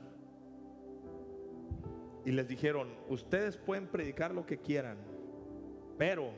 y 2.25 2.31
les 2.31 2.47
dijeron, 2.47 2.95
ustedes 3.09 3.57
pueden 3.57 3.89
predicar 3.89 4.35
lo 4.35 4.47
que 4.47 4.59
quieran, 4.59 4.99
pero 5.97 6.31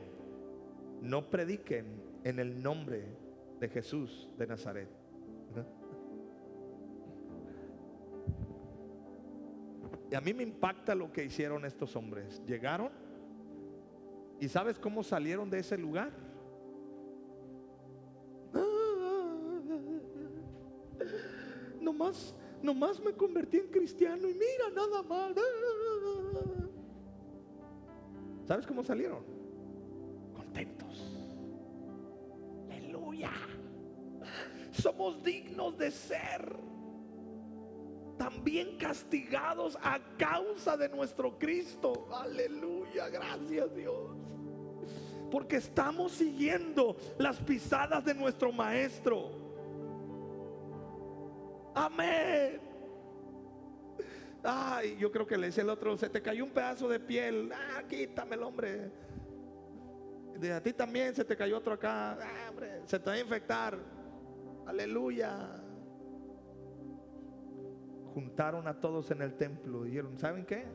no 1.01 1.29
prediquen 1.29 1.85
en 2.23 2.39
el 2.39 2.61
nombre 2.61 3.03
de 3.59 3.67
Jesús 3.67 4.29
de 4.37 4.47
Nazaret. 4.47 4.89
Y 10.11 10.15
a 10.15 10.21
mí 10.21 10.33
me 10.33 10.43
impacta 10.43 10.93
lo 10.93 11.11
que 11.11 11.23
hicieron 11.23 11.65
estos 11.65 11.95
hombres. 11.95 12.41
Llegaron 12.45 12.89
y 14.39 14.47
¿sabes 14.49 14.77
cómo 14.77 15.03
salieron 15.03 15.49
de 15.49 15.59
ese 15.59 15.77
lugar? 15.77 16.11
Nomás, 21.79 22.35
nomás 22.61 22.99
me 22.99 23.13
convertí 23.13 23.57
en 23.57 23.67
cristiano 23.67 24.27
y 24.27 24.33
mira 24.33 24.69
nada 24.73 25.01
más. 25.03 25.33
¿Sabes 28.45 28.67
cómo 28.67 28.83
salieron? 28.83 29.40
Aleluya. 32.69 33.31
Somos 34.71 35.23
dignos 35.23 35.77
de 35.77 35.91
ser 35.91 36.55
también 38.17 38.77
castigados 38.77 39.77
a 39.81 39.99
causa 40.17 40.77
de 40.77 40.89
nuestro 40.89 41.37
Cristo. 41.39 42.07
Aleluya, 42.13 43.09
gracias 43.09 43.75
Dios. 43.75 44.11
Porque 45.31 45.55
estamos 45.55 46.11
siguiendo 46.11 46.95
las 47.17 47.37
pisadas 47.37 48.03
de 48.05 48.13
nuestro 48.13 48.51
Maestro. 48.51 49.31
Amén. 51.73 52.61
Ay, 54.43 54.97
yo 54.99 55.11
creo 55.11 55.25
que 55.25 55.37
le 55.37 55.47
dice 55.47 55.61
el 55.61 55.69
otro, 55.69 55.97
se 55.97 56.09
te 56.09 56.21
cayó 56.21 56.43
un 56.43 56.51
pedazo 56.51 56.87
de 56.87 56.99
piel. 56.99 57.51
Ah, 57.53 57.83
quítame 57.87 58.35
el 58.35 58.43
hombre. 58.43 58.91
De 60.41 60.51
a 60.51 60.61
ti 60.61 60.73
también 60.73 61.15
se 61.15 61.23
te 61.23 61.37
cayó 61.37 61.57
otro 61.57 61.73
acá. 61.73 62.17
Ah, 62.19 62.51
se 62.85 62.99
te 62.99 63.09
va 63.09 63.15
a 63.15 63.19
infectar. 63.19 63.77
Aleluya 64.65 65.61
juntaron 68.13 68.67
a 68.67 68.79
todos 68.79 69.09
en 69.11 69.21
el 69.21 69.35
templo 69.35 69.85
y 69.85 69.89
dijeron, 69.89 70.17
¿saben 70.19 70.45
qué? 70.45 70.65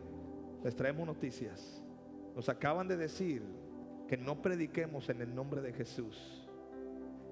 Les 0.64 0.74
traemos 0.74 1.06
noticias. 1.06 1.82
Nos 2.34 2.48
acaban 2.48 2.88
de 2.88 2.96
decir 2.96 3.42
que 4.08 4.16
no 4.16 4.40
prediquemos 4.40 5.08
en 5.08 5.20
el 5.20 5.34
nombre 5.34 5.60
de 5.60 5.72
Jesús. 5.72 6.48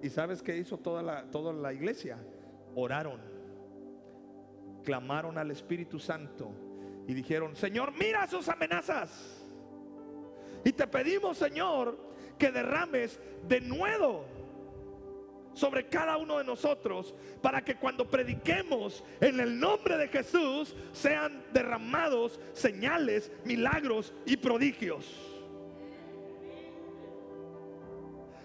¿Y 0.03 0.11
sabes 0.11 0.42
qué 0.42 0.57
hizo 0.57 0.79
toda 0.79 1.03
la, 1.03 1.31
toda 1.31 1.53
la 1.53 1.73
iglesia? 1.73 2.18
Oraron, 2.75 3.20
clamaron 4.83 5.38
al 5.38 5.51
Espíritu 5.51 5.99
Santo 5.99 6.51
y 7.07 7.14
dijeron, 7.14 7.57
Señor, 7.57 7.92
mira 7.99 8.27
sus 8.27 8.49
amenazas. 8.49 9.42
Y 10.64 10.73
te 10.73 10.87
pedimos, 10.87 11.38
Señor, 11.38 11.97
que 12.38 12.51
derrames 12.51 13.18
de 13.49 13.61
nuevo 13.61 14.25
sobre 15.55 15.87
cada 15.87 16.16
uno 16.16 16.38
de 16.38 16.44
nosotros 16.44 17.14
para 17.40 17.64
que 17.64 17.77
cuando 17.77 18.11
prediquemos 18.11 19.05
en 19.20 19.40
el 19.40 19.59
nombre 19.59 19.97
de 19.97 20.09
Jesús 20.09 20.75
sean 20.92 21.44
derramados 21.53 22.40
señales, 22.53 23.31
milagros 23.44 24.12
y 24.27 24.37
prodigios. 24.37 25.34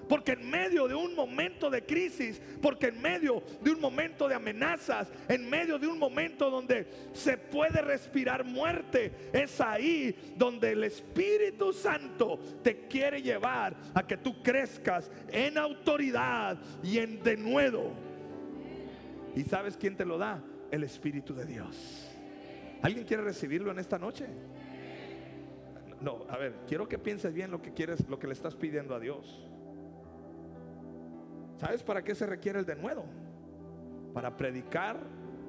Porque 0.10 0.32
en 0.32 0.50
medio 0.50 0.88
de 0.88 0.95
un 0.95 1.15
momento 1.15 1.69
de 1.69 1.86
crisis, 1.86 2.41
porque 2.62 2.88
en 2.88 3.00
medio 3.00 3.43
de 3.62 3.72
un 3.72 3.80
momento 3.80 4.28
de 4.28 4.34
amenazas, 4.34 5.08
en 5.28 5.48
medio 5.48 5.78
de 5.78 5.86
un 5.86 6.00
momento 6.00 6.50
donde 6.50 6.88
se 7.13 7.38
puede 7.38 7.80
respirar 7.82 8.43
muerte, 8.43 9.12
es 9.32 9.62
ahí 9.62 10.34
donde 10.36 10.72
el 10.72 10.84
Espíritu 10.84 11.72
Santo 11.72 12.39
te 12.63 12.88
quiere 12.88 13.22
llevar 13.22 13.76
a 13.93 14.06
que 14.06 14.17
tú 14.17 14.41
crezcas 14.41 15.12
en 15.32 15.60
autoridad 15.60 16.58
y 16.82 16.98
en 16.98 17.22
denuedo. 17.22 17.91
¿Y 19.36 19.43
sabes 19.43 19.78
quién 19.78 19.95
te 19.95 20.06
lo 20.06 20.17
da? 20.17 20.43
El 20.72 20.84
Espíritu 20.84 21.36
de 21.36 21.45
Dios. 21.45 22.10
¿Alguien 22.82 23.06
quiere 23.06 23.22
recibirlo 23.22 23.69
en 23.69 23.78
esta 23.78 24.00
noche? 24.00 24.26
No, 26.02 26.26
a 26.30 26.38
ver, 26.38 26.56
quiero 26.67 26.89
que 26.89 26.98
pienses 26.98 27.32
bien 27.32 27.52
lo 27.52 27.62
que 27.62 27.74
quieres, 27.74 28.08
lo 28.10 28.17
que 28.17 28.26
le 28.26 28.34
estás 28.34 28.56
pidiendo 28.56 28.95
a 28.95 29.00
Dios. 29.00 29.45
¿Sabes 31.60 31.84
para 31.84 32.02
qué 32.02 32.15
se 32.15 32.26
requiere 32.26 32.60
el 32.60 32.65
denuedo? 32.65 33.04
Para 34.13 34.38
predicar 34.38 34.98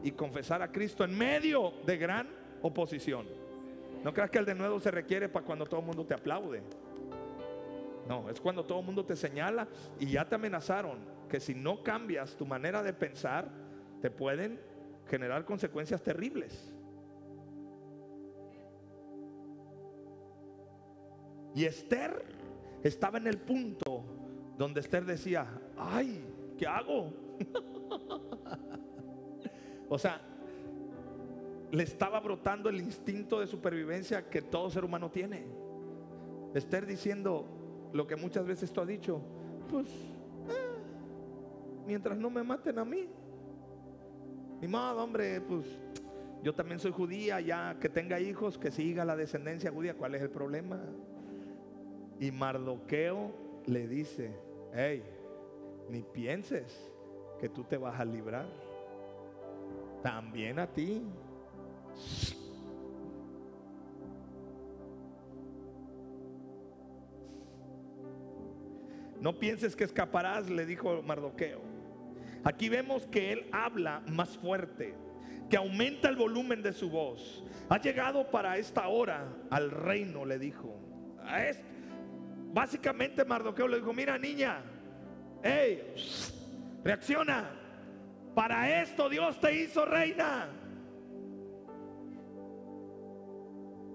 y 0.02 0.10
confesar 0.10 0.60
a 0.60 0.72
Cristo 0.72 1.04
en 1.04 1.16
medio 1.16 1.72
de 1.86 1.96
gran 1.96 2.28
oposición. 2.62 3.26
No 4.02 4.12
creas 4.12 4.30
que 4.30 4.38
el 4.38 4.44
denuedo 4.44 4.80
se 4.80 4.90
requiere 4.90 5.28
para 5.28 5.46
cuando 5.46 5.66
todo 5.66 5.80
el 5.80 5.86
mundo 5.86 6.04
te 6.04 6.14
aplaude. 6.14 6.62
No, 8.08 8.28
es 8.28 8.40
cuando 8.40 8.64
todo 8.64 8.80
el 8.80 8.86
mundo 8.86 9.04
te 9.04 9.14
señala 9.14 9.68
y 10.00 10.06
ya 10.10 10.28
te 10.28 10.34
amenazaron 10.34 10.98
que 11.28 11.38
si 11.38 11.54
no 11.54 11.84
cambias 11.84 12.34
tu 12.34 12.44
manera 12.44 12.82
de 12.82 12.92
pensar, 12.92 13.48
te 14.02 14.10
pueden 14.10 14.58
generar 15.06 15.44
consecuencias 15.44 16.02
terribles. 16.02 16.74
Y 21.54 21.66
Esther 21.66 22.24
estaba 22.82 23.18
en 23.18 23.28
el 23.28 23.38
punto 23.38 24.02
donde 24.58 24.80
Esther 24.80 25.04
decía, 25.04 25.46
ay, 25.80 26.24
¿qué 26.58 26.66
hago? 26.66 27.12
o 29.88 29.98
sea, 29.98 30.20
le 31.70 31.82
estaba 31.82 32.20
brotando 32.20 32.68
el 32.68 32.80
instinto 32.80 33.40
de 33.40 33.46
supervivencia 33.46 34.28
que 34.28 34.42
todo 34.42 34.70
ser 34.70 34.84
humano 34.84 35.10
tiene. 35.10 35.46
Esther 36.54 36.86
diciendo 36.86 37.46
lo 37.92 38.06
que 38.06 38.16
muchas 38.16 38.46
veces 38.46 38.72
tú 38.72 38.80
has 38.80 38.88
dicho, 38.88 39.20
pues, 39.68 39.88
eh, 39.88 41.86
mientras 41.86 42.18
no 42.18 42.30
me 42.30 42.42
maten 42.42 42.78
a 42.78 42.84
mí. 42.84 43.08
Ni 44.60 44.68
modo, 44.68 45.02
hombre, 45.02 45.40
pues 45.40 45.64
yo 46.42 46.54
también 46.54 46.78
soy 46.78 46.92
judía, 46.92 47.40
ya 47.40 47.78
que 47.80 47.88
tenga 47.88 48.20
hijos, 48.20 48.58
que 48.58 48.70
siga 48.70 49.04
la 49.04 49.16
descendencia 49.16 49.70
judía, 49.70 49.94
¿cuál 49.94 50.14
es 50.14 50.22
el 50.22 50.30
problema? 50.30 50.80
Y 52.18 52.30
Mardoqueo 52.32 53.32
le 53.66 53.88
dice, 53.88 54.36
hey, 54.74 55.02
ni 55.90 56.02
pienses 56.02 56.90
que 57.40 57.48
tú 57.48 57.64
te 57.64 57.76
vas 57.76 57.98
a 57.98 58.04
librar. 58.04 58.46
También 60.02 60.58
a 60.58 60.66
ti. 60.66 61.02
No 69.20 69.38
pienses 69.38 69.76
que 69.76 69.84
escaparás, 69.84 70.48
le 70.48 70.64
dijo 70.64 71.02
Mardoqueo. 71.02 71.60
Aquí 72.44 72.70
vemos 72.70 73.06
que 73.06 73.32
él 73.32 73.46
habla 73.52 74.02
más 74.06 74.38
fuerte, 74.38 74.94
que 75.50 75.58
aumenta 75.58 76.08
el 76.08 76.16
volumen 76.16 76.62
de 76.62 76.72
su 76.72 76.88
voz. 76.88 77.44
Ha 77.68 77.78
llegado 77.78 78.30
para 78.30 78.56
esta 78.56 78.88
hora 78.88 79.26
al 79.50 79.70
reino, 79.70 80.24
le 80.24 80.38
dijo. 80.38 80.74
Básicamente 82.52 83.24
Mardoqueo 83.26 83.68
le 83.68 83.76
dijo, 83.76 83.92
mira 83.92 84.18
niña, 84.18 84.64
hey, 85.42 85.94
reacciona. 86.84 87.50
Para 88.34 88.82
esto 88.82 89.08
Dios 89.08 89.38
te 89.40 89.54
hizo 89.54 89.84
reina. 89.84 90.48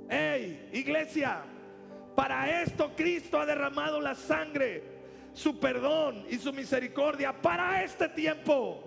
Hey, 0.09 0.69
iglesia, 0.73 1.41
para 2.15 2.61
esto 2.61 2.91
Cristo 2.95 3.39
ha 3.39 3.45
derramado 3.45 3.99
la 3.99 4.13
sangre, 4.13 4.83
su 5.33 5.59
perdón 5.59 6.25
y 6.29 6.37
su 6.37 6.53
misericordia 6.53 7.33
para 7.41 7.83
este 7.83 8.09
tiempo. 8.09 8.83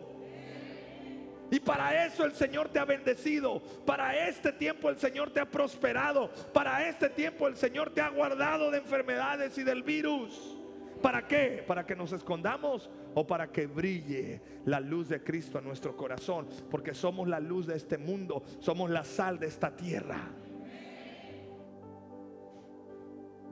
Y 1.50 1.60
para 1.60 2.04
eso 2.04 2.24
el 2.24 2.34
Señor 2.34 2.68
te 2.68 2.78
ha 2.78 2.84
bendecido. 2.84 3.60
Para 3.86 4.28
este 4.28 4.52
tiempo 4.52 4.90
el 4.90 4.98
Señor 4.98 5.30
te 5.30 5.40
ha 5.40 5.50
prosperado. 5.50 6.30
Para 6.52 6.86
este 6.86 7.08
tiempo 7.08 7.48
el 7.48 7.56
Señor 7.56 7.90
te 7.90 8.02
ha 8.02 8.10
guardado 8.10 8.70
de 8.70 8.78
enfermedades 8.78 9.56
y 9.56 9.64
del 9.64 9.82
virus. 9.82 10.57
¿Para 11.02 11.26
qué? 11.26 11.64
¿Para 11.66 11.86
que 11.86 11.94
nos 11.94 12.12
escondamos 12.12 12.90
o 13.14 13.26
para 13.26 13.50
que 13.50 13.66
brille 13.66 14.40
la 14.64 14.80
luz 14.80 15.08
de 15.08 15.22
Cristo 15.22 15.58
en 15.58 15.64
nuestro 15.64 15.96
corazón? 15.96 16.48
Porque 16.70 16.94
somos 16.94 17.28
la 17.28 17.40
luz 17.40 17.66
de 17.66 17.76
este 17.76 17.98
mundo, 17.98 18.42
somos 18.58 18.90
la 18.90 19.04
sal 19.04 19.38
de 19.38 19.46
esta 19.46 19.74
tierra. 19.74 20.28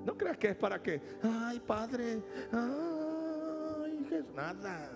No 0.04 0.16
creas 0.16 0.36
que 0.38 0.50
es 0.50 0.56
para 0.56 0.80
que, 0.82 1.00
ay 1.22 1.60
Padre, 1.60 2.22
ay, 2.52 4.08
es 4.12 4.34
nada. 4.34 4.90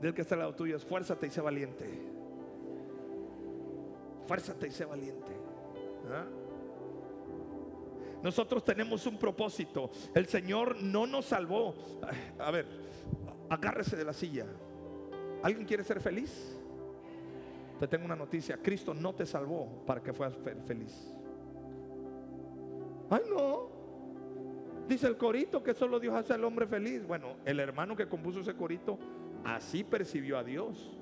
Del 0.00 0.14
que 0.14 0.22
está 0.22 0.34
al 0.34 0.40
lado 0.40 0.54
tuyo, 0.54 0.76
esfuérzate 0.76 1.26
y 1.26 1.30
sé 1.30 1.40
valiente. 1.40 1.86
Esfuérzate 4.22 4.68
y 4.68 4.70
sé 4.70 4.84
valiente. 4.86 5.32
¿Ah? 6.10 6.24
Nosotros 8.22 8.64
tenemos 8.64 9.06
un 9.06 9.18
propósito. 9.18 9.90
El 10.14 10.26
Señor 10.26 10.82
no 10.82 11.06
nos 11.06 11.26
salvó. 11.26 11.74
A 12.38 12.50
ver, 12.50 12.66
agárrese 13.48 13.96
de 13.96 14.04
la 14.04 14.12
silla. 14.12 14.46
¿Alguien 15.42 15.66
quiere 15.66 15.84
ser 15.84 16.00
feliz? 16.00 16.56
Te 17.78 17.88
tengo 17.88 18.04
una 18.04 18.16
noticia. 18.16 18.58
Cristo 18.58 18.92
no 18.92 19.14
te 19.14 19.24
salvó 19.24 19.84
para 19.86 20.02
que 20.02 20.12
fueras 20.12 20.36
feliz. 20.66 21.12
Ay, 23.08 23.22
no. 23.28 23.68
Dice 24.86 25.06
el 25.06 25.16
corito 25.16 25.62
que 25.62 25.72
solo 25.72 25.98
Dios 25.98 26.14
hace 26.14 26.34
al 26.34 26.44
hombre 26.44 26.66
feliz. 26.66 27.06
Bueno, 27.06 27.36
el 27.44 27.58
hermano 27.60 27.96
que 27.96 28.06
compuso 28.08 28.40
ese 28.40 28.54
corito 28.54 28.98
así 29.44 29.82
percibió 29.82 30.36
a 30.36 30.44
Dios. 30.44 30.99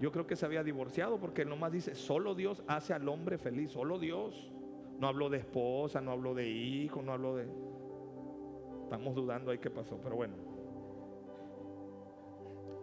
Yo 0.00 0.12
creo 0.12 0.26
que 0.26 0.36
se 0.36 0.44
había 0.44 0.62
divorciado 0.62 1.18
porque 1.18 1.42
él 1.42 1.48
nomás 1.48 1.72
dice, 1.72 1.94
solo 1.94 2.34
Dios 2.34 2.62
hace 2.66 2.92
al 2.92 3.08
hombre 3.08 3.38
feliz, 3.38 3.70
solo 3.70 3.98
Dios. 3.98 4.52
No 4.98 5.08
habló 5.08 5.28
de 5.28 5.38
esposa, 5.38 6.00
no 6.00 6.10
habló 6.10 6.34
de 6.34 6.48
hijo, 6.48 7.02
no 7.02 7.12
habló 7.12 7.36
de... 7.36 7.46
Estamos 8.84 9.14
dudando 9.14 9.50
ahí 9.50 9.58
qué 9.58 9.70
pasó, 9.70 9.98
pero 10.02 10.16
bueno. 10.16 10.34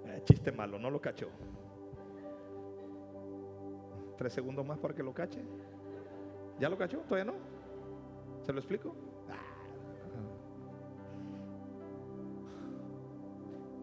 Eh, 0.05 0.21
chiste 0.25 0.51
malo, 0.51 0.79
no 0.79 0.89
lo 0.89 0.99
cachó. 0.99 1.29
Tres 4.17 4.33
segundos 4.33 4.65
más 4.65 4.79
para 4.79 4.93
que 4.93 5.03
lo 5.03 5.13
cache. 5.13 5.41
¿Ya 6.59 6.69
lo 6.69 6.77
cachó? 6.77 6.99
¿Todavía 6.99 7.31
no? 7.31 7.37
¿Se 8.43 8.51
lo 8.51 8.59
explico? 8.59 8.95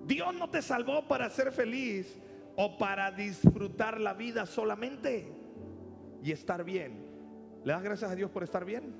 Dios 0.07 0.35
no 0.35 0.51
te 0.51 0.61
salvó 0.61 1.07
para 1.07 1.31
ser 1.31 1.53
feliz 1.53 2.19
o 2.63 2.77
para 2.77 3.11
disfrutar 3.11 3.99
la 3.99 4.13
vida 4.13 4.45
solamente 4.45 5.33
y 6.23 6.31
estar 6.31 6.63
bien. 6.63 7.07
¿Le 7.65 7.73
das 7.73 7.83
gracias 7.83 8.11
a 8.11 8.15
Dios 8.15 8.31
por 8.31 8.43
estar 8.43 8.67
bien? 8.67 8.93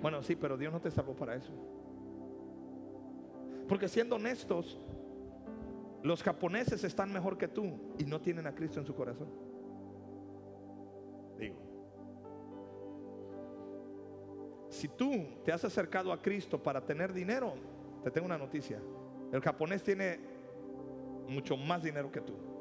Bueno, 0.00 0.20
sí, 0.20 0.34
pero 0.34 0.56
Dios 0.56 0.72
no 0.72 0.80
te 0.80 0.90
salvó 0.90 1.14
para 1.14 1.36
eso. 1.36 1.52
Porque 3.68 3.86
siendo 3.86 4.16
honestos, 4.16 4.80
los 6.02 6.24
japoneses 6.24 6.82
están 6.82 7.12
mejor 7.12 7.38
que 7.38 7.46
tú 7.46 7.94
y 7.98 8.04
no 8.04 8.20
tienen 8.20 8.48
a 8.48 8.52
Cristo 8.52 8.80
en 8.80 8.86
su 8.86 8.96
corazón. 8.96 9.28
Digo, 11.38 11.54
si 14.70 14.88
tú 14.88 15.24
te 15.44 15.52
has 15.52 15.64
acercado 15.64 16.12
a 16.12 16.20
Cristo 16.20 16.60
para 16.60 16.84
tener 16.84 17.12
dinero, 17.12 17.54
te 18.02 18.10
tengo 18.10 18.26
una 18.26 18.38
noticia. 18.38 18.80
El 19.30 19.40
japonés 19.40 19.84
tiene 19.84 20.18
mucho 21.28 21.56
más 21.56 21.84
dinero 21.84 22.10
que 22.10 22.20
tú 22.20 22.51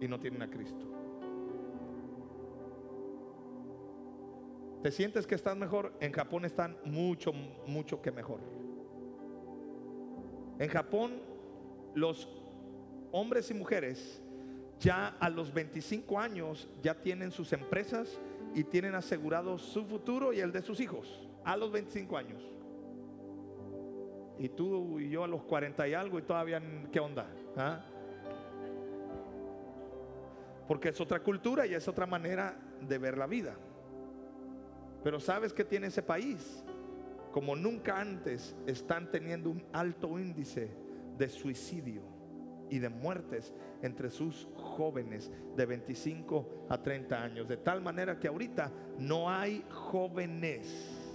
y 0.00 0.08
no 0.08 0.18
tienen 0.18 0.42
a 0.42 0.50
Cristo. 0.50 0.86
¿Te 4.82 4.90
sientes 4.92 5.26
que 5.26 5.34
estás 5.34 5.56
mejor? 5.56 5.92
En 6.00 6.12
Japón 6.12 6.44
están 6.44 6.76
mucho, 6.84 7.32
mucho 7.66 8.00
que 8.00 8.12
mejor. 8.12 8.40
En 10.58 10.68
Japón 10.68 11.20
los 11.94 12.28
hombres 13.10 13.50
y 13.50 13.54
mujeres 13.54 14.22
ya 14.78 15.08
a 15.18 15.30
los 15.30 15.52
25 15.52 16.20
años 16.20 16.68
ya 16.82 16.94
tienen 16.94 17.30
sus 17.30 17.52
empresas 17.52 18.20
y 18.54 18.64
tienen 18.64 18.94
asegurado 18.94 19.58
su 19.58 19.84
futuro 19.84 20.32
y 20.32 20.40
el 20.40 20.52
de 20.52 20.62
sus 20.62 20.80
hijos. 20.80 21.28
A 21.44 21.56
los 21.56 21.72
25 21.72 22.16
años. 22.16 22.42
Y 24.38 24.50
tú 24.50 25.00
y 25.00 25.08
yo 25.08 25.24
a 25.24 25.28
los 25.28 25.42
40 25.44 25.88
y 25.88 25.94
algo 25.94 26.18
y 26.18 26.22
todavía, 26.22 26.62
¿qué 26.92 27.00
onda? 27.00 27.26
¿Ah? 27.56 27.84
Porque 30.66 30.88
es 30.88 31.00
otra 31.00 31.20
cultura 31.20 31.66
y 31.66 31.74
es 31.74 31.86
otra 31.88 32.06
manera 32.06 32.56
de 32.80 32.98
ver 32.98 33.16
la 33.16 33.26
vida. 33.26 33.54
Pero 35.02 35.20
¿sabes 35.20 35.52
qué 35.52 35.64
tiene 35.64 35.86
ese 35.88 36.02
país? 36.02 36.64
Como 37.30 37.54
nunca 37.54 38.00
antes 38.00 38.56
están 38.66 39.10
teniendo 39.10 39.50
un 39.50 39.64
alto 39.72 40.18
índice 40.18 40.70
de 41.16 41.28
suicidio 41.28 42.02
y 42.70 42.78
de 42.78 42.88
muertes 42.88 43.54
entre 43.82 44.10
sus 44.10 44.48
jóvenes 44.54 45.30
de 45.54 45.66
25 45.66 46.66
a 46.68 46.82
30 46.82 47.22
años. 47.22 47.48
De 47.48 47.56
tal 47.56 47.80
manera 47.80 48.18
que 48.18 48.28
ahorita 48.28 48.72
no 48.98 49.30
hay 49.30 49.64
jóvenes 49.70 51.06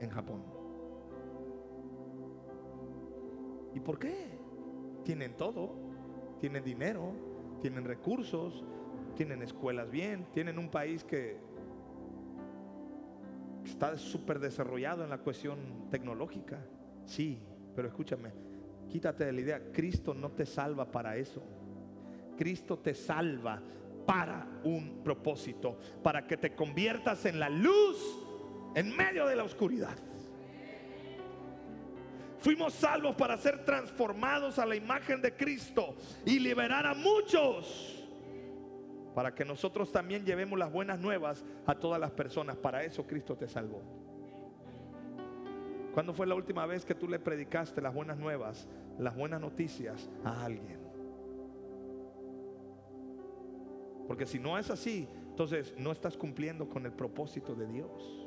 en 0.00 0.10
Japón. 0.10 0.42
¿Y 3.74 3.80
por 3.80 3.98
qué? 3.98 4.38
Tienen 5.04 5.36
todo, 5.36 5.74
tienen 6.40 6.64
dinero, 6.64 7.12
tienen 7.60 7.84
recursos, 7.84 8.64
tienen 9.16 9.42
escuelas 9.42 9.90
bien, 9.90 10.26
tienen 10.32 10.58
un 10.58 10.70
país 10.70 11.04
que 11.04 11.36
está 13.64 13.96
súper 13.96 14.38
desarrollado 14.38 15.04
en 15.04 15.10
la 15.10 15.18
cuestión 15.18 15.88
tecnológica. 15.90 16.58
Sí, 17.04 17.38
pero 17.74 17.88
escúchame, 17.88 18.32
quítate 18.88 19.24
de 19.24 19.32
la 19.32 19.40
idea, 19.40 19.72
Cristo 19.72 20.14
no 20.14 20.30
te 20.30 20.46
salva 20.46 20.90
para 20.90 21.16
eso. 21.16 21.42
Cristo 22.36 22.78
te 22.78 22.94
salva 22.94 23.62
para 24.06 24.46
un 24.64 25.00
propósito, 25.02 25.78
para 26.02 26.26
que 26.26 26.36
te 26.36 26.54
conviertas 26.54 27.24
en 27.26 27.38
la 27.38 27.48
luz 27.48 27.96
en 28.74 28.94
medio 28.96 29.26
de 29.26 29.36
la 29.36 29.44
oscuridad. 29.44 29.96
Fuimos 32.44 32.74
salvos 32.74 33.16
para 33.16 33.38
ser 33.38 33.64
transformados 33.64 34.58
a 34.58 34.66
la 34.66 34.76
imagen 34.76 35.22
de 35.22 35.34
Cristo 35.34 35.94
y 36.26 36.38
liberar 36.38 36.84
a 36.84 36.92
muchos. 36.92 38.04
Para 39.14 39.34
que 39.34 39.46
nosotros 39.46 39.90
también 39.90 40.26
llevemos 40.26 40.58
las 40.58 40.70
buenas 40.70 41.00
nuevas 41.00 41.42
a 41.64 41.74
todas 41.74 41.98
las 41.98 42.10
personas. 42.10 42.58
Para 42.58 42.84
eso 42.84 43.06
Cristo 43.06 43.34
te 43.34 43.48
salvó. 43.48 43.80
¿Cuándo 45.94 46.12
fue 46.12 46.26
la 46.26 46.34
última 46.34 46.66
vez 46.66 46.84
que 46.84 46.94
tú 46.94 47.08
le 47.08 47.18
predicaste 47.18 47.80
las 47.80 47.94
buenas 47.94 48.18
nuevas, 48.18 48.68
las 48.98 49.16
buenas 49.16 49.40
noticias 49.40 50.10
a 50.22 50.44
alguien? 50.44 50.80
Porque 54.06 54.26
si 54.26 54.38
no 54.38 54.58
es 54.58 54.68
así, 54.68 55.08
entonces 55.30 55.72
no 55.78 55.92
estás 55.92 56.14
cumpliendo 56.14 56.68
con 56.68 56.84
el 56.84 56.92
propósito 56.92 57.54
de 57.54 57.66
Dios 57.68 58.23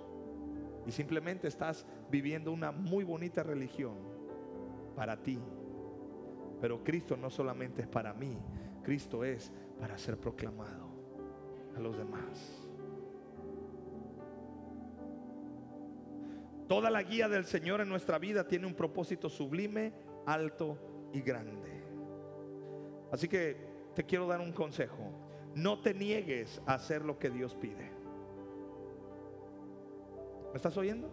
y 0.88 0.92
simplemente 0.92 1.50
estás 1.50 1.86
viviendo 2.10 2.52
una 2.52 2.72
muy 2.72 3.04
bonita 3.04 3.44
religión 3.44 3.96
para 4.96 5.22
ti. 5.22 5.38
Pero 6.62 6.82
Cristo 6.82 7.18
no 7.18 7.30
solamente 7.30 7.82
es 7.82 7.88
para 7.88 8.14
mí, 8.14 8.38
Cristo 8.84 9.26
es 9.26 9.52
para 9.80 9.98
ser 9.98 10.18
proclamado 10.18 10.88
a 11.76 11.80
los 11.82 11.98
demás. 11.98 12.64
Toda 16.70 16.90
la 16.90 17.04
guía 17.04 17.28
del 17.28 17.46
Señor 17.46 17.82
en 17.82 17.90
nuestra 17.90 18.18
vida 18.18 18.48
tiene 18.48 18.66
un 18.66 18.74
propósito 18.74 19.30
sublime, 19.30 19.94
alto 20.26 21.10
y 21.14 21.22
grande. 21.22 21.84
Así 23.12 23.28
que 23.28 23.58
te 23.94 24.06
quiero 24.06 24.26
dar 24.26 24.40
un 24.40 24.54
consejo. 24.54 25.12
No 25.54 25.82
te 25.82 25.94
niegues 25.94 26.62
a 26.66 26.76
hacer 26.76 27.04
lo 27.04 27.20
que 27.20 27.30
Dios 27.30 27.56
pide. 27.56 27.97
¿Me 30.58 30.60
estás 30.60 30.78
oyendo? 30.78 31.08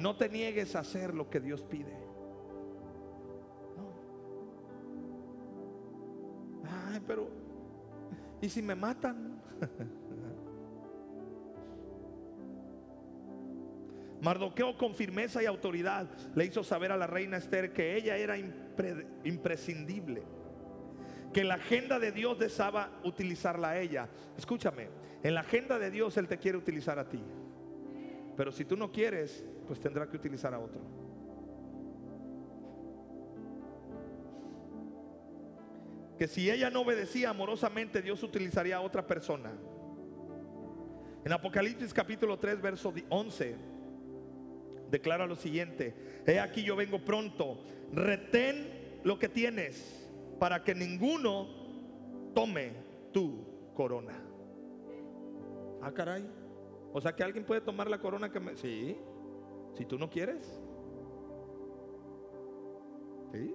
No 0.00 0.16
te 0.16 0.28
niegues 0.28 0.74
a 0.74 0.80
hacer 0.80 1.14
lo 1.14 1.30
que 1.30 1.38
Dios 1.38 1.62
pide. 1.62 1.96
Ay, 6.90 7.00
pero 7.06 7.28
¿y 8.40 8.48
si 8.48 8.60
me 8.60 8.74
matan? 8.74 9.40
Mardoqueo 14.22 14.76
con 14.76 14.92
firmeza 14.92 15.40
y 15.40 15.46
autoridad 15.46 16.08
le 16.34 16.44
hizo 16.44 16.64
saber 16.64 16.90
a 16.90 16.96
la 16.96 17.06
reina 17.06 17.36
Esther 17.36 17.72
que 17.72 17.94
ella 17.94 18.16
era 18.16 18.34
imprescindible 19.22 20.24
que 21.32 21.44
la 21.44 21.54
agenda 21.54 22.00
de 22.00 22.10
Dios 22.10 22.40
deseaba 22.40 22.90
utilizarla 23.04 23.68
a 23.68 23.78
ella. 23.78 24.08
Escúchame, 24.36 24.88
en 25.22 25.34
la 25.34 25.42
agenda 25.42 25.78
de 25.78 25.92
Dios 25.92 26.16
Él 26.16 26.26
te 26.26 26.38
quiere 26.38 26.58
utilizar 26.58 26.98
a 26.98 27.08
ti. 27.08 27.22
Pero 28.38 28.52
si 28.52 28.64
tú 28.64 28.76
no 28.76 28.92
quieres, 28.92 29.44
pues 29.66 29.80
tendrá 29.80 30.08
que 30.08 30.16
utilizar 30.16 30.54
a 30.54 30.60
otro. 30.60 30.80
Que 36.16 36.28
si 36.28 36.48
ella 36.48 36.70
no 36.70 36.82
obedecía 36.82 37.30
amorosamente, 37.30 38.00
Dios 38.00 38.22
utilizaría 38.22 38.76
a 38.76 38.80
otra 38.80 39.04
persona. 39.04 39.50
En 41.24 41.32
Apocalipsis 41.32 41.92
capítulo 41.92 42.38
3, 42.38 42.62
verso 42.62 42.94
11, 43.08 43.56
declara 44.88 45.26
lo 45.26 45.34
siguiente, 45.34 46.22
he 46.24 46.38
aquí 46.38 46.62
yo 46.62 46.76
vengo 46.76 47.00
pronto, 47.04 47.58
retén 47.92 49.00
lo 49.02 49.18
que 49.18 49.28
tienes 49.28 50.08
para 50.38 50.62
que 50.62 50.76
ninguno 50.76 51.48
tome 52.36 52.70
tu 53.12 53.72
corona. 53.74 54.14
Ah, 55.82 55.90
caray. 55.92 56.47
O 56.92 57.00
sea 57.00 57.14
que 57.14 57.22
alguien 57.22 57.44
puede 57.44 57.60
tomar 57.60 57.88
la 57.88 57.98
corona 57.98 58.30
que 58.30 58.40
me... 58.40 58.56
Sí, 58.56 58.96
si 59.74 59.84
tú 59.84 59.98
no 59.98 60.08
quieres. 60.10 60.58
Sí. 63.32 63.54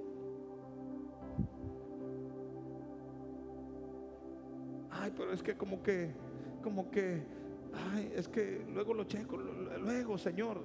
Ay, 4.91 5.11
pero 5.17 5.34
es 5.34 5.41
que 5.41 5.55
como 5.55 5.81
que, 5.81 6.11
como 6.61 6.89
que, 6.89 7.23
ay, 7.91 8.13
es 8.15 8.27
que 8.27 8.65
luego 8.73 8.93
lo 8.93 9.03
checo, 9.03 9.38
luego, 9.38 10.17
Señor. 10.17 10.61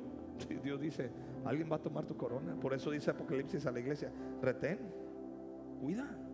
Dios 0.62 0.80
dice, 0.80 1.10
alguien 1.44 1.70
va 1.70 1.76
a 1.76 1.82
tomar 1.82 2.04
tu 2.06 2.16
corona. 2.16 2.54
Por 2.60 2.74
eso 2.74 2.90
dice 2.90 3.10
Apocalipsis 3.10 3.66
a 3.66 3.72
la 3.72 3.80
iglesia, 3.80 4.12
retén, 4.40 4.78
cuida. 5.80 6.27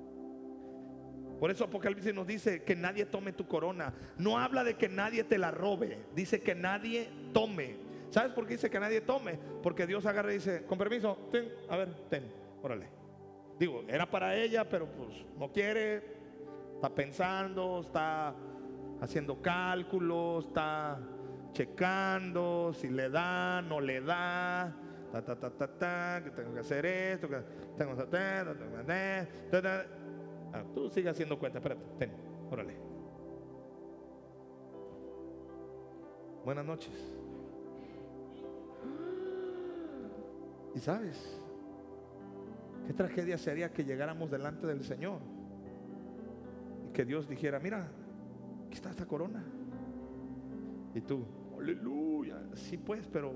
Por 1.45 1.51
eso 1.51 1.64
Apocalipsis 1.64 2.14
nos 2.14 2.26
dice 2.26 2.62
que 2.62 2.74
nadie 2.74 3.05
tome 3.05 3.30
tu 3.30 3.47
corona. 3.47 3.92
No 4.16 4.38
habla 4.38 4.64
de 4.64 4.78
que 4.78 4.88
nadie 4.88 5.24
te 5.24 5.36
la 5.36 5.51
robe. 5.51 5.99
Dice 6.14 6.40
que 6.40 6.55
nadie 6.55 7.11
tome. 7.34 7.76
¿Sabes 8.09 8.32
por 8.32 8.47
qué 8.47 8.55
dice 8.55 8.70
que 8.70 8.80
nadie 8.80 9.03
tome? 9.03 9.38
Porque 9.62 9.86
Dios 9.86 10.07
agarra 10.07 10.30
y 10.30 10.36
dice, 10.36 10.64
con 10.64 10.78
permiso, 10.78 11.28
ten, 11.30 11.53
a 11.68 11.76
ver, 11.76 11.95
ten, 12.09 12.32
órale. 12.62 12.88
Digo, 13.59 13.84
era 13.88 14.11
para 14.11 14.34
ella, 14.34 14.66
pero 14.66 14.86
pues 14.86 15.22
no 15.38 15.53
quiere, 15.53 16.03
está 16.76 16.88
pensando, 16.88 17.82
está 17.82 18.34
haciendo 19.03 19.42
cálculos, 19.42 20.47
está 20.47 20.99
checando 21.53 22.72
si 22.72 22.88
le 22.88 23.11
da, 23.11 23.61
no 23.61 23.82
le 23.82 24.01
da, 24.01 24.74
ta, 25.12 25.22
ta, 25.22 25.36
ta, 25.38 25.51
ta, 25.51 25.68
ta, 25.68 26.22
que 26.24 26.30
tengo 26.30 26.55
que 26.55 26.61
hacer 26.61 26.86
esto, 26.86 27.28
que 27.28 27.36
tengo 27.76 27.95
que 27.95 28.03
hacer, 28.03 28.57
ta, 29.51 29.61
ta, 29.61 29.86
Ah, 30.55 30.63
tú 30.73 30.89
sigue 30.89 31.09
haciendo 31.09 31.37
cuenta, 31.37 31.59
espérate, 31.59 31.83
ten, 31.99 32.13
órale. 32.49 32.77
Buenas 36.45 36.65
noches. 36.65 36.93
Y 40.77 40.79
sabes, 40.79 41.41
qué 42.87 42.93
tragedia 42.93 43.37
sería 43.37 43.73
que 43.73 43.83
llegáramos 43.83 44.31
delante 44.31 44.65
del 44.69 44.85
Señor 44.85 45.19
y 46.89 46.93
que 46.93 47.05
Dios 47.05 47.29
dijera, 47.29 47.59
mira, 47.59 47.89
aquí 48.67 48.75
está 48.75 48.91
esta 48.91 49.07
corona. 49.07 49.45
Y 50.95 51.01
tú, 51.01 51.25
aleluya, 51.59 52.41
sí 52.55 52.77
pues, 52.77 53.09
pero 53.09 53.33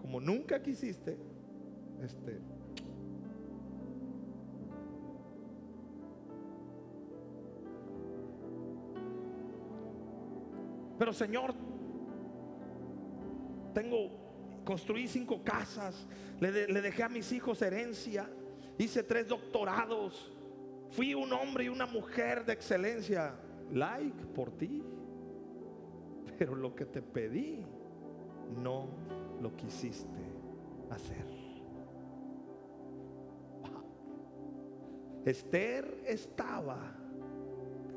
como 0.00 0.22
nunca 0.22 0.62
quisiste, 0.62 1.18
este, 2.02 2.40
Pero 11.02 11.12
Señor, 11.12 11.52
tengo, 13.74 14.08
construí 14.64 15.08
cinco 15.08 15.42
casas, 15.42 16.06
le, 16.38 16.52
dejé 16.52 17.02
a 17.02 17.08
mis 17.08 17.32
hijos 17.32 17.60
herencia, 17.60 18.30
hice 18.78 19.02
tres 19.02 19.26
doctorados, 19.26 20.32
fui 20.92 21.12
un 21.12 21.32
hombre 21.32 21.64
y 21.64 21.68
una 21.70 21.86
mujer 21.86 22.44
de 22.44 22.52
excelencia. 22.52 23.34
Like 23.72 24.26
por 24.26 24.52
ti. 24.52 24.80
Pero 26.38 26.54
lo 26.54 26.72
que 26.72 26.86
te 26.86 27.02
pedí, 27.02 27.66
no 28.62 28.86
lo 29.40 29.56
quisiste 29.56 30.22
hacer. 30.88 31.26
Esther 35.24 36.04
estaba 36.06 36.94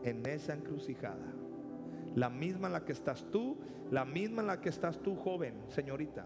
en 0.01 0.26
esa 0.26 0.56
encrucijada. 0.56 1.35
La 2.16 2.30
misma 2.30 2.68
en 2.68 2.74
la 2.74 2.86
que 2.86 2.93
estás 2.93 3.30
tú, 3.32 3.57
la 3.91 4.05
misma 4.05 4.41
en 4.41 4.47
la 4.47 4.61
que 4.61 4.70
estás 4.70 5.01
tú, 5.01 5.16
joven, 5.16 5.63
señorita. 5.68 6.26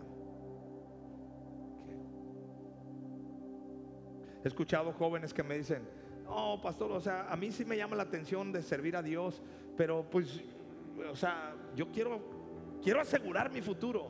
He 4.44 4.48
escuchado 4.48 4.94
jóvenes 4.94 5.34
que 5.34 5.44
me 5.44 5.58
dicen, 5.58 5.88
oh, 6.28 6.62
pastor, 6.62 6.92
o 6.92 7.02
sea, 7.02 7.28
a 7.30 7.36
mí 7.36 7.52
sí 7.52 7.66
me 7.66 7.76
llama 7.76 7.96
la 7.96 8.04
atención 8.04 8.52
de 8.52 8.62
servir 8.62 8.96
a 8.96 9.04
Dios, 9.04 9.42
pero 9.76 10.10
pues, 10.10 10.42
o 11.12 11.16
sea, 11.16 11.56
yo 11.76 11.92
quiero, 11.92 12.22
quiero 12.82 13.02
asegurar 13.02 13.52
mi 13.52 13.62
futuro. 13.62 14.08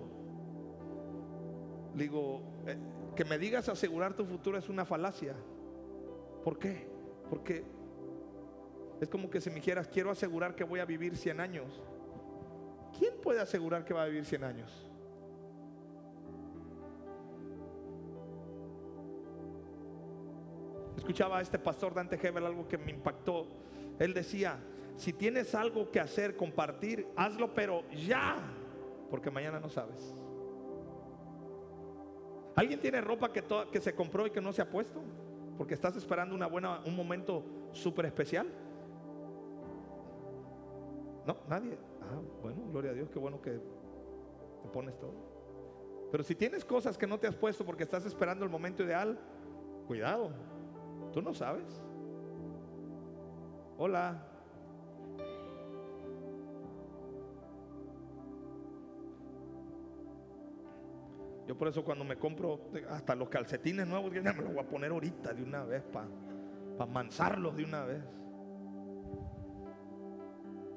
Digo, 1.95 2.41
eh, 2.67 2.77
que 3.15 3.25
me 3.25 3.37
digas 3.37 3.69
asegurar 3.69 4.13
tu 4.13 4.25
futuro 4.25 4.57
es 4.57 4.69
una 4.69 4.85
falacia. 4.85 5.35
¿Por 6.43 6.59
qué? 6.59 6.87
Porque 7.29 7.63
es 8.99 9.07
como 9.07 9.29
que 9.29 9.39
si 9.39 9.49
me 9.49 9.55
dijeras, 9.57 9.87
quiero 9.87 10.11
asegurar 10.11 10.55
que 10.55 10.63
voy 10.63 10.79
a 10.79 10.85
vivir 10.85 11.15
100 11.15 11.39
años. 11.39 11.81
¿Quién 12.97 13.13
puede 13.21 13.39
asegurar 13.39 13.85
que 13.85 13.93
va 13.93 14.03
a 14.03 14.05
vivir 14.05 14.25
100 14.25 14.43
años? 14.43 14.89
Escuchaba 20.97 21.37
a 21.37 21.41
este 21.41 21.57
pastor 21.57 21.93
Dante 21.93 22.19
Hebel 22.21 22.45
algo 22.45 22.67
que 22.67 22.77
me 22.77 22.91
impactó. 22.91 23.47
Él 23.99 24.13
decía, 24.13 24.59
si 24.97 25.13
tienes 25.13 25.55
algo 25.55 25.89
que 25.89 26.01
hacer, 26.01 26.35
compartir, 26.35 27.07
hazlo, 27.15 27.53
pero 27.53 27.89
ya, 27.91 28.37
porque 29.09 29.31
mañana 29.31 29.59
no 29.59 29.69
sabes. 29.69 30.13
¿Alguien 32.55 32.81
tiene 32.81 32.99
ropa 32.99 33.31
que, 33.31 33.79
se 33.79 33.95
compró 33.95 34.27
y 34.27 34.31
que 34.31 34.41
no 34.41 34.51
se 34.51 34.61
ha 34.61 34.69
puesto? 34.69 35.01
Porque 35.57 35.73
estás 35.73 35.95
esperando 35.95 36.35
una 36.35 36.47
buena, 36.47 36.81
un 36.85 36.93
momento 36.93 37.45
súper 37.71 38.05
especial. 38.05 38.47
No, 41.29 41.37
nadie. 41.47 41.77
Ah, 42.01 42.19
bueno, 42.41 42.63
gloria 42.71 42.89
a 42.89 42.93
Dios, 42.95 43.07
qué 43.11 43.19
bueno 43.19 43.39
que 43.39 43.51
te 43.51 44.69
pones 44.73 44.97
todo. 44.97 45.13
Pero 46.11 46.23
si 46.23 46.33
tienes 46.33 46.65
cosas 46.65 46.97
que 46.97 47.05
no 47.05 47.19
te 47.19 47.27
has 47.27 47.35
puesto 47.35 47.63
porque 47.63 47.83
estás 47.83 48.03
esperando 48.07 48.43
el 48.43 48.49
momento 48.49 48.81
ideal, 48.81 49.15
cuidado, 49.85 50.31
tú 51.13 51.21
no 51.21 51.35
sabes. 51.35 51.83
Hola. 53.77 54.25
Yo 61.47 61.55
por 61.55 61.67
eso 61.67 61.83
cuando 61.83 62.05
me 62.05 62.15
compro 62.15 62.59
hasta 62.89 63.13
los 63.13 63.29
calcetines 63.29 63.85
nuevos, 63.85 64.11
me 64.11 64.33
los 64.33 64.47
voy 64.47 64.63
a 64.63 64.67
poner 64.67 64.89
ahorita 64.89 65.31
de 65.35 65.43
una 65.43 65.63
vez 65.63 65.83
para 65.83 66.89
mansarlos 66.91 67.55
de 67.55 67.65
una 67.65 67.85
vez. 67.85 68.03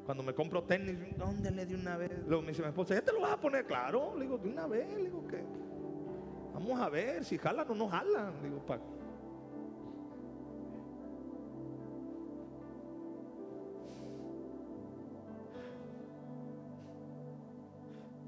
Cuando 0.05 0.23
me 0.25 0.35
compro 0.35 0.65
tenis, 0.65 0.97
¿dónde 1.17 1.51
le 1.51 1.65
di 1.65 1.75
una 1.75 1.97
vez? 1.97 2.11
Luego 2.27 2.43
me 2.43 2.49
dice 2.49 2.63
mi 2.63 2.69
esposa, 2.69 2.95
¿ya 2.95 3.03
te 3.03 3.13
lo 3.13 3.21
vas 3.21 3.33
a 3.33 3.41
poner? 3.41 3.65
Claro, 3.67 4.15
le 4.17 4.25
digo, 4.25 4.37
de 4.39 4.49
una 4.49 4.67
vez, 4.67 4.89
le 4.95 5.05
digo 5.05 5.27
que 5.27 5.43
vamos 6.53 6.81
a 6.81 6.89
ver 6.89 7.25
si 7.25 7.39
jalan 7.39 7.71
o 7.71 7.75
no 7.75 7.89
jalan. 7.89 8.43
digo, 8.43 8.65
pa. 8.67 8.79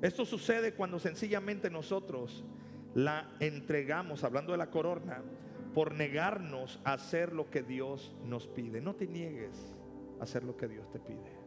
Esto 0.01 0.27
sucede 0.27 0.75
cuando 0.75 0.99
sencillamente 0.99 1.71
nosotros 1.71 2.45
la 2.95 3.31
entregamos, 3.41 4.23
hablando 4.23 4.53
de 4.53 4.59
la 4.59 4.71
corona, 4.71 5.23
por 5.73 5.95
negarnos 5.95 6.79
a 6.85 6.93
hacer 6.93 7.33
lo 7.33 7.51
que 7.51 7.63
Dios 7.63 8.15
nos 8.23 8.47
pide. 8.47 8.81
No 8.81 8.95
te 8.95 9.07
niegues 9.07 9.75
a 10.21 10.25
hacer 10.25 10.45
lo 10.45 10.57
que 10.57 10.69
Dios 10.69 10.91
te 10.91 11.01
pide. 11.01 11.44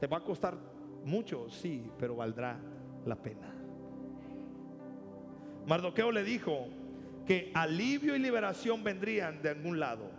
Te 0.00 0.06
va 0.06 0.18
a 0.18 0.24
costar 0.24 0.56
mucho, 1.04 1.48
sí, 1.50 1.90
pero 1.98 2.16
valdrá 2.16 2.58
la 3.04 3.16
pena. 3.16 3.54
Mardoqueo 5.66 6.12
le 6.12 6.24
dijo 6.24 6.68
que 7.26 7.50
alivio 7.54 8.16
y 8.16 8.18
liberación 8.18 8.82
vendrían 8.82 9.42
de 9.42 9.50
algún 9.50 9.78
lado. 9.78 10.10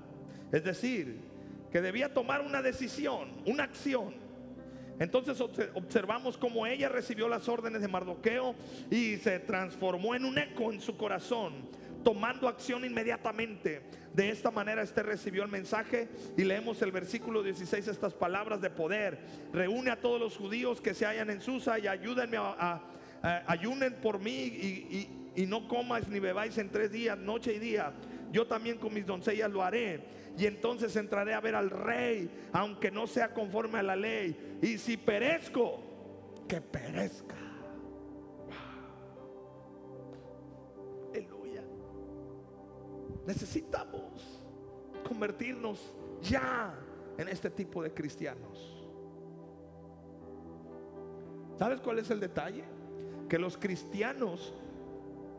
Es 0.51 0.63
decir, 0.63 1.21
que 1.71 1.81
debía 1.81 2.13
tomar 2.13 2.41
una 2.41 2.61
decisión, 2.61 3.29
una 3.45 3.63
acción. 3.63 4.13
Entonces 4.99 5.39
observamos 5.73 6.37
cómo 6.37 6.67
ella 6.67 6.89
recibió 6.89 7.29
las 7.29 7.47
órdenes 7.47 7.81
de 7.81 7.87
Mardoqueo 7.87 8.53
y 8.91 9.15
se 9.17 9.39
transformó 9.39 10.13
en 10.13 10.25
un 10.25 10.37
eco 10.37 10.73
en 10.73 10.81
su 10.81 10.97
corazón 10.97 11.53
tomando 12.03 12.47
acción 12.47 12.85
inmediatamente. 12.85 13.81
De 14.13 14.29
esta 14.29 14.51
manera 14.51 14.81
este 14.81 15.03
recibió 15.03 15.43
el 15.43 15.49
mensaje 15.49 16.09
y 16.37 16.43
leemos 16.43 16.81
el 16.81 16.91
versículo 16.91 17.43
16, 17.43 17.87
estas 17.87 18.13
palabras 18.13 18.61
de 18.61 18.69
poder. 18.69 19.19
Reúne 19.53 19.91
a 19.91 19.99
todos 19.99 20.19
los 20.19 20.37
judíos 20.37 20.81
que 20.81 20.93
se 20.93 21.05
hallan 21.05 21.29
en 21.29 21.41
Susa 21.41 21.79
y 21.79 21.87
ayúdenme 21.87 22.37
a, 22.37 22.81
ayunen 23.47 23.93
por 24.01 24.19
mí 24.19 24.31
y, 24.31 25.09
y 25.35 25.45
no 25.45 25.67
comáis 25.67 26.07
ni 26.07 26.19
bebáis 26.19 26.57
en 26.57 26.69
tres 26.69 26.91
días, 26.91 27.17
noche 27.17 27.53
y 27.53 27.59
día. 27.59 27.93
Yo 28.31 28.45
también 28.47 28.77
con 28.77 28.93
mis 28.93 29.05
doncellas 29.05 29.51
lo 29.51 29.63
haré. 29.63 30.03
Y 30.37 30.45
entonces 30.45 30.95
entraré 30.95 31.33
a 31.33 31.41
ver 31.41 31.55
al 31.55 31.69
rey, 31.69 32.29
aunque 32.53 32.91
no 32.91 33.07
sea 33.07 33.33
conforme 33.33 33.79
a 33.79 33.83
la 33.83 33.95
ley. 33.95 34.59
Y 34.61 34.77
si 34.77 34.97
perezco, 34.97 35.83
que 36.47 36.61
perezca. 36.61 37.35
Necesitamos 43.29 44.41
convertirnos 45.07 45.93
ya 46.19 46.73
en 47.15 47.27
este 47.27 47.51
tipo 47.51 47.83
de 47.83 47.93
cristianos. 47.93 48.87
¿Sabes 51.59 51.79
cuál 51.79 51.99
es 51.99 52.09
el 52.09 52.19
detalle? 52.19 52.63
Que 53.29 53.37
los 53.37 53.55
cristianos 53.55 54.55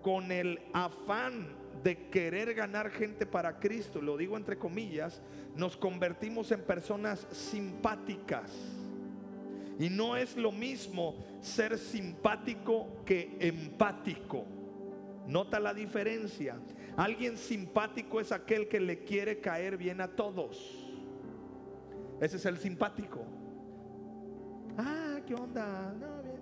con 0.02 0.30
el 0.30 0.60
afán 0.72 1.48
de 1.82 2.06
querer 2.10 2.54
ganar 2.54 2.92
gente 2.92 3.26
para 3.26 3.58
Cristo, 3.58 4.00
lo 4.00 4.16
digo 4.16 4.36
entre 4.36 4.56
comillas, 4.56 5.20
nos 5.56 5.76
convertimos 5.76 6.52
en 6.52 6.62
personas 6.62 7.26
simpáticas. 7.32 8.52
Y 9.80 9.90
no 9.90 10.16
es 10.16 10.36
lo 10.36 10.52
mismo 10.52 11.16
ser 11.40 11.76
simpático 11.76 13.02
que 13.04 13.36
empático. 13.40 14.44
Nota 15.26 15.58
la 15.58 15.74
diferencia. 15.74 16.56
Alguien 17.00 17.38
simpático 17.38 18.20
es 18.20 18.30
aquel 18.30 18.68
que 18.68 18.78
le 18.78 19.04
quiere 19.04 19.40
caer 19.40 19.78
bien 19.78 20.02
a 20.02 20.08
todos. 20.08 20.86
Ese 22.20 22.36
es 22.36 22.44
el 22.44 22.58
simpático. 22.58 23.24
Ah, 24.76 25.18
¿qué 25.26 25.34
onda? 25.34 25.94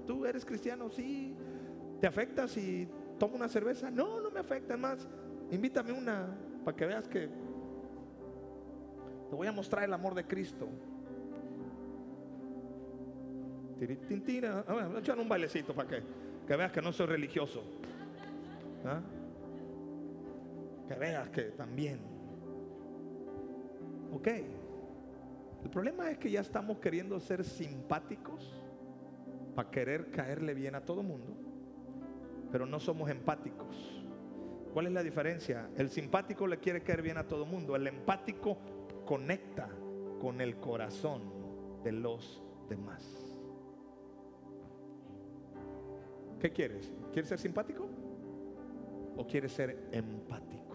¿Tú 0.05 0.27
eres 0.27 0.45
cristiano? 0.45 0.91
Sí. 0.91 1.33
¿Te 2.01 2.09
afecta 2.09 2.49
si 2.49 2.89
tomo 3.21 3.37
una 3.37 3.49
cerveza? 3.49 3.89
No, 3.89 4.21
no 4.21 4.33
me 4.33 4.41
afecta. 4.41 4.77
más, 4.77 5.07
invítame 5.53 5.93
una 5.93 6.37
para 6.65 6.77
que 6.77 6.87
veas 6.87 7.07
que 7.07 7.29
te 9.31 9.37
voy 9.37 9.47
a 9.47 9.53
mostrar 9.53 9.85
el 9.85 9.93
amor 9.93 10.13
de 10.17 10.27
Cristo. 10.27 10.69
Ah, 14.67 14.89
echan 14.99 15.21
un 15.21 15.29
bailecito 15.29 15.73
para 15.73 15.89
que, 15.89 16.03
que 16.49 16.57
veas 16.57 16.73
que 16.73 16.83
no 16.83 16.93
soy 16.93 17.07
religioso. 17.07 17.63
¿Ah? 18.85 19.01
Que 20.89 20.95
veas 20.95 21.29
que 21.29 21.43
también. 21.43 22.01
Ok. 24.13 24.27
El 25.63 25.71
problema 25.71 26.11
es 26.11 26.19
que 26.19 26.31
ya 26.31 26.41
estamos 26.41 26.79
queriendo 26.79 27.21
ser 27.21 27.45
simpáticos 27.45 28.59
para 29.55 29.71
querer 29.71 30.11
caerle 30.11 30.55
bien 30.55 30.75
a 30.75 30.81
todo 30.81 31.03
mundo, 31.03 31.37
pero 32.51 32.65
no 32.65 32.81
somos 32.81 33.11
empáticos. 33.11 34.05
¿Cuál 34.73 34.87
es 34.87 34.93
la 34.93 35.03
diferencia? 35.03 35.69
El 35.77 35.91
simpático 35.91 36.47
le 36.47 36.59
quiere 36.59 36.83
caer 36.83 37.03
bien 37.03 37.19
a 37.19 37.27
todo 37.27 37.45
mundo, 37.45 37.75
el 37.75 37.87
empático 37.87 38.57
conecta 39.05 39.69
con 40.21 40.41
el 40.41 40.57
corazón 40.57 41.23
de 41.83 41.93
los 41.93 42.43
demás. 42.69 43.29
¿Qué 46.39 46.53
quieres? 46.53 46.93
¿Quieres 47.13 47.29
ser 47.29 47.39
simpático? 47.39 47.89
¿O 49.17 49.27
quieres 49.27 49.53
ser 49.53 49.89
empático? 49.91 50.68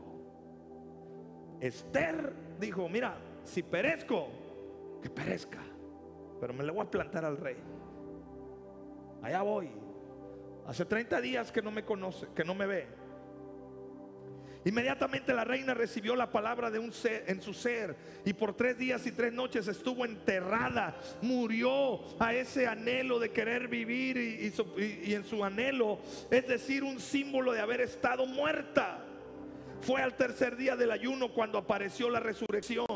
Esther 1.64 2.34
dijo, 2.60 2.90
mira, 2.90 3.16
si 3.46 3.64
perezco, 3.64 4.28
que 5.02 5.10
perezca. 5.10 5.60
Pero 6.42 6.54
me 6.54 6.62
le 6.62 6.74
voy 6.74 6.86
a 6.86 6.92
plantar 6.92 7.24
al 7.24 7.38
rey. 7.38 7.56
Allá 9.22 9.42
voy. 9.44 9.70
Hace 10.68 10.84
30 10.84 11.22
días 11.22 11.54
que 11.54 11.62
no 11.62 11.72
me 11.72 11.86
conoce, 11.86 12.28
que 12.36 12.44
no 12.44 12.54
me 12.54 12.66
ve. 12.66 12.88
Inmediatamente 14.66 15.34
la 15.34 15.46
reina 15.46 15.74
recibió 15.74 16.18
la 16.18 16.34
palabra 16.34 16.70
de 16.70 16.80
un 16.80 16.92
ser 16.92 17.24
en 17.28 17.42
su 17.42 17.54
ser 17.54 17.96
y 18.26 18.34
por 18.34 18.56
tres 18.56 18.78
días 18.78 19.06
y 19.08 19.14
tres 19.14 19.32
noches 19.32 19.68
estuvo 19.70 20.04
enterrada, 20.04 20.98
murió 21.22 22.02
a 22.20 22.34
ese 22.34 22.68
anhelo 22.68 23.20
de 23.20 23.32
querer 23.32 23.70
vivir 23.70 24.18
y, 24.18 24.54
y 25.06 25.14
en 25.14 25.24
su 25.24 25.44
anhelo, 25.44 26.00
es 26.30 26.46
decir, 26.46 26.84
un 26.84 27.00
símbolo 27.00 27.54
de 27.54 27.62
haber 27.62 27.80
estado 27.82 28.26
muerta. 28.26 29.03
Fue 29.86 30.02
al 30.02 30.16
tercer 30.16 30.56
día 30.56 30.78
del 30.78 30.92
ayuno 30.92 31.34
cuando 31.34 31.58
apareció 31.58 32.10
la 32.10 32.22
resurrección. 32.22 32.88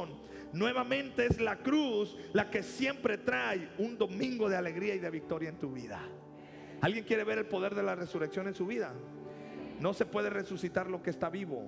Nuevamente 0.54 1.26
es 1.26 1.42
la 1.42 1.58
cruz 1.58 2.18
la 2.32 2.50
que 2.50 2.64
siempre 2.64 3.18
trae 3.18 3.70
un 3.78 3.98
domingo 3.98 4.48
de 4.48 4.56
alegría 4.56 4.96
y 4.96 5.00
de 5.00 5.10
victoria 5.10 5.50
en 5.50 5.58
tu 5.58 5.74
vida. 5.74 6.00
¿Alguien 6.80 7.04
quiere 7.04 7.26
ver 7.26 7.40
el 7.40 7.46
poder 7.46 7.76
de 7.76 7.84
la 7.84 7.96
resurrección 7.96 8.48
en 8.48 8.54
su 8.54 8.66
vida? 8.66 8.94
No 9.82 9.94
se 9.94 10.06
puede 10.06 10.30
resucitar 10.30 10.90
lo 10.90 11.04
que 11.04 11.10
está 11.10 11.30
vivo. 11.30 11.68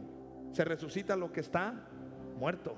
Se 0.54 0.64
resucita 0.64 1.18
lo 1.18 1.34
que 1.34 1.42
está 1.42 1.90
muerto. 2.38 2.78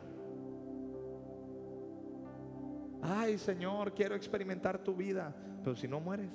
Ay, 3.03 3.37
Señor, 3.37 3.93
quiero 3.93 4.15
experimentar 4.15 4.79
tu 4.79 4.95
vida. 4.95 5.35
Pero 5.63 5.75
si 5.75 5.87
no 5.87 5.99
mueres. 5.99 6.31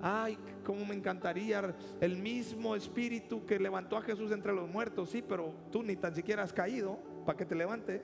Ay, 0.00 0.36
cómo 0.64 0.84
me 0.84 0.94
encantaría 0.94 1.74
el 2.00 2.16
mismo 2.16 2.76
espíritu 2.76 3.44
que 3.46 3.58
levantó 3.58 3.96
a 3.96 4.02
Jesús 4.02 4.32
entre 4.32 4.52
los 4.52 4.68
muertos. 4.68 5.10
Sí, 5.10 5.22
pero 5.26 5.52
tú 5.70 5.82
ni 5.82 5.96
tan 5.96 6.14
siquiera 6.14 6.42
has 6.42 6.52
caído 6.52 6.98
para 7.24 7.38
que 7.38 7.46
te 7.46 7.54
levante. 7.54 8.02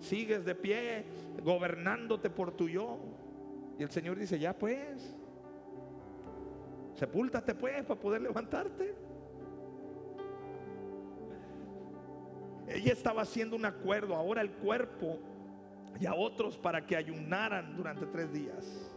Sigues 0.00 0.44
de 0.44 0.54
pie, 0.54 1.04
gobernándote 1.42 2.30
por 2.30 2.52
tu 2.52 2.68
yo. 2.68 2.98
Y 3.78 3.82
el 3.82 3.90
Señor 3.90 4.18
dice, 4.18 4.38
ya 4.38 4.52
pues, 4.52 5.14
Sepúltate 7.00 7.54
pues 7.54 7.82
para 7.84 7.98
poder 7.98 8.20
levantarte. 8.20 8.94
Ella 12.68 12.92
estaba 12.92 13.22
haciendo 13.22 13.56
un 13.56 13.64
acuerdo, 13.64 14.14
ahora 14.14 14.42
el 14.42 14.50
cuerpo 14.50 15.18
y 15.98 16.04
a 16.04 16.14
otros 16.14 16.58
para 16.58 16.86
que 16.86 16.96
ayunaran 16.96 17.74
durante 17.74 18.04
tres 18.04 18.30
días. 18.32 18.89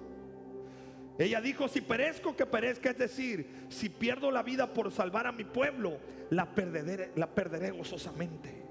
Ella 1.18 1.42
dijo, 1.42 1.68
si 1.68 1.82
perezco, 1.82 2.36
que 2.36 2.46
perezca, 2.46 2.90
es 2.90 2.98
decir, 2.98 3.68
si 3.70 3.90
pierdo 3.90 4.32
la 4.32 4.44
vida 4.44 4.74
por 4.74 4.92
salvar 4.92 5.28
a 5.28 5.32
mi 5.32 5.44
pueblo, 5.44 5.98
la 6.30 6.54
perderé, 6.54 7.72
gozosamente. 7.72 8.64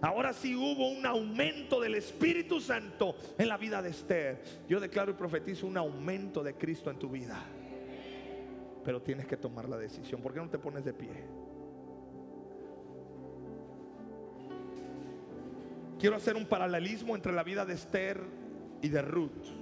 Ahora 0.00 0.32
sí 0.32 0.54
hubo 0.54 0.88
un 0.90 1.04
aumento 1.04 1.80
del 1.80 1.96
Espíritu 1.96 2.60
Santo 2.60 3.16
en 3.36 3.48
la 3.48 3.56
vida 3.56 3.82
de 3.82 3.90
Esther. 3.90 4.42
Yo 4.68 4.80
declaro 4.80 5.10
y 5.10 5.14
profetizo 5.14 5.66
un 5.66 5.76
aumento 5.76 6.42
de 6.42 6.54
Cristo 6.54 6.90
en 6.90 6.98
tu 6.98 7.10
vida 7.10 7.44
pero 8.88 9.02
tienes 9.02 9.26
que 9.26 9.36
tomar 9.36 9.68
la 9.68 9.76
decisión. 9.76 10.22
¿Por 10.22 10.32
qué 10.32 10.40
no 10.40 10.48
te 10.48 10.58
pones 10.58 10.82
de 10.82 10.94
pie? 10.94 11.10
Quiero 15.98 16.16
hacer 16.16 16.36
un 16.36 16.46
paralelismo 16.46 17.14
entre 17.14 17.32
la 17.32 17.42
vida 17.42 17.66
de 17.66 17.74
Esther 17.74 18.18
y 18.80 18.88
de 18.88 19.02
Ruth. 19.02 19.57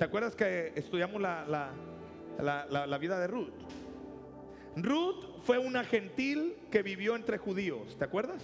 ¿Te 0.00 0.06
acuerdas 0.06 0.34
que 0.34 0.72
estudiamos 0.76 1.20
la, 1.20 1.74
la, 2.38 2.98
vida 2.98 3.20
de 3.20 3.26
Ruth? 3.26 3.52
Ruth 4.76 5.42
fue 5.42 5.58
una 5.58 5.84
gentil 5.84 6.56
que 6.70 6.82
vivió 6.82 7.14
entre 7.16 7.36
judíos, 7.36 7.98
¿te 7.98 8.06
acuerdas? 8.06 8.42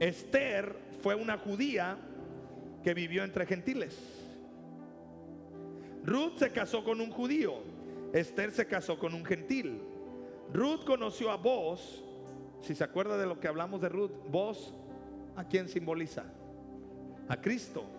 Esther 0.00 0.74
fue 1.00 1.14
una 1.14 1.38
judía 1.38 1.96
que 2.82 2.92
vivió 2.92 3.22
entre 3.22 3.46
gentiles. 3.46 3.96
Ruth 6.04 6.38
se 6.38 6.50
casó 6.50 6.82
con 6.82 7.00
un 7.00 7.12
judío. 7.12 7.60
Esther 8.12 8.50
se 8.50 8.66
casó 8.66 8.98
con 8.98 9.14
un 9.14 9.24
gentil. 9.24 9.80
Ruth 10.52 10.84
conoció 10.84 11.30
a 11.30 11.36
vos. 11.36 12.02
Si 12.62 12.74
se 12.74 12.82
acuerda 12.82 13.16
de 13.16 13.26
lo 13.26 13.38
que 13.38 13.46
hablamos 13.46 13.80
de 13.80 13.90
Ruth, 13.90 14.10
vos, 14.28 14.74
¿a 15.36 15.44
quién 15.44 15.68
simboliza? 15.68 16.24
A 17.28 17.40
Cristo. 17.40 17.95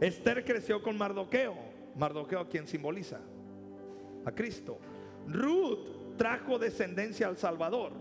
Esther 0.00 0.44
creció 0.44 0.82
con 0.82 0.96
Mardoqueo. 0.96 1.54
Mardoqueo, 1.96 2.40
¿a 2.40 2.48
quién 2.48 2.66
simboliza? 2.66 3.20
A 4.24 4.32
Cristo. 4.32 4.78
Ruth 5.26 6.16
trajo 6.16 6.58
descendencia 6.58 7.28
al 7.28 7.36
Salvador. 7.36 7.92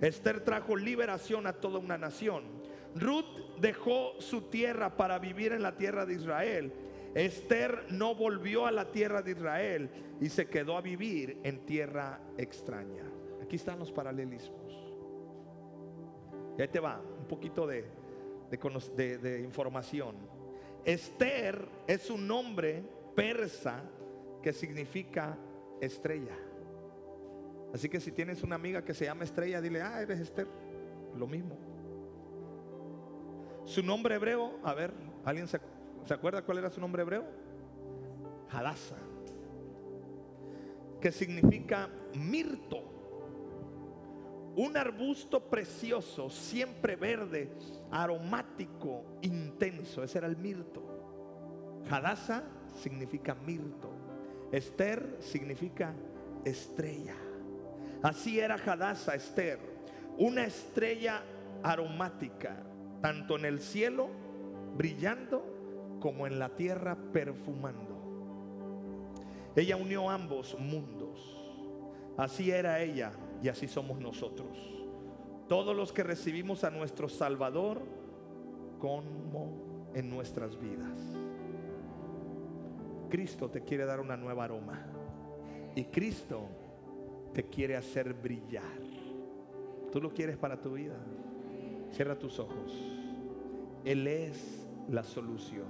Esther 0.00 0.40
trajo 0.44 0.76
liberación 0.76 1.46
a 1.46 1.52
toda 1.52 1.78
una 1.78 1.96
nación. 1.96 2.44
Ruth 2.94 3.60
dejó 3.60 4.14
su 4.18 4.42
tierra 4.42 4.96
para 4.96 5.18
vivir 5.18 5.52
en 5.52 5.62
la 5.62 5.76
tierra 5.76 6.04
de 6.04 6.14
Israel 6.14 6.72
Esther 7.14 7.86
no 7.90 8.14
volvió 8.14 8.66
a 8.66 8.70
la 8.70 8.90
tierra 8.90 9.22
de 9.22 9.32
Israel 9.32 9.90
y 10.20 10.28
se 10.28 10.46
quedó 10.48 10.76
a 10.76 10.80
vivir 10.80 11.38
en 11.42 11.66
tierra 11.66 12.20
extraña. 12.38 13.04
Aquí 13.42 13.56
están 13.56 13.78
los 13.78 13.92
paralelismos. 13.92 14.72
Y 16.56 16.62
ahí 16.62 16.68
te 16.68 16.80
va 16.80 17.00
un 17.18 17.26
poquito 17.26 17.66
de, 17.66 17.84
de, 18.96 19.40
información. 19.42 20.16
Esther 20.84 21.68
es 21.86 22.10
un 22.10 22.26
nombre 22.26 22.82
persa 23.14 23.82
que 24.42 24.52
significa 24.52 25.36
estrella. 25.80 26.36
Así 27.72 27.88
que 27.88 28.00
si 28.00 28.12
tienes 28.12 28.42
una 28.42 28.56
amiga 28.56 28.84
que 28.84 28.92
se 28.92 29.06
llama 29.06 29.24
Estrella, 29.24 29.60
dile, 29.60 29.80
ah, 29.80 30.02
eres 30.02 30.20
Esther. 30.20 30.46
Lo 31.16 31.26
mismo. 31.26 31.56
Su 33.64 33.82
nombre 33.82 34.16
hebreo, 34.16 34.58
a 34.62 34.74
ver, 34.74 34.92
¿alguien 35.24 35.46
se, 35.46 35.60
acuerda 36.10 36.42
cuál 36.42 36.58
era 36.58 36.70
su 36.70 36.80
nombre 36.80 37.02
hebreo? 37.02 37.24
Hadassah. 38.50 38.98
Que 41.00 41.12
significa 41.12 41.88
mirto. 42.14 42.91
Un 44.54 44.76
arbusto 44.76 45.48
precioso, 45.48 46.28
siempre 46.28 46.96
verde, 46.96 47.50
aromático, 47.90 49.04
intenso. 49.22 50.02
Ese 50.02 50.18
era 50.18 50.26
el 50.26 50.36
mirto. 50.36 50.82
Hadassah 51.90 52.42
significa 52.74 53.34
mirto. 53.34 53.90
Esther 54.50 55.16
significa 55.20 55.94
estrella. 56.44 57.14
Así 58.02 58.40
era 58.40 58.56
Hadassah, 58.56 59.14
Esther, 59.14 59.58
una 60.18 60.44
estrella 60.44 61.22
aromática, 61.62 62.62
tanto 63.00 63.36
en 63.36 63.46
el 63.46 63.60
cielo 63.60 64.10
brillando 64.76 65.96
como 66.00 66.26
en 66.26 66.38
la 66.38 66.50
tierra 66.50 66.96
perfumando. 67.12 67.92
Ella 69.56 69.76
unió 69.76 70.10
ambos 70.10 70.58
mundos. 70.58 71.38
Así 72.18 72.50
era 72.50 72.80
ella 72.80 73.12
y 73.42 73.48
así 73.48 73.66
somos 73.66 74.00
nosotros. 74.00 74.56
Todos 75.48 75.76
los 75.76 75.92
que 75.92 76.02
recibimos 76.02 76.64
a 76.64 76.70
nuestro 76.70 77.08
Salvador 77.08 77.82
como 78.78 79.90
en 79.94 80.08
nuestras 80.08 80.58
vidas. 80.58 80.98
Cristo 83.10 83.50
te 83.50 83.62
quiere 83.62 83.84
dar 83.84 84.00
una 84.00 84.16
nueva 84.16 84.44
aroma. 84.44 84.86
Y 85.74 85.84
Cristo 85.84 86.48
te 87.34 87.44
quiere 87.44 87.76
hacer 87.76 88.14
brillar. 88.14 88.80
¿Tú 89.90 90.00
lo 90.00 90.12
quieres 90.12 90.36
para 90.36 90.60
tu 90.60 90.72
vida? 90.72 90.96
Cierra 91.90 92.18
tus 92.18 92.38
ojos. 92.38 92.72
Él 93.84 94.06
es 94.06 94.66
la 94.88 95.02
solución. 95.02 95.66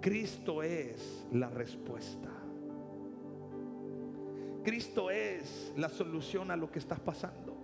Cristo 0.00 0.62
es 0.62 1.26
la 1.32 1.50
respuesta. 1.50 2.35
Cristo 4.66 5.10
es 5.12 5.72
la 5.76 5.88
solución 5.88 6.50
a 6.50 6.56
lo 6.56 6.68
que 6.72 6.80
estás 6.80 6.98
pasando. 6.98 7.56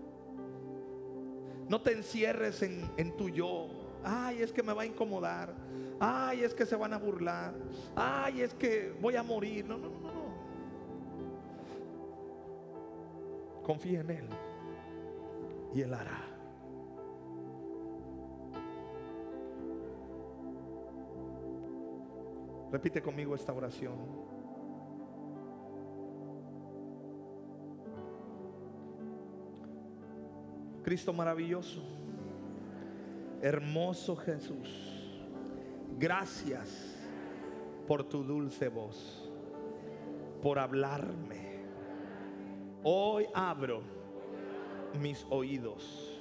No 1.68 1.80
te 1.80 1.90
encierres 1.90 2.62
en, 2.62 2.88
en 2.96 3.16
tu 3.16 3.28
yo. 3.28 3.66
Ay, 4.04 4.40
es 4.40 4.52
que 4.52 4.62
me 4.62 4.72
va 4.72 4.82
a 4.82 4.86
incomodar. 4.86 5.52
Ay, 5.98 6.44
es 6.44 6.54
que 6.54 6.64
se 6.64 6.76
van 6.76 6.92
a 6.92 6.98
burlar. 6.98 7.54
Ay, 7.96 8.42
es 8.42 8.54
que 8.54 8.94
voy 9.00 9.16
a 9.16 9.24
morir. 9.24 9.64
No, 9.66 9.78
no, 9.78 9.88
no, 9.88 10.12
no. 10.12 10.22
Confía 13.64 14.02
en 14.02 14.10
Él 14.10 14.28
y 15.74 15.80
Él 15.80 15.92
hará. 15.92 16.24
Repite 22.70 23.02
conmigo 23.02 23.34
esta 23.34 23.52
oración. 23.52 23.96
Cristo 30.82 31.12
maravilloso, 31.12 31.82
hermoso 33.40 34.16
Jesús. 34.16 34.68
Gracias 35.98 36.96
por 37.86 38.04
tu 38.04 38.24
dulce 38.24 38.68
voz, 38.68 39.30
por 40.42 40.58
hablarme. 40.58 41.62
Hoy 42.82 43.26
abro 43.32 43.82
mis 45.00 45.24
oídos. 45.30 46.20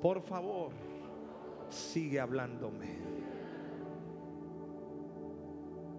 Por 0.00 0.22
favor, 0.22 0.70
sigue 1.68 2.20
hablándome. 2.20 2.98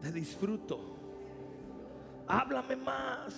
Te 0.01 0.11
disfruto. 0.11 0.79
Háblame 2.27 2.75
más. 2.75 3.33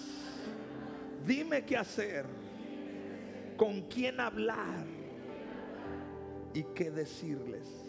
Dime 1.25 1.65
qué 1.65 1.77
hacer. 1.77 2.25
Con 3.58 3.82
quién 3.84 4.20
hablar. 4.20 4.86
Y 6.53 6.64
qué 6.76 6.89
decirles. 6.89 7.88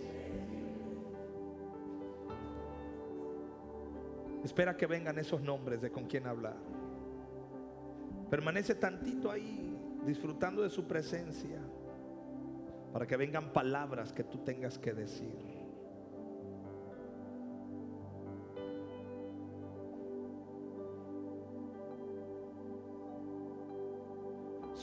Espera 4.44 4.76
que 4.76 4.86
vengan 4.86 5.18
esos 5.18 5.40
nombres 5.40 5.80
de 5.80 5.90
con 5.90 6.06
quién 6.06 6.26
hablar. 6.26 6.56
Permanece 8.30 8.74
tantito 8.74 9.30
ahí, 9.30 9.76
disfrutando 10.04 10.62
de 10.62 10.70
su 10.70 10.86
presencia, 10.86 11.60
para 12.92 13.06
que 13.06 13.16
vengan 13.16 13.52
palabras 13.52 14.12
que 14.12 14.24
tú 14.24 14.38
tengas 14.38 14.78
que 14.78 14.92
decir. 14.92 15.57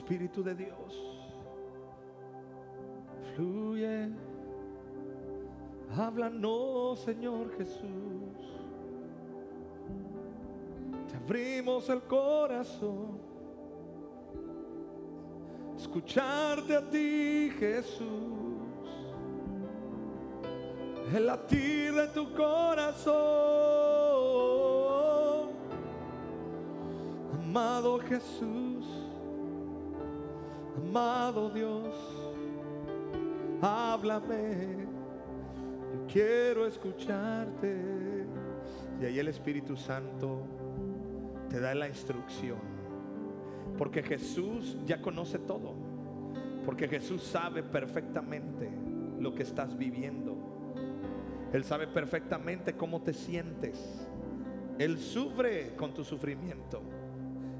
Espíritu 0.06 0.43
de 0.43 0.53
Dios, 0.53 1.03
fluye, 3.36 4.10
háblanos, 5.97 6.99
Señor 6.99 7.49
Jesús 7.58 8.56
abrimos 11.26 11.89
el 11.89 12.01
corazón. 12.03 13.20
Escucharte 15.76 16.76
a 16.76 16.89
ti, 16.89 17.51
Jesús. 17.58 18.06
El 21.14 21.26
latir 21.26 21.93
de 21.93 22.08
tu 22.10 22.32
corazón. 22.34 23.16
Amado 27.34 27.99
Jesús. 27.99 28.86
Amado 30.78 31.49
Dios. 31.49 31.93
Háblame. 33.61 34.88
Yo 35.93 36.07
quiero 36.11 36.65
escucharte. 36.67 38.26
Y 39.01 39.05
ahí 39.05 39.19
el 39.19 39.28
Espíritu 39.28 39.76
Santo 39.76 40.41
te 41.49 41.59
da 41.59 41.73
la 41.73 41.88
instrucción. 41.88 42.59
Porque 43.78 44.03
Jesús 44.03 44.78
ya 44.86 45.01
conoce 45.01 45.39
todo. 45.39 45.73
Porque 46.65 46.88
Jesús 46.88 47.23
sabe 47.23 47.63
perfectamente 47.63 48.69
lo 49.19 49.34
que 49.34 49.43
estás 49.43 49.78
viviendo. 49.78 50.36
Él 51.53 51.63
sabe 51.63 51.88
perfectamente 51.88 52.73
cómo 52.73 53.01
te 53.01 53.13
sientes. 53.13 54.07
Él 54.78 54.97
sufre 54.97 55.76
con 55.76 55.93
tu 55.93 56.03
sufrimiento. 56.03 56.82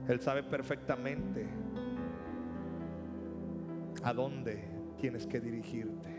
Él 0.08 0.20
sabe 0.20 0.44
perfectamente 0.44 1.48
a 4.06 4.14
dónde 4.14 4.64
tienes 5.02 5.26
que 5.26 5.42
dirigirte. 5.42 6.10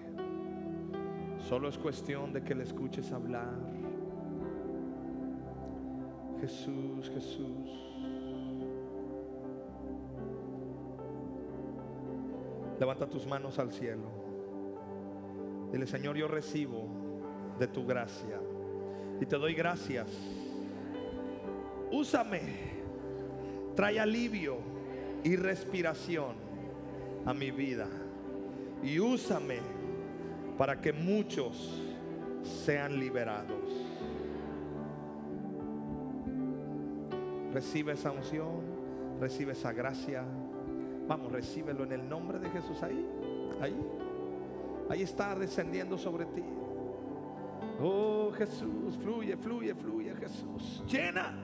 Solo 1.38 1.68
es 1.68 1.78
cuestión 1.78 2.32
de 2.32 2.42
que 2.42 2.52
le 2.52 2.64
escuches 2.64 3.12
hablar 3.12 3.54
Jesús, 6.40 7.08
Jesús. 7.10 7.70
Levanta 12.80 13.06
tus 13.06 13.24
manos 13.24 13.60
al 13.60 13.70
cielo. 13.70 14.08
Dile, 15.70 15.86
Señor, 15.86 16.16
yo 16.16 16.26
recibo 16.26 16.88
de 17.60 17.68
tu 17.68 17.86
gracia 17.86 18.40
y 19.20 19.26
te 19.26 19.36
doy 19.36 19.54
gracias. 19.54 20.08
Úsame, 21.92 22.40
trae 23.76 24.00
alivio 24.00 24.56
y 25.22 25.36
respiración 25.36 26.45
a 27.26 27.34
mi 27.34 27.50
vida. 27.50 27.88
Y 28.82 28.98
úsame 29.00 29.58
para 30.56 30.80
que 30.80 30.92
muchos 30.92 31.82
sean 32.64 32.98
liberados. 32.98 33.86
Recibe 37.52 37.92
esa 37.92 38.12
unción, 38.12 38.60
recibe 39.20 39.52
esa 39.52 39.72
gracia. 39.72 40.24
Vamos, 41.08 41.32
recíbelo 41.32 41.84
en 41.84 41.92
el 41.92 42.08
nombre 42.08 42.38
de 42.38 42.48
Jesús 42.50 42.82
ahí. 42.82 43.04
Ahí. 43.60 43.76
Ahí 44.88 45.02
está 45.02 45.34
descendiendo 45.34 45.98
sobre 45.98 46.26
ti. 46.26 46.44
Oh 47.80 48.30
Jesús, 48.32 48.96
fluye, 49.02 49.36
fluye, 49.36 49.74
fluye 49.74 50.14
Jesús. 50.14 50.82
Llena, 50.88 51.34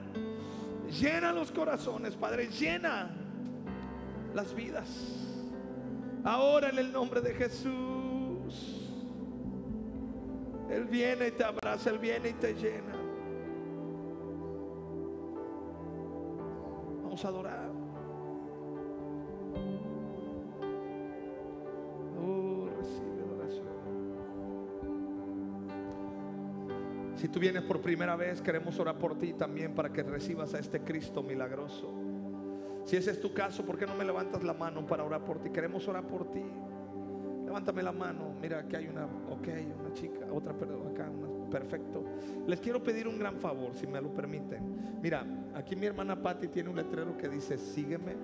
llena 0.89 1.33
los 1.33 1.51
corazones, 1.51 2.15
Padre, 2.15 2.47
llena 2.47 3.09
las 4.33 4.53
vidas. 4.55 5.32
Ahora 6.23 6.69
en 6.69 6.79
el 6.79 6.91
nombre 6.91 7.21
de 7.21 7.33
Jesús. 7.33 8.83
Él 10.69 10.85
viene 10.85 11.27
y 11.27 11.31
te 11.31 11.43
abraza, 11.43 11.89
Él 11.89 11.99
viene 11.99 12.29
y 12.29 12.33
te 12.33 12.53
llena. 12.53 12.95
Vamos 17.03 17.23
a 17.25 17.27
adorar. 17.27 17.69
Oh, 22.19 22.69
recibe 22.77 23.21
adoración. 23.21 23.67
Si 27.17 27.27
tú 27.27 27.39
vienes 27.39 27.63
por 27.63 27.81
primera 27.81 28.15
vez, 28.15 28.41
queremos 28.41 28.79
orar 28.79 28.97
por 28.97 29.19
ti 29.19 29.33
también 29.33 29.75
para 29.75 29.91
que 29.91 30.01
recibas 30.01 30.53
a 30.55 30.59
este 30.59 30.81
Cristo 30.81 31.21
milagroso. 31.21 31.93
Si 32.85 32.97
ese 32.97 33.11
es 33.11 33.19
tu 33.19 33.33
caso, 33.33 33.65
¿por 33.65 33.77
qué 33.77 33.85
no 33.85 33.95
me 33.95 34.03
levantas 34.03 34.43
la 34.43 34.53
mano 34.53 34.85
para 34.85 35.03
orar 35.03 35.23
por 35.23 35.39
ti? 35.39 35.49
Queremos 35.49 35.87
orar 35.87 36.05
por 36.05 36.29
ti. 36.29 36.43
Levántame 37.45 37.83
la 37.83 37.91
mano. 37.91 38.35
Mira, 38.41 38.59
aquí 38.59 38.75
hay 38.75 38.87
una, 38.87 39.05
ok, 39.05 39.47
una 39.79 39.93
chica, 39.93 40.25
otra, 40.31 40.53
perdón, 40.53 40.87
acá, 40.87 41.09
una, 41.09 41.49
perfecto. 41.49 42.03
Les 42.47 42.59
quiero 42.59 42.83
pedir 42.83 43.07
un 43.07 43.19
gran 43.19 43.37
favor, 43.37 43.73
si 43.75 43.87
me 43.87 44.01
lo 44.01 44.13
permiten. 44.13 44.99
Mira, 45.01 45.25
aquí 45.53 45.75
mi 45.75 45.85
hermana 45.85 46.21
Patti 46.21 46.47
tiene 46.47 46.69
un 46.69 46.75
letrero 46.75 47.17
que 47.17 47.29
dice, 47.29 47.57
sígueme. 47.57 48.15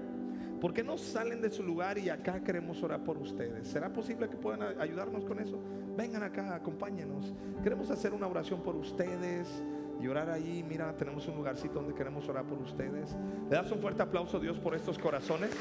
¿Por 0.60 0.74
qué 0.74 0.84
no 0.84 0.98
salen 0.98 1.42
de 1.42 1.50
su 1.50 1.64
lugar 1.64 1.98
y 1.98 2.10
acá 2.10 2.44
queremos 2.44 2.84
orar 2.84 3.02
por 3.04 3.18
ustedes? 3.18 3.66
¿Será 3.66 3.94
posible 3.94 4.28
que 4.28 4.36
puedan 4.36 4.78
ayudarnos 4.78 5.24
con 5.24 5.40
eso? 5.40 5.58
Vengan 5.96 6.24
acá, 6.24 6.56
acompáñenos. 6.56 7.34
Queremos 7.64 7.90
hacer 7.92 8.14
una 8.14 8.28
oración 8.28 8.62
por 8.62 8.76
ustedes 8.76 9.64
y 10.00 10.08
orar 10.08 10.30
ahí. 10.30 10.66
Mira, 10.68 10.96
tenemos 10.96 11.28
un 11.28 11.36
lugarcito 11.36 11.76
donde 11.76 11.94
queremos 11.94 12.28
orar 12.30 12.46
por 12.46 12.58
ustedes. 12.60 13.16
¿Le 13.50 13.56
das 13.56 13.72
un 13.72 13.80
fuerte 13.80 14.02
aplauso 14.02 14.38
a 14.38 14.40
Dios 14.40 14.58
por 14.60 14.76
estos 14.76 14.98
corazones? 14.98 15.52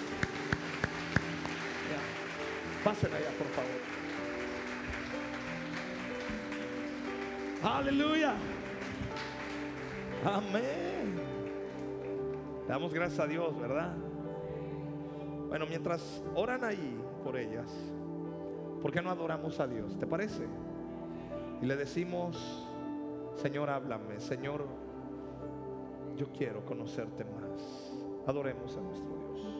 Ya. 1.90 2.84
Pasen 2.84 3.12
allá, 3.12 3.30
por 3.36 3.46
favor. 3.48 3.98
Aleluya. 7.62 8.34
Amén. 10.24 11.16
Le 12.62 12.68
damos 12.68 12.94
gracias 12.94 13.20
a 13.20 13.26
Dios, 13.26 13.58
¿verdad? 13.58 13.96
Bueno, 15.48 15.66
mientras 15.66 16.22
oran 16.34 16.62
ahí 16.62 17.00
por 17.24 17.36
ellas, 17.36 17.72
¿por 18.82 18.92
qué 18.92 19.00
no 19.00 19.10
adoramos 19.10 19.58
a 19.58 19.66
Dios? 19.66 19.98
¿Te 19.98 20.06
parece? 20.06 20.46
Y 21.62 21.66
le 21.66 21.74
decimos, 21.74 22.67
Señor, 23.40 23.70
háblame, 23.70 24.18
Señor, 24.18 24.66
yo 26.16 26.26
quiero 26.32 26.64
conocerte 26.64 27.24
más. 27.24 27.92
Adoremos 28.26 28.76
a 28.76 28.80
nuestro 28.80 29.16
Dios. 29.16 29.57